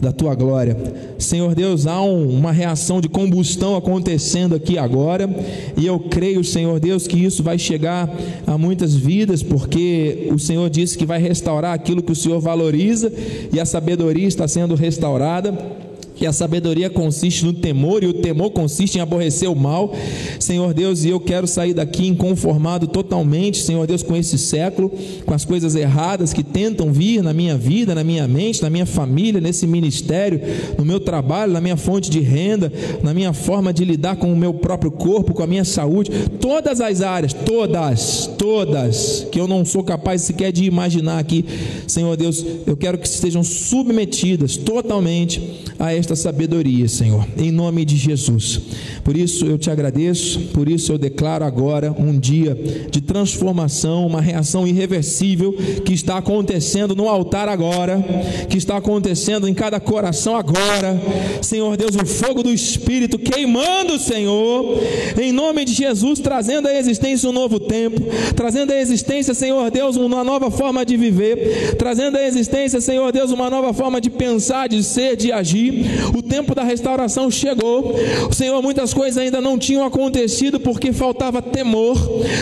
da 0.00 0.12
tua 0.12 0.34
glória. 0.34 0.76
Senhor 1.18 1.54
Deus, 1.54 1.86
há 1.86 2.00
um, 2.02 2.28
uma 2.28 2.52
reação 2.52 3.00
de 3.00 3.08
combustão 3.08 3.76
acontecendo 3.76 4.54
aqui 4.54 4.78
agora, 4.78 5.28
e 5.76 5.86
eu 5.86 5.98
creio, 5.98 6.44
Senhor 6.44 6.78
Deus, 6.78 7.06
que 7.06 7.16
isso 7.16 7.42
vai 7.42 7.58
chegar 7.58 8.14
a 8.46 8.58
muitas 8.58 8.94
vidas, 8.94 9.42
porque 9.42 10.28
o 10.32 10.38
Senhor 10.38 10.55
disse 10.70 10.96
que 10.96 11.06
vai 11.06 11.20
restaurar 11.20 11.74
aquilo 11.74 12.02
que 12.02 12.12
o 12.12 12.16
Senhor 12.16 12.40
valoriza, 12.40 13.12
e 13.52 13.60
a 13.60 13.64
sabedoria 13.64 14.26
está 14.26 14.48
sendo 14.48 14.74
restaurada 14.74 15.85
que 16.16 16.26
a 16.26 16.32
sabedoria 16.32 16.88
consiste 16.88 17.44
no 17.44 17.52
temor 17.52 18.02
e 18.02 18.06
o 18.06 18.14
temor 18.14 18.50
consiste 18.50 18.96
em 18.96 19.00
aborrecer 19.00 19.50
o 19.50 19.54
mal. 19.54 19.94
Senhor 20.40 20.72
Deus, 20.72 21.04
e 21.04 21.10
eu 21.10 21.20
quero 21.20 21.46
sair 21.46 21.74
daqui 21.74 22.06
inconformado 22.06 22.86
totalmente, 22.86 23.58
Senhor 23.58 23.86
Deus, 23.86 24.02
com 24.02 24.16
esse 24.16 24.38
século, 24.38 24.90
com 25.24 25.34
as 25.34 25.44
coisas 25.44 25.74
erradas 25.74 26.32
que 26.32 26.42
tentam 26.42 26.90
vir 26.92 27.22
na 27.22 27.34
minha 27.34 27.56
vida, 27.56 27.94
na 27.94 28.02
minha 28.02 28.26
mente, 28.26 28.62
na 28.62 28.70
minha 28.70 28.86
família, 28.86 29.40
nesse 29.40 29.66
ministério, 29.66 30.40
no 30.78 30.84
meu 30.84 30.98
trabalho, 30.98 31.52
na 31.52 31.60
minha 31.60 31.76
fonte 31.76 32.10
de 32.10 32.20
renda, 32.20 32.72
na 33.02 33.12
minha 33.12 33.32
forma 33.32 33.72
de 33.72 33.84
lidar 33.84 34.16
com 34.16 34.32
o 34.32 34.36
meu 34.36 34.54
próprio 34.54 34.90
corpo, 34.90 35.34
com 35.34 35.42
a 35.42 35.46
minha 35.46 35.64
saúde, 35.64 36.10
todas 36.40 36.80
as 36.80 37.02
áreas, 37.02 37.32
todas, 37.32 38.30
todas, 38.38 39.26
que 39.30 39.38
eu 39.38 39.46
não 39.46 39.64
sou 39.64 39.84
capaz 39.84 40.22
sequer 40.22 40.50
de 40.50 40.64
imaginar 40.64 41.18
aqui, 41.18 41.44
Senhor 41.86 42.16
Deus, 42.16 42.44
eu 42.66 42.76
quero 42.76 42.96
que 42.96 43.06
estejam 43.06 43.44
submetidas 43.44 44.56
totalmente 44.56 45.62
a 45.78 45.92
esta 45.92 46.05
sabedoria, 46.14 46.86
Senhor, 46.86 47.26
em 47.36 47.50
nome 47.50 47.84
de 47.84 47.96
Jesus. 47.96 48.60
Por 49.02 49.16
isso 49.16 49.46
eu 49.46 49.58
te 49.58 49.70
agradeço, 49.70 50.40
por 50.52 50.68
isso 50.68 50.92
eu 50.92 50.98
declaro 50.98 51.44
agora 51.44 51.94
um 51.98 52.18
dia 52.18 52.54
de 52.90 53.00
transformação, 53.00 54.06
uma 54.06 54.20
reação 54.20 54.66
irreversível 54.66 55.52
que 55.84 55.92
está 55.92 56.18
acontecendo 56.18 56.94
no 56.94 57.08
altar 57.08 57.48
agora, 57.48 58.04
que 58.48 58.58
está 58.58 58.76
acontecendo 58.76 59.48
em 59.48 59.54
cada 59.54 59.80
coração 59.80 60.36
agora. 60.36 61.00
Senhor 61.40 61.76
Deus, 61.76 61.96
o 61.96 62.04
fogo 62.04 62.42
do 62.42 62.52
Espírito 62.52 63.18
queimando, 63.18 63.98
Senhor, 63.98 64.78
em 65.20 65.32
nome 65.32 65.64
de 65.64 65.72
Jesus, 65.72 66.20
trazendo 66.20 66.68
à 66.68 66.74
existência 66.74 67.28
um 67.28 67.32
novo 67.32 67.58
tempo, 67.58 68.00
trazendo 68.34 68.72
à 68.72 68.76
existência, 68.76 69.34
Senhor 69.34 69.70
Deus, 69.70 69.96
uma 69.96 70.22
nova 70.22 70.50
forma 70.50 70.84
de 70.84 70.96
viver, 70.96 71.76
trazendo 71.78 72.16
à 72.16 72.22
existência, 72.24 72.80
Senhor 72.80 73.12
Deus, 73.12 73.30
uma 73.30 73.48
nova 73.48 73.72
forma 73.72 74.00
de 74.00 74.10
pensar, 74.10 74.68
de 74.68 74.82
ser, 74.82 75.16
de 75.16 75.32
agir. 75.32 75.84
O 76.16 76.22
tempo 76.22 76.54
da 76.54 76.62
restauração 76.62 77.30
chegou. 77.30 77.94
Senhor, 78.32 78.60
muitas 78.62 78.92
coisas 78.92 79.18
ainda 79.18 79.40
não 79.40 79.58
tinham 79.58 79.84
acontecido 79.84 80.60
porque 80.60 80.92
faltava 80.92 81.42
temor. 81.42 81.96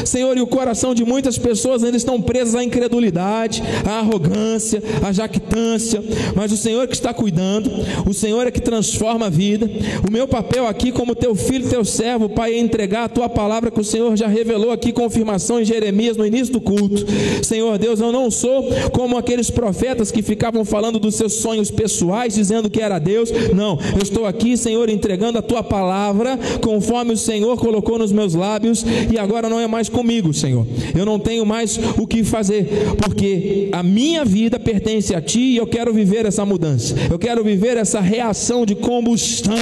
Senhor, 0.04 0.36
e 0.36 0.40
o 0.40 0.46
coração 0.46 0.94
de 0.94 1.04
muitas 1.04 1.38
pessoas 1.38 1.82
ainda 1.82 1.96
estão 1.96 2.20
presas 2.20 2.54
à 2.54 2.64
incredulidade, 2.64 3.62
à 3.84 3.98
arrogância, 3.98 4.82
à 5.02 5.12
jactância. 5.12 6.02
Mas 6.34 6.52
o 6.52 6.56
Senhor 6.56 6.86
que 6.86 6.94
está 6.94 7.12
cuidando, 7.12 7.70
o 8.08 8.14
Senhor 8.14 8.46
é 8.46 8.50
que 8.50 8.60
transforma 8.60 9.26
a 9.26 9.30
vida. 9.30 9.68
O 10.06 10.10
meu 10.10 10.26
papel 10.26 10.66
aqui, 10.66 10.92
como 10.92 11.14
teu 11.14 11.34
filho, 11.34 11.68
teu 11.68 11.84
servo, 11.84 12.28
Pai, 12.28 12.54
é 12.54 12.58
entregar 12.58 13.04
a 13.04 13.08
tua 13.08 13.28
palavra 13.28 13.70
que 13.70 13.80
o 13.80 13.84
Senhor 13.84 14.16
já 14.16 14.26
revelou 14.26 14.70
aqui, 14.70 14.92
confirmação 14.92 15.60
em 15.60 15.64
Jeremias 15.64 16.16
no 16.16 16.26
início 16.26 16.52
do 16.52 16.60
culto. 16.60 17.04
Senhor 17.42 17.78
Deus, 17.78 18.00
eu 18.00 18.12
não 18.12 18.30
sou 18.30 18.68
como 18.92 19.16
aqueles 19.16 19.50
profetas 19.50 20.10
que 20.10 20.22
ficavam 20.22 20.64
falando 20.64 20.98
dos 20.98 21.14
seus 21.14 21.34
sonhos 21.34 21.70
pessoais, 21.70 22.34
dizendo 22.34 22.70
que 22.70 22.80
era 22.80 22.98
Deus. 22.98 23.30
Não, 23.52 23.78
eu 23.94 24.02
estou 24.02 24.26
aqui, 24.26 24.56
Senhor, 24.56 24.88
entregando 24.88 25.38
a 25.38 25.42
tua 25.42 25.62
palavra 25.62 26.38
conforme 26.62 27.12
o 27.12 27.16
Senhor 27.16 27.56
colocou 27.58 27.98
nos 27.98 28.12
meus 28.12 28.34
lábios 28.34 28.84
e 29.10 29.18
agora 29.18 29.48
não 29.48 29.60
é 29.60 29.66
mais 29.66 29.88
comigo, 29.88 30.32
Senhor. 30.32 30.66
Eu 30.94 31.04
não 31.04 31.18
tenho 31.18 31.44
mais 31.44 31.78
o 31.98 32.06
que 32.06 32.22
fazer, 32.24 32.94
porque 32.98 33.68
a 33.72 33.82
minha 33.82 34.24
vida 34.24 34.58
pertence 34.58 35.14
a 35.14 35.20
ti 35.20 35.40
e 35.40 35.56
eu 35.56 35.66
quero 35.66 35.92
viver 35.92 36.26
essa 36.26 36.44
mudança. 36.44 36.94
Eu 37.10 37.18
quero 37.18 37.42
viver 37.42 37.76
essa 37.76 38.00
reação 38.00 38.64
de 38.64 38.74
combustão. 38.74 39.54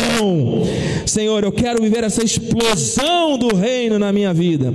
Senhor, 1.06 1.42
eu 1.44 1.52
quero 1.52 1.82
viver 1.82 2.04
essa 2.04 2.22
explosão 2.22 3.38
do 3.38 3.54
reino 3.54 3.98
na 3.98 4.12
minha 4.12 4.32
vida. 4.32 4.72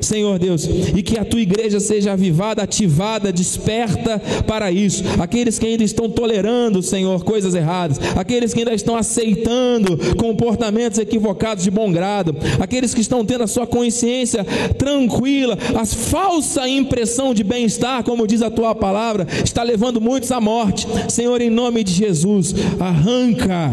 Senhor 0.00 0.38
Deus, 0.38 0.68
e 0.94 1.02
que 1.02 1.18
a 1.18 1.24
tua 1.24 1.40
igreja 1.40 1.80
seja 1.80 2.12
avivada, 2.12 2.62
ativada, 2.62 3.32
desperta 3.32 4.20
para 4.46 4.70
isso. 4.70 5.02
Aqueles 5.18 5.58
que 5.58 5.66
ainda 5.66 5.82
estão 5.82 6.08
tolerando, 6.08 6.82
Senhor, 6.82 7.24
coisas 7.24 7.54
erradas, 7.54 7.98
aqueles 8.14 8.35
que 8.52 8.60
ainda 8.60 8.74
estão 8.74 8.96
aceitando 8.96 10.16
comportamentos 10.16 10.98
equivocados 10.98 11.64
de 11.64 11.70
bom 11.70 11.90
grado, 11.90 12.36
aqueles 12.60 12.92
que 12.92 13.00
estão 13.00 13.24
tendo 13.24 13.44
a 13.44 13.46
sua 13.46 13.66
consciência 13.66 14.44
tranquila, 14.78 15.56
a 15.74 15.86
falsa 15.86 16.68
impressão 16.68 17.32
de 17.32 17.42
bem-estar, 17.42 18.04
como 18.04 18.26
diz 18.26 18.42
a 18.42 18.50
tua 18.50 18.74
palavra, 18.74 19.26
está 19.44 19.62
levando 19.62 20.00
muitos 20.00 20.30
à 20.30 20.40
morte. 20.40 20.86
Senhor, 21.08 21.40
em 21.40 21.50
nome 21.50 21.82
de 21.82 21.92
Jesus, 21.92 22.54
arranca 22.78 23.70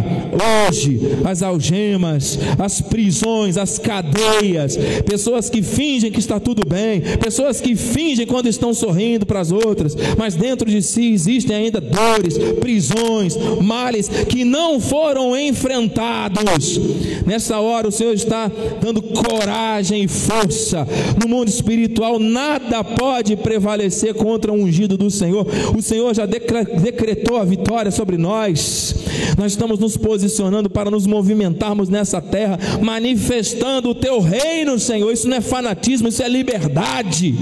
hoje 0.69 0.99
as 1.25 1.41
algemas, 1.41 2.39
as 2.57 2.79
prisões, 2.81 3.57
as 3.57 3.77
cadeias, 3.77 4.77
pessoas 5.05 5.49
que 5.49 5.61
fingem 5.61 6.11
que 6.11 6.19
está 6.19 6.39
tudo 6.39 6.67
bem, 6.67 7.01
pessoas 7.21 7.59
que 7.59 7.75
fingem 7.75 8.25
quando 8.25 8.47
estão 8.47 8.73
sorrindo 8.73 9.25
para 9.25 9.39
as 9.39 9.51
outras, 9.51 9.95
mas 10.17 10.35
dentro 10.35 10.69
de 10.69 10.81
si 10.81 11.11
existem 11.11 11.55
ainda 11.55 11.81
dores, 11.81 12.37
prisões, 12.59 13.37
males 13.61 14.07
que 14.07 14.43
não 14.43 14.52
foram 14.79 15.37
enfrentados. 15.37 16.79
Nessa 17.25 17.59
hora 17.59 17.87
o 17.87 17.91
Senhor 17.91 18.13
está 18.13 18.51
dando 18.81 19.01
coragem 19.01 20.03
e 20.03 20.07
força. 20.07 20.87
No 21.21 21.27
mundo 21.27 21.47
espiritual 21.47 22.19
nada 22.19 22.83
pode 22.83 23.35
prevalecer 23.35 24.13
contra 24.13 24.51
o 24.51 24.55
ungido 24.55 24.97
do 24.97 25.09
Senhor. 25.09 25.47
O 25.77 25.81
Senhor 25.81 26.13
já 26.13 26.25
decretou 26.25 27.37
a 27.37 27.43
vitória 27.43 27.91
sobre 27.91 28.17
nós. 28.17 28.95
Nós 29.37 29.53
estamos 29.53 29.79
nos 29.79 29.97
posicionando 29.97 30.69
para 30.69 30.91
nos 30.91 31.07
movimentarmos 31.07 31.89
nessa 31.89 32.21
terra, 32.21 32.59
manifestando 32.81 33.89
o 33.89 33.95
teu 33.95 34.19
reino, 34.19 34.79
Senhor. 34.79 35.11
Isso 35.11 35.27
não 35.27 35.37
é 35.37 35.41
fanatismo, 35.41 36.07
isso 36.07 36.21
é 36.21 36.29
liberdade. 36.29 37.33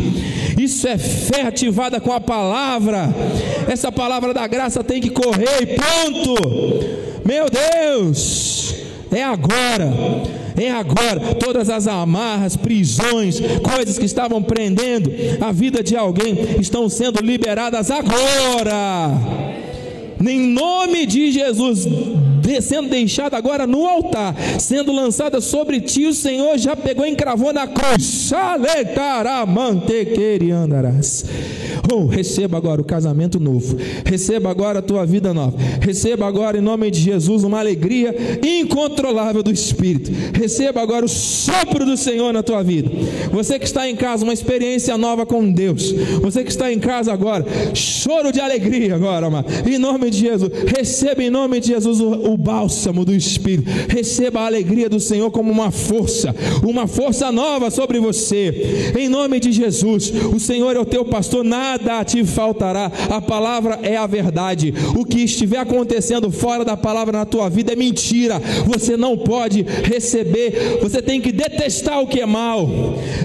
Isso 0.61 0.87
é 0.87 0.95
fé 0.95 1.41
ativada 1.41 1.99
com 1.99 2.11
a 2.11 2.19
palavra. 2.19 3.09
Essa 3.67 3.91
palavra 3.91 4.31
da 4.31 4.45
graça 4.45 4.83
tem 4.83 5.01
que 5.01 5.09
correr 5.09 5.61
e 5.61 5.65
ponto. 5.65 6.35
Meu 7.25 7.45
Deus, 7.49 8.75
é 9.11 9.23
agora. 9.23 9.91
É 10.55 10.69
agora, 10.69 11.33
todas 11.39 11.69
as 11.69 11.87
amarras, 11.87 12.55
prisões, 12.55 13.39
coisas 13.63 13.97
que 13.97 14.05
estavam 14.05 14.43
prendendo 14.43 15.11
a 15.39 15.51
vida 15.51 15.81
de 15.81 15.95
alguém 15.95 16.37
estão 16.59 16.87
sendo 16.89 17.19
liberadas 17.23 17.89
agora. 17.89 19.09
Em 20.23 20.39
nome 20.39 21.07
de 21.07 21.31
Jesus, 21.31 21.87
sendo 22.61 22.89
deixada 22.89 23.37
agora 23.37 23.65
no 23.67 23.85
altar, 23.85 24.35
sendo 24.59 24.91
lançada 24.91 25.41
sobre 25.41 25.79
ti, 25.81 26.05
o 26.05 26.13
Senhor 26.13 26.57
já 26.57 26.75
pegou 26.75 27.05
e 27.05 27.09
encravou 27.09 27.53
na 27.53 27.67
cruz. 27.67 28.03
andarás. 30.51 31.25
Oh, 31.91 32.05
receba 32.05 32.57
agora 32.57 32.79
o 32.79 32.85
casamento 32.85 33.39
novo. 33.39 33.77
Receba 34.05 34.49
agora 34.49 34.79
a 34.79 34.81
tua 34.81 35.05
vida 35.05 35.33
nova. 35.33 35.57
Receba 35.81 36.27
agora, 36.27 36.57
em 36.57 36.61
nome 36.61 36.89
de 36.91 36.99
Jesus, 36.99 37.43
uma 37.43 37.59
alegria 37.59 38.15
incontrolável 38.43 39.43
do 39.43 39.51
Espírito. 39.51 40.11
Receba 40.33 40.81
agora 40.81 41.05
o 41.05 41.09
sopro 41.09 41.85
do 41.85 41.97
Senhor 41.97 42.31
na 42.31 42.43
tua 42.43 42.63
vida. 42.63 42.89
Você 43.31 43.59
que 43.59 43.65
está 43.65 43.89
em 43.89 43.95
casa, 43.95 44.23
uma 44.23 44.33
experiência 44.33 44.97
nova 44.97 45.25
com 45.25 45.51
Deus. 45.51 45.91
Você 46.21 46.43
que 46.43 46.51
está 46.51 46.71
em 46.71 46.79
casa 46.79 47.11
agora, 47.11 47.45
choro 47.73 48.31
de 48.31 48.39
alegria 48.39 48.95
agora, 48.95 49.27
amado. 49.27 49.51
Em 49.67 49.77
nome 49.77 50.09
de 50.09 50.19
Jesus. 50.19 50.51
Receba 50.77 51.23
em 51.23 51.29
nome 51.29 51.59
de 51.59 51.67
Jesus 51.67 51.99
o, 51.99 52.30
o 52.33 52.37
bálsamo 52.37 53.05
do 53.05 53.13
Espírito. 53.13 53.69
Receba 53.89 54.41
a 54.41 54.45
alegria 54.45 54.89
do 54.89 54.99
Senhor 54.99 55.31
como 55.31 55.51
uma 55.51 55.71
força, 55.71 56.35
uma 56.63 56.87
força 56.87 57.31
nova 57.31 57.69
sobre 57.69 57.99
você. 57.99 58.93
Em 58.97 59.09
nome 59.09 59.39
de 59.39 59.51
Jesus, 59.51 60.11
o 60.33 60.39
Senhor 60.39 60.75
é 60.75 60.79
o 60.79 60.85
teu 60.85 61.05
pastor, 61.05 61.43
nada 61.43 62.03
te 62.03 62.23
faltará. 62.23 62.91
A 63.09 63.21
palavra 63.21 63.79
é 63.83 63.95
a 63.95 64.07
verdade. 64.07 64.73
O 64.95 65.05
que 65.05 65.19
estiver 65.19 65.59
acontecendo 65.59 66.31
fora 66.31 66.65
da 66.65 66.77
palavra 66.77 67.17
na 67.17 67.25
tua 67.25 67.49
vida 67.49 67.73
é 67.73 67.75
mentira. 67.75 68.39
Você 68.65 68.97
não 68.97 69.17
pode 69.17 69.61
receber, 69.61 70.79
você 70.81 71.01
tem 71.01 71.21
que 71.21 71.31
detestar 71.31 72.01
o 72.01 72.07
que 72.07 72.21
é 72.21 72.25
mal. 72.25 72.69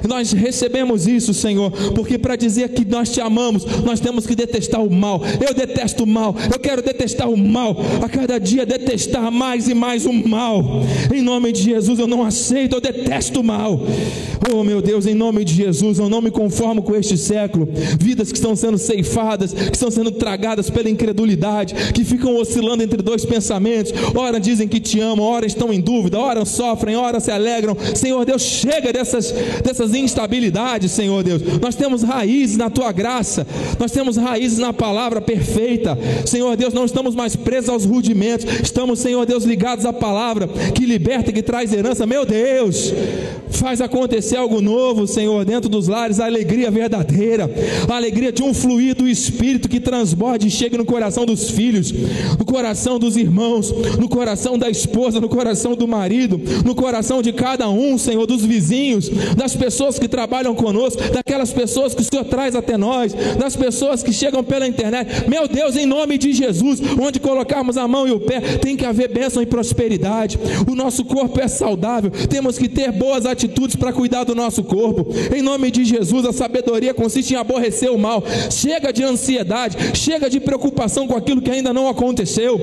Nós 0.08 0.32
recebemos 0.32 1.06
isso, 1.06 1.32
Senhor, 1.34 1.70
porque 1.94 2.18
para 2.18 2.36
dizer 2.36 2.68
que 2.70 2.84
nós 2.84 3.10
te 3.10 3.20
amamos, 3.20 3.64
nós 3.84 4.00
temos 4.00 4.26
que 4.26 4.34
detestar 4.34 4.82
o 4.82 4.90
mal. 4.90 5.22
Eu 5.46 5.54
detesto 5.54 6.04
o 6.04 6.06
mal, 6.06 6.34
eu 6.52 6.58
quero 6.58 6.82
detestar 6.82 7.28
o 7.28 7.36
mal, 7.36 7.76
a 8.02 8.08
cada 8.08 8.38
dia 8.38 8.66
detestar 8.96 9.30
mais 9.30 9.68
e 9.68 9.74
mais 9.74 10.06
o 10.06 10.12
mal. 10.12 10.82
Em 11.14 11.20
nome 11.20 11.52
de 11.52 11.62
Jesus, 11.62 11.98
eu 11.98 12.06
não 12.06 12.24
aceito, 12.24 12.76
eu 12.76 12.80
detesto 12.80 13.40
o 13.40 13.44
mal. 13.44 13.80
Oh 14.52 14.62
meu 14.62 14.80
Deus, 14.80 15.06
em 15.06 15.14
nome 15.14 15.44
de 15.44 15.54
Jesus, 15.54 15.98
eu 15.98 16.08
não 16.08 16.22
me 16.22 16.30
conformo 16.30 16.82
com 16.82 16.94
este 16.94 17.18
século. 17.18 17.68
Vidas 17.98 18.30
que 18.30 18.38
estão 18.38 18.56
sendo 18.56 18.78
ceifadas, 18.78 19.52
que 19.52 19.74
estão 19.74 19.90
sendo 19.90 20.10
tragadas 20.10 20.70
pela 20.70 20.88
incredulidade, 20.88 21.74
que 21.92 22.04
ficam 22.04 22.36
oscilando 22.36 22.82
entre 22.82 23.02
dois 23.02 23.24
pensamentos. 23.24 23.92
Ora 24.14 24.40
dizem 24.40 24.68
que 24.68 24.80
te 24.80 25.00
amam, 25.00 25.26
ora 25.26 25.46
estão 25.46 25.72
em 25.72 25.80
dúvida, 25.80 26.18
ora 26.18 26.44
sofrem, 26.44 26.96
ora 26.96 27.20
se 27.20 27.30
alegram. 27.30 27.76
Senhor 27.94 28.24
Deus, 28.24 28.42
chega 28.42 28.92
dessas, 28.92 29.32
dessas 29.64 29.94
instabilidades, 29.94 30.92
Senhor 30.92 31.22
Deus. 31.22 31.42
Nós 31.60 31.74
temos 31.74 32.02
raízes 32.02 32.56
na 32.56 32.70
tua 32.70 32.92
graça, 32.92 33.46
nós 33.78 33.90
temos 33.90 34.16
raízes 34.16 34.58
na 34.58 34.72
palavra 34.72 35.20
perfeita. 35.20 35.98
Senhor 36.24 36.56
Deus, 36.56 36.72
não 36.72 36.84
estamos 36.84 37.14
mais 37.14 37.34
presos 37.34 37.68
aos 37.68 37.84
rudimentos, 37.84 38.46
estamos, 38.62 38.85
Senhor 38.94 39.24
Deus, 39.26 39.44
ligados 39.44 39.84
à 39.84 39.92
palavra 39.92 40.48
que 40.74 40.84
liberta, 40.84 41.32
que 41.32 41.42
traz 41.42 41.72
herança. 41.72 42.06
Meu 42.06 42.24
Deus, 42.24 42.92
faz 43.50 43.80
acontecer 43.80 44.36
algo 44.36 44.60
novo, 44.60 45.06
Senhor, 45.06 45.44
dentro 45.44 45.68
dos 45.68 45.88
lares, 45.88 46.20
a 46.20 46.26
alegria 46.26 46.70
verdadeira, 46.70 47.50
a 47.88 47.96
alegria 47.96 48.30
de 48.30 48.42
um 48.42 48.52
fluir 48.52 48.94
do 48.94 49.08
Espírito 49.08 49.68
que 49.68 49.80
transborde 49.80 50.46
e 50.46 50.50
chegue 50.50 50.76
no 50.76 50.84
coração 50.84 51.24
dos 51.24 51.50
filhos, 51.50 51.92
no 52.38 52.44
coração 52.44 52.98
dos 52.98 53.16
irmãos, 53.16 53.72
no 53.98 54.08
coração 54.08 54.58
da 54.58 54.68
esposa, 54.68 55.20
no 55.20 55.28
coração 55.28 55.74
do 55.74 55.88
marido, 55.88 56.40
no 56.64 56.74
coração 56.74 57.22
de 57.22 57.32
cada 57.32 57.68
um, 57.68 57.96
Senhor, 57.96 58.26
dos 58.26 58.44
vizinhos, 58.44 59.08
das 59.36 59.56
pessoas 59.56 59.98
que 59.98 60.08
trabalham 60.08 60.54
conosco, 60.54 61.02
daquelas 61.12 61.52
pessoas 61.52 61.94
que 61.94 62.02
o 62.02 62.04
Senhor 62.04 62.24
traz 62.24 62.54
até 62.54 62.76
nós, 62.76 63.14
das 63.38 63.56
pessoas 63.56 64.02
que 64.02 64.12
chegam 64.12 64.44
pela 64.44 64.66
internet. 64.66 65.28
Meu 65.28 65.48
Deus, 65.48 65.76
em 65.76 65.86
nome 65.86 66.18
de 66.18 66.32
Jesus, 66.32 66.80
onde 67.00 67.18
colocarmos 67.18 67.76
a 67.76 67.88
mão 67.88 68.06
e 68.06 68.10
o 68.10 68.20
pé, 68.20 68.40
tem 68.40 68.75
que 68.76 68.84
haver 68.84 69.08
bênção 69.08 69.42
e 69.42 69.46
prosperidade. 69.46 70.38
O 70.70 70.74
nosso 70.74 71.04
corpo 71.04 71.40
é 71.40 71.48
saudável, 71.48 72.10
temos 72.28 72.58
que 72.58 72.68
ter 72.68 72.92
boas 72.92 73.26
atitudes 73.26 73.76
para 73.76 73.92
cuidar 73.92 74.24
do 74.24 74.34
nosso 74.34 74.62
corpo. 74.64 75.06
Em 75.34 75.42
nome 75.42 75.70
de 75.70 75.84
Jesus, 75.84 76.24
a 76.24 76.32
sabedoria 76.32 76.94
consiste 76.94 77.34
em 77.34 77.36
aborrecer 77.36 77.90
o 77.90 77.98
mal. 77.98 78.22
Chega 78.50 78.92
de 78.92 79.02
ansiedade, 79.02 79.76
chega 79.96 80.28
de 80.28 80.40
preocupação 80.40 81.06
com 81.06 81.16
aquilo 81.16 81.42
que 81.42 81.50
ainda 81.50 81.72
não 81.72 81.88
aconteceu. 81.88 82.60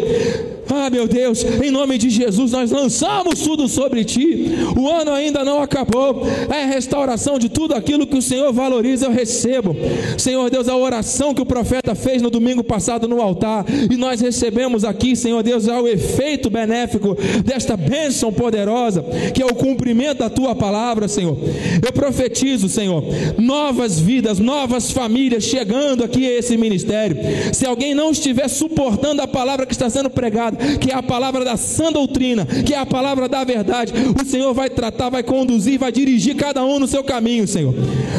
Ah, 0.69 0.89
meu 0.89 1.07
Deus, 1.07 1.43
em 1.43 1.69
nome 1.69 1.97
de 1.97 2.09
Jesus, 2.09 2.51
nós 2.51 2.71
lançamos 2.71 3.41
tudo 3.41 3.67
sobre 3.67 4.03
ti. 4.03 4.51
O 4.77 4.89
ano 4.89 5.11
ainda 5.11 5.43
não 5.43 5.61
acabou. 5.61 6.23
É 6.49 6.63
a 6.63 6.67
restauração 6.67 7.37
de 7.37 7.49
tudo 7.49 7.75
aquilo 7.75 8.07
que 8.07 8.17
o 8.17 8.21
Senhor 8.21 8.51
valoriza, 8.51 9.05
eu 9.05 9.11
recebo. 9.11 9.75
Senhor 10.17 10.49
Deus, 10.49 10.67
a 10.67 10.75
oração 10.75 11.33
que 11.33 11.41
o 11.41 11.45
profeta 11.45 11.93
fez 11.95 12.21
no 12.21 12.29
domingo 12.29 12.63
passado 12.63 13.07
no 13.07 13.21
altar, 13.21 13.65
e 13.69 13.95
nós 13.95 14.21
recebemos 14.21 14.83
aqui, 14.83 15.15
Senhor 15.15 15.43
Deus, 15.43 15.67
é 15.67 15.79
o 15.79 15.87
efeito 15.93 16.49
benéfico 16.49 17.15
desta 17.43 17.75
bênção 17.77 18.31
poderosa, 18.31 19.03
que 19.33 19.41
é 19.41 19.45
o 19.45 19.55
cumprimento 19.55 20.19
da 20.19 20.29
tua 20.29 20.55
palavra, 20.55 21.07
Senhor. 21.07 21.37
Eu 21.83 21.91
profetizo, 21.93 22.67
Senhor, 22.67 23.03
novas 23.37 23.99
vidas, 23.99 24.39
novas 24.39 24.91
famílias 24.91 25.43
chegando 25.43 26.03
aqui 26.03 26.25
a 26.27 26.39
esse 26.39 26.57
ministério. 26.57 27.17
Se 27.53 27.65
alguém 27.65 27.93
não 27.93 28.11
estiver 28.11 28.47
suportando 28.47 29.21
a 29.21 29.27
palavra 29.27 29.65
que 29.65 29.73
está 29.73 29.89
sendo 29.89 30.09
pregada, 30.09 30.57
que 30.77 30.91
é 30.91 30.95
a 30.95 31.03
palavra 31.03 31.45
da 31.45 31.57
sã 31.57 31.91
doutrina, 31.91 32.45
que 32.45 32.73
é 32.73 32.77
a 32.77 32.85
palavra 32.85 33.27
da 33.27 33.43
verdade, 33.43 33.93
o 34.21 34.25
Senhor 34.25 34.53
vai 34.53 34.69
tratar, 34.69 35.09
vai 35.09 35.23
conduzir, 35.23 35.79
vai 35.79 35.91
dirigir 35.91 36.35
cada 36.35 36.63
um 36.63 36.79
no 36.79 36.87
seu 36.87 37.03
caminho, 37.03 37.47
Senhor. 37.47 37.73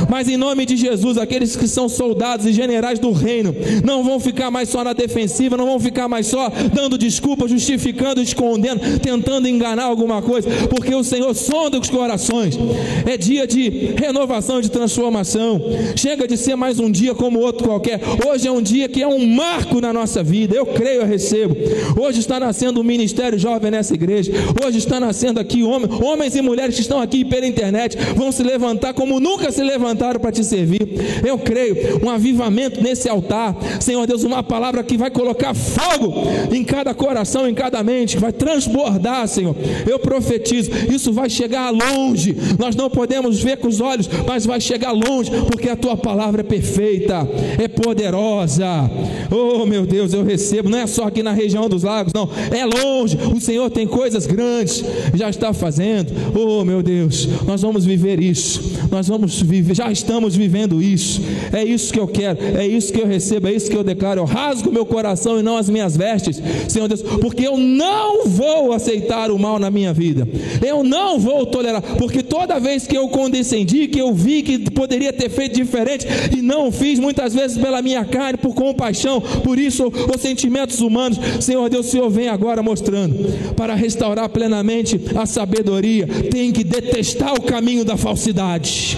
Mas 0.08 0.28
em 0.28 0.36
nome 0.36 0.66
de 0.66 0.76
Jesus, 0.76 1.18
aqueles 1.18 1.56
que 1.56 1.68
são 1.68 1.88
soldados 1.88 2.46
e 2.46 2.52
generais 2.52 2.98
do 2.98 3.12
reino, 3.12 3.54
não 3.84 4.02
vão 4.02 4.20
ficar 4.20 4.50
mais 4.50 4.68
só 4.68 4.84
na 4.84 4.92
defensiva, 4.92 5.56
não 5.56 5.66
vão 5.66 5.80
ficar 5.80 6.08
mais 6.08 6.26
só 6.26 6.50
dando 6.72 6.98
desculpa, 6.98 7.48
justificando, 7.64 8.20
escondendo, 8.20 8.98
tentando 9.00 9.48
enganar 9.48 9.84
alguma 9.84 10.20
coisa, 10.20 10.48
porque 10.68 10.94
o 10.94 11.02
Senhor 11.02 11.34
sonda 11.34 11.78
os 11.78 11.88
corações. 11.88 12.58
É 13.06 13.16
dia 13.16 13.46
de 13.46 13.94
renovação, 13.96 14.60
de 14.60 14.70
transformação. 14.70 15.60
Chega 15.96 16.28
de 16.28 16.36
ser 16.36 16.56
mais 16.56 16.78
um 16.78 16.90
dia 16.90 17.14
como 17.14 17.40
outro 17.40 17.68
qualquer. 17.68 18.00
Hoje 18.28 18.46
é 18.46 18.50
um 18.50 18.60
dia 18.60 18.88
que 18.88 19.02
é 19.02 19.08
um 19.08 19.26
marco 19.26 19.80
na 19.80 19.92
nossa 19.92 20.22
vida. 20.22 20.54
Eu 20.54 20.66
creio, 20.66 21.02
eu 21.02 21.06
recebo. 21.06 21.56
Hoje 21.98 22.20
está 22.20 22.38
nascendo 22.38 22.80
um 22.80 22.84
ministério 22.84 23.38
jovem 23.38 23.70
nessa 23.70 23.94
igreja. 23.94 24.32
Hoje 24.64 24.78
está 24.78 25.00
nascendo 25.00 25.40
aqui 25.40 25.62
homens, 25.62 26.00
homens 26.00 26.36
e 26.36 26.42
mulheres 26.42 26.74
que 26.74 26.82
estão 26.82 27.00
aqui 27.00 27.24
pela 27.24 27.46
internet 27.46 27.96
vão 28.14 28.30
se 28.30 28.42
levantar 28.42 28.92
como 28.92 29.18
nunca 29.18 29.50
se 29.50 29.62
levantaram 29.62 30.20
para 30.20 30.32
te 30.32 30.44
servir. 30.44 30.82
Eu 31.26 31.38
creio, 31.38 32.04
um 32.04 32.10
avivamento 32.10 32.82
nesse 32.82 33.08
altar. 33.08 33.56
Senhor 33.80 34.06
Deus, 34.06 34.22
uma 34.22 34.42
palavra 34.42 34.82
que 34.82 34.96
vai 34.96 35.10
colocar 35.10 35.54
fogo 35.54 36.24
em 36.52 36.64
cada 36.64 36.92
coração, 36.92 37.48
em 37.54 37.56
cada 37.56 37.82
mente, 37.84 38.16
que 38.16 38.20
vai 38.20 38.32
transbordar, 38.32 39.26
Senhor. 39.28 39.54
Eu 39.88 39.98
profetizo, 39.98 40.70
isso 40.92 41.12
vai 41.12 41.30
chegar 41.30 41.70
longe. 41.70 42.36
Nós 42.58 42.74
não 42.74 42.90
podemos 42.90 43.40
ver 43.40 43.58
com 43.58 43.68
os 43.68 43.80
olhos, 43.80 44.10
mas 44.26 44.44
vai 44.44 44.60
chegar 44.60 44.90
longe, 44.90 45.30
porque 45.30 45.68
a 45.68 45.76
tua 45.76 45.96
palavra 45.96 46.40
é 46.40 46.44
perfeita, 46.44 47.26
é 47.58 47.68
poderosa. 47.68 48.90
Oh, 49.30 49.64
meu 49.64 49.86
Deus, 49.86 50.12
eu 50.12 50.24
recebo, 50.24 50.68
não 50.68 50.78
é 50.78 50.86
só 50.86 51.04
aqui 51.04 51.22
na 51.22 51.32
região 51.32 51.68
dos 51.68 51.84
lagos, 51.84 52.12
não, 52.12 52.28
é 52.50 52.64
longe. 52.64 53.16
O 53.34 53.40
Senhor 53.40 53.70
tem 53.70 53.86
coisas 53.86 54.26
grandes, 54.26 54.84
já 55.14 55.30
está 55.30 55.52
fazendo. 55.52 56.12
Oh, 56.36 56.64
meu 56.64 56.82
Deus, 56.82 57.28
nós 57.46 57.62
vamos 57.62 57.84
viver 57.84 58.20
isso. 58.20 58.74
Nós 58.90 59.06
vamos 59.06 59.40
viver, 59.40 59.74
já 59.74 59.92
estamos 59.92 60.34
vivendo 60.34 60.82
isso. 60.82 61.22
É 61.52 61.64
isso 61.64 61.92
que 61.92 62.00
eu 62.00 62.08
quero, 62.08 62.38
é 62.56 62.66
isso 62.66 62.92
que 62.92 63.00
eu 63.00 63.06
recebo, 63.06 63.46
é 63.46 63.52
isso 63.52 63.70
que 63.70 63.76
eu 63.76 63.84
declaro. 63.84 64.20
Eu 64.20 64.24
rasgo 64.24 64.72
meu 64.72 64.84
coração 64.84 65.38
e 65.38 65.42
não 65.42 65.56
as 65.56 65.68
minhas 65.68 65.96
vestes, 65.96 66.42
Senhor 66.68 66.88
Deus, 66.88 67.02
porque 67.02 67.43
eu 67.44 67.56
não 67.56 68.26
vou 68.26 68.72
aceitar 68.72 69.30
o 69.30 69.38
mal 69.38 69.58
na 69.58 69.70
minha 69.70 69.92
vida. 69.92 70.26
Eu 70.64 70.82
não 70.82 71.18
vou 71.18 71.46
tolerar, 71.46 71.82
porque 71.96 72.22
toda 72.22 72.58
vez 72.58 72.86
que 72.86 72.96
eu 72.96 73.08
condescendi, 73.08 73.88
que 73.88 74.00
eu 74.00 74.12
vi 74.12 74.42
que 74.42 74.70
poderia 74.70 75.12
ter 75.12 75.28
feito 75.28 75.54
diferente 75.54 76.06
e 76.36 76.42
não 76.42 76.72
fiz, 76.72 76.98
muitas 76.98 77.34
vezes 77.34 77.58
pela 77.58 77.82
minha 77.82 78.04
carne, 78.04 78.38
por 78.38 78.54
compaixão, 78.54 79.20
por 79.20 79.58
isso, 79.58 79.92
os 80.14 80.20
sentimentos 80.20 80.80
humanos, 80.80 81.18
Senhor 81.40 81.68
Deus, 81.68 81.86
o 81.86 81.90
Senhor 81.90 82.10
vem 82.10 82.28
agora 82.28 82.62
mostrando 82.62 83.14
para 83.54 83.74
restaurar 83.74 84.28
plenamente 84.28 85.00
a 85.14 85.26
sabedoria, 85.26 86.06
tem 86.06 86.52
que 86.52 86.64
detestar 86.64 87.34
o 87.34 87.42
caminho 87.42 87.84
da 87.84 87.96
falsidade. 87.96 88.96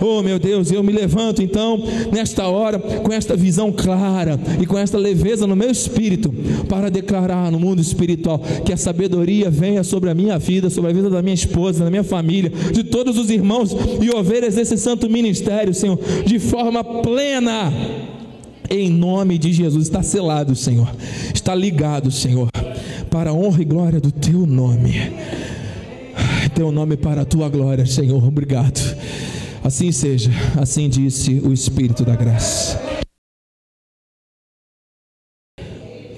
Oh 0.00 0.22
meu 0.22 0.38
Deus, 0.38 0.70
eu 0.70 0.82
me 0.82 0.92
levanto 0.92 1.42
então 1.42 1.82
nesta 2.12 2.46
hora 2.48 2.78
com 2.78 3.12
esta 3.12 3.36
visão 3.36 3.72
clara 3.72 4.38
e 4.60 4.66
com 4.66 4.78
esta 4.78 4.98
leveza 4.98 5.46
no 5.46 5.56
meu 5.56 5.70
espírito 5.70 6.32
para 6.68 6.90
declarar 6.90 7.50
no 7.50 7.58
mundo 7.58 7.80
espiritual 7.80 8.38
que 8.64 8.72
a 8.72 8.76
sabedoria 8.76 9.50
venha 9.50 9.84
sobre 9.84 10.10
a 10.10 10.14
minha 10.14 10.38
vida, 10.38 10.70
sobre 10.70 10.90
a 10.90 10.94
vida 10.94 11.10
da 11.10 11.22
minha 11.22 11.34
esposa, 11.34 11.84
da 11.84 11.90
minha 11.90 12.04
família, 12.04 12.50
de 12.72 12.84
todos 12.84 13.18
os 13.18 13.30
irmãos 13.30 13.74
e 14.00 14.10
ovelhas 14.10 14.54
desse 14.54 14.76
santo 14.76 15.08
ministério, 15.08 15.74
Senhor, 15.74 15.98
de 16.24 16.38
forma 16.38 16.82
plena. 16.82 17.72
Em 18.70 18.90
nome 18.90 19.38
de 19.38 19.52
Jesus, 19.52 19.84
está 19.84 20.02
selado, 20.02 20.56
Senhor, 20.56 20.88
está 21.34 21.54
ligado, 21.54 22.10
Senhor, 22.10 22.48
para 23.10 23.30
a 23.30 23.32
honra 23.32 23.62
e 23.62 23.64
glória 23.64 24.00
do 24.00 24.10
Teu 24.10 24.46
nome. 24.46 24.94
Teu 26.54 26.70
nome 26.70 26.96
para 26.96 27.22
a 27.22 27.24
Tua 27.24 27.48
glória, 27.48 27.84
Senhor, 27.84 28.24
obrigado. 28.24 28.80
Assim 29.64 29.90
seja, 29.90 30.30
assim 30.60 30.90
disse 30.90 31.40
o 31.40 31.50
Espírito 31.50 32.04
da 32.04 32.14
graça. 32.14 32.78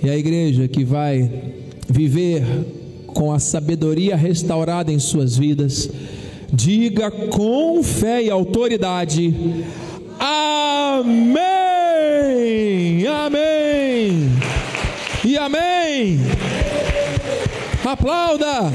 E 0.02 0.10
a 0.10 0.16
igreja 0.16 0.66
que 0.66 0.84
vai 0.84 1.30
viver 1.88 2.42
com 3.06 3.32
a 3.32 3.38
sabedoria 3.38 4.16
restaurada 4.16 4.90
em 4.90 4.98
suas 4.98 5.36
vidas, 5.36 5.88
diga 6.52 7.08
com 7.08 7.80
fé 7.84 8.20
e 8.24 8.30
autoridade: 8.30 9.32
Amém! 10.18 11.06
Amém! 13.06 14.28
E 15.24 15.38
amém! 15.38 16.18
Aplauda! 17.84 18.72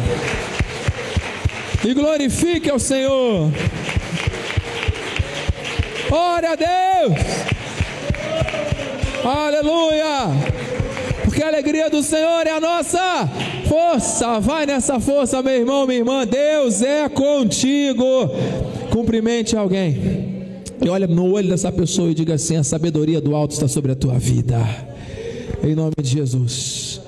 E 1.86 1.94
glorifique 1.94 2.70
ao 2.70 2.80
Senhor. 2.80 3.52
Glória 6.12 6.50
a 6.52 6.56
Deus. 6.56 7.18
Aleluia. 9.24 10.28
Porque 11.24 11.42
a 11.42 11.48
alegria 11.48 11.90
do 11.90 12.04
Senhor 12.04 12.46
é 12.46 12.52
a 12.52 12.60
nossa 12.60 13.30
força. 13.66 14.38
Vai 14.42 14.66
nessa 14.66 15.00
força, 15.00 15.42
meu 15.42 15.54
irmão, 15.54 15.88
minha 15.88 16.00
irmã. 16.00 16.28
Deus 16.28 16.82
é 16.82 17.08
contigo. 17.08 18.04
Cumprimente 18.92 19.56
alguém. 19.56 20.52
E 20.84 20.90
olha 20.90 21.08
no 21.08 21.32
olho 21.32 21.48
dessa 21.48 21.72
pessoa 21.72 22.12
e 22.12 22.14
diga 22.14 22.34
assim: 22.34 22.58
a 22.58 22.64
sabedoria 22.66 23.22
do 23.22 23.34
alto 23.34 23.54
está 23.54 23.70
sobre 23.70 23.94
a 23.94 23.96
tua 23.96 24.20
vida. 24.20 24.60
Em 25.64 25.74
nome 25.74 25.94
de 26.02 26.10
Jesus. 26.10 27.00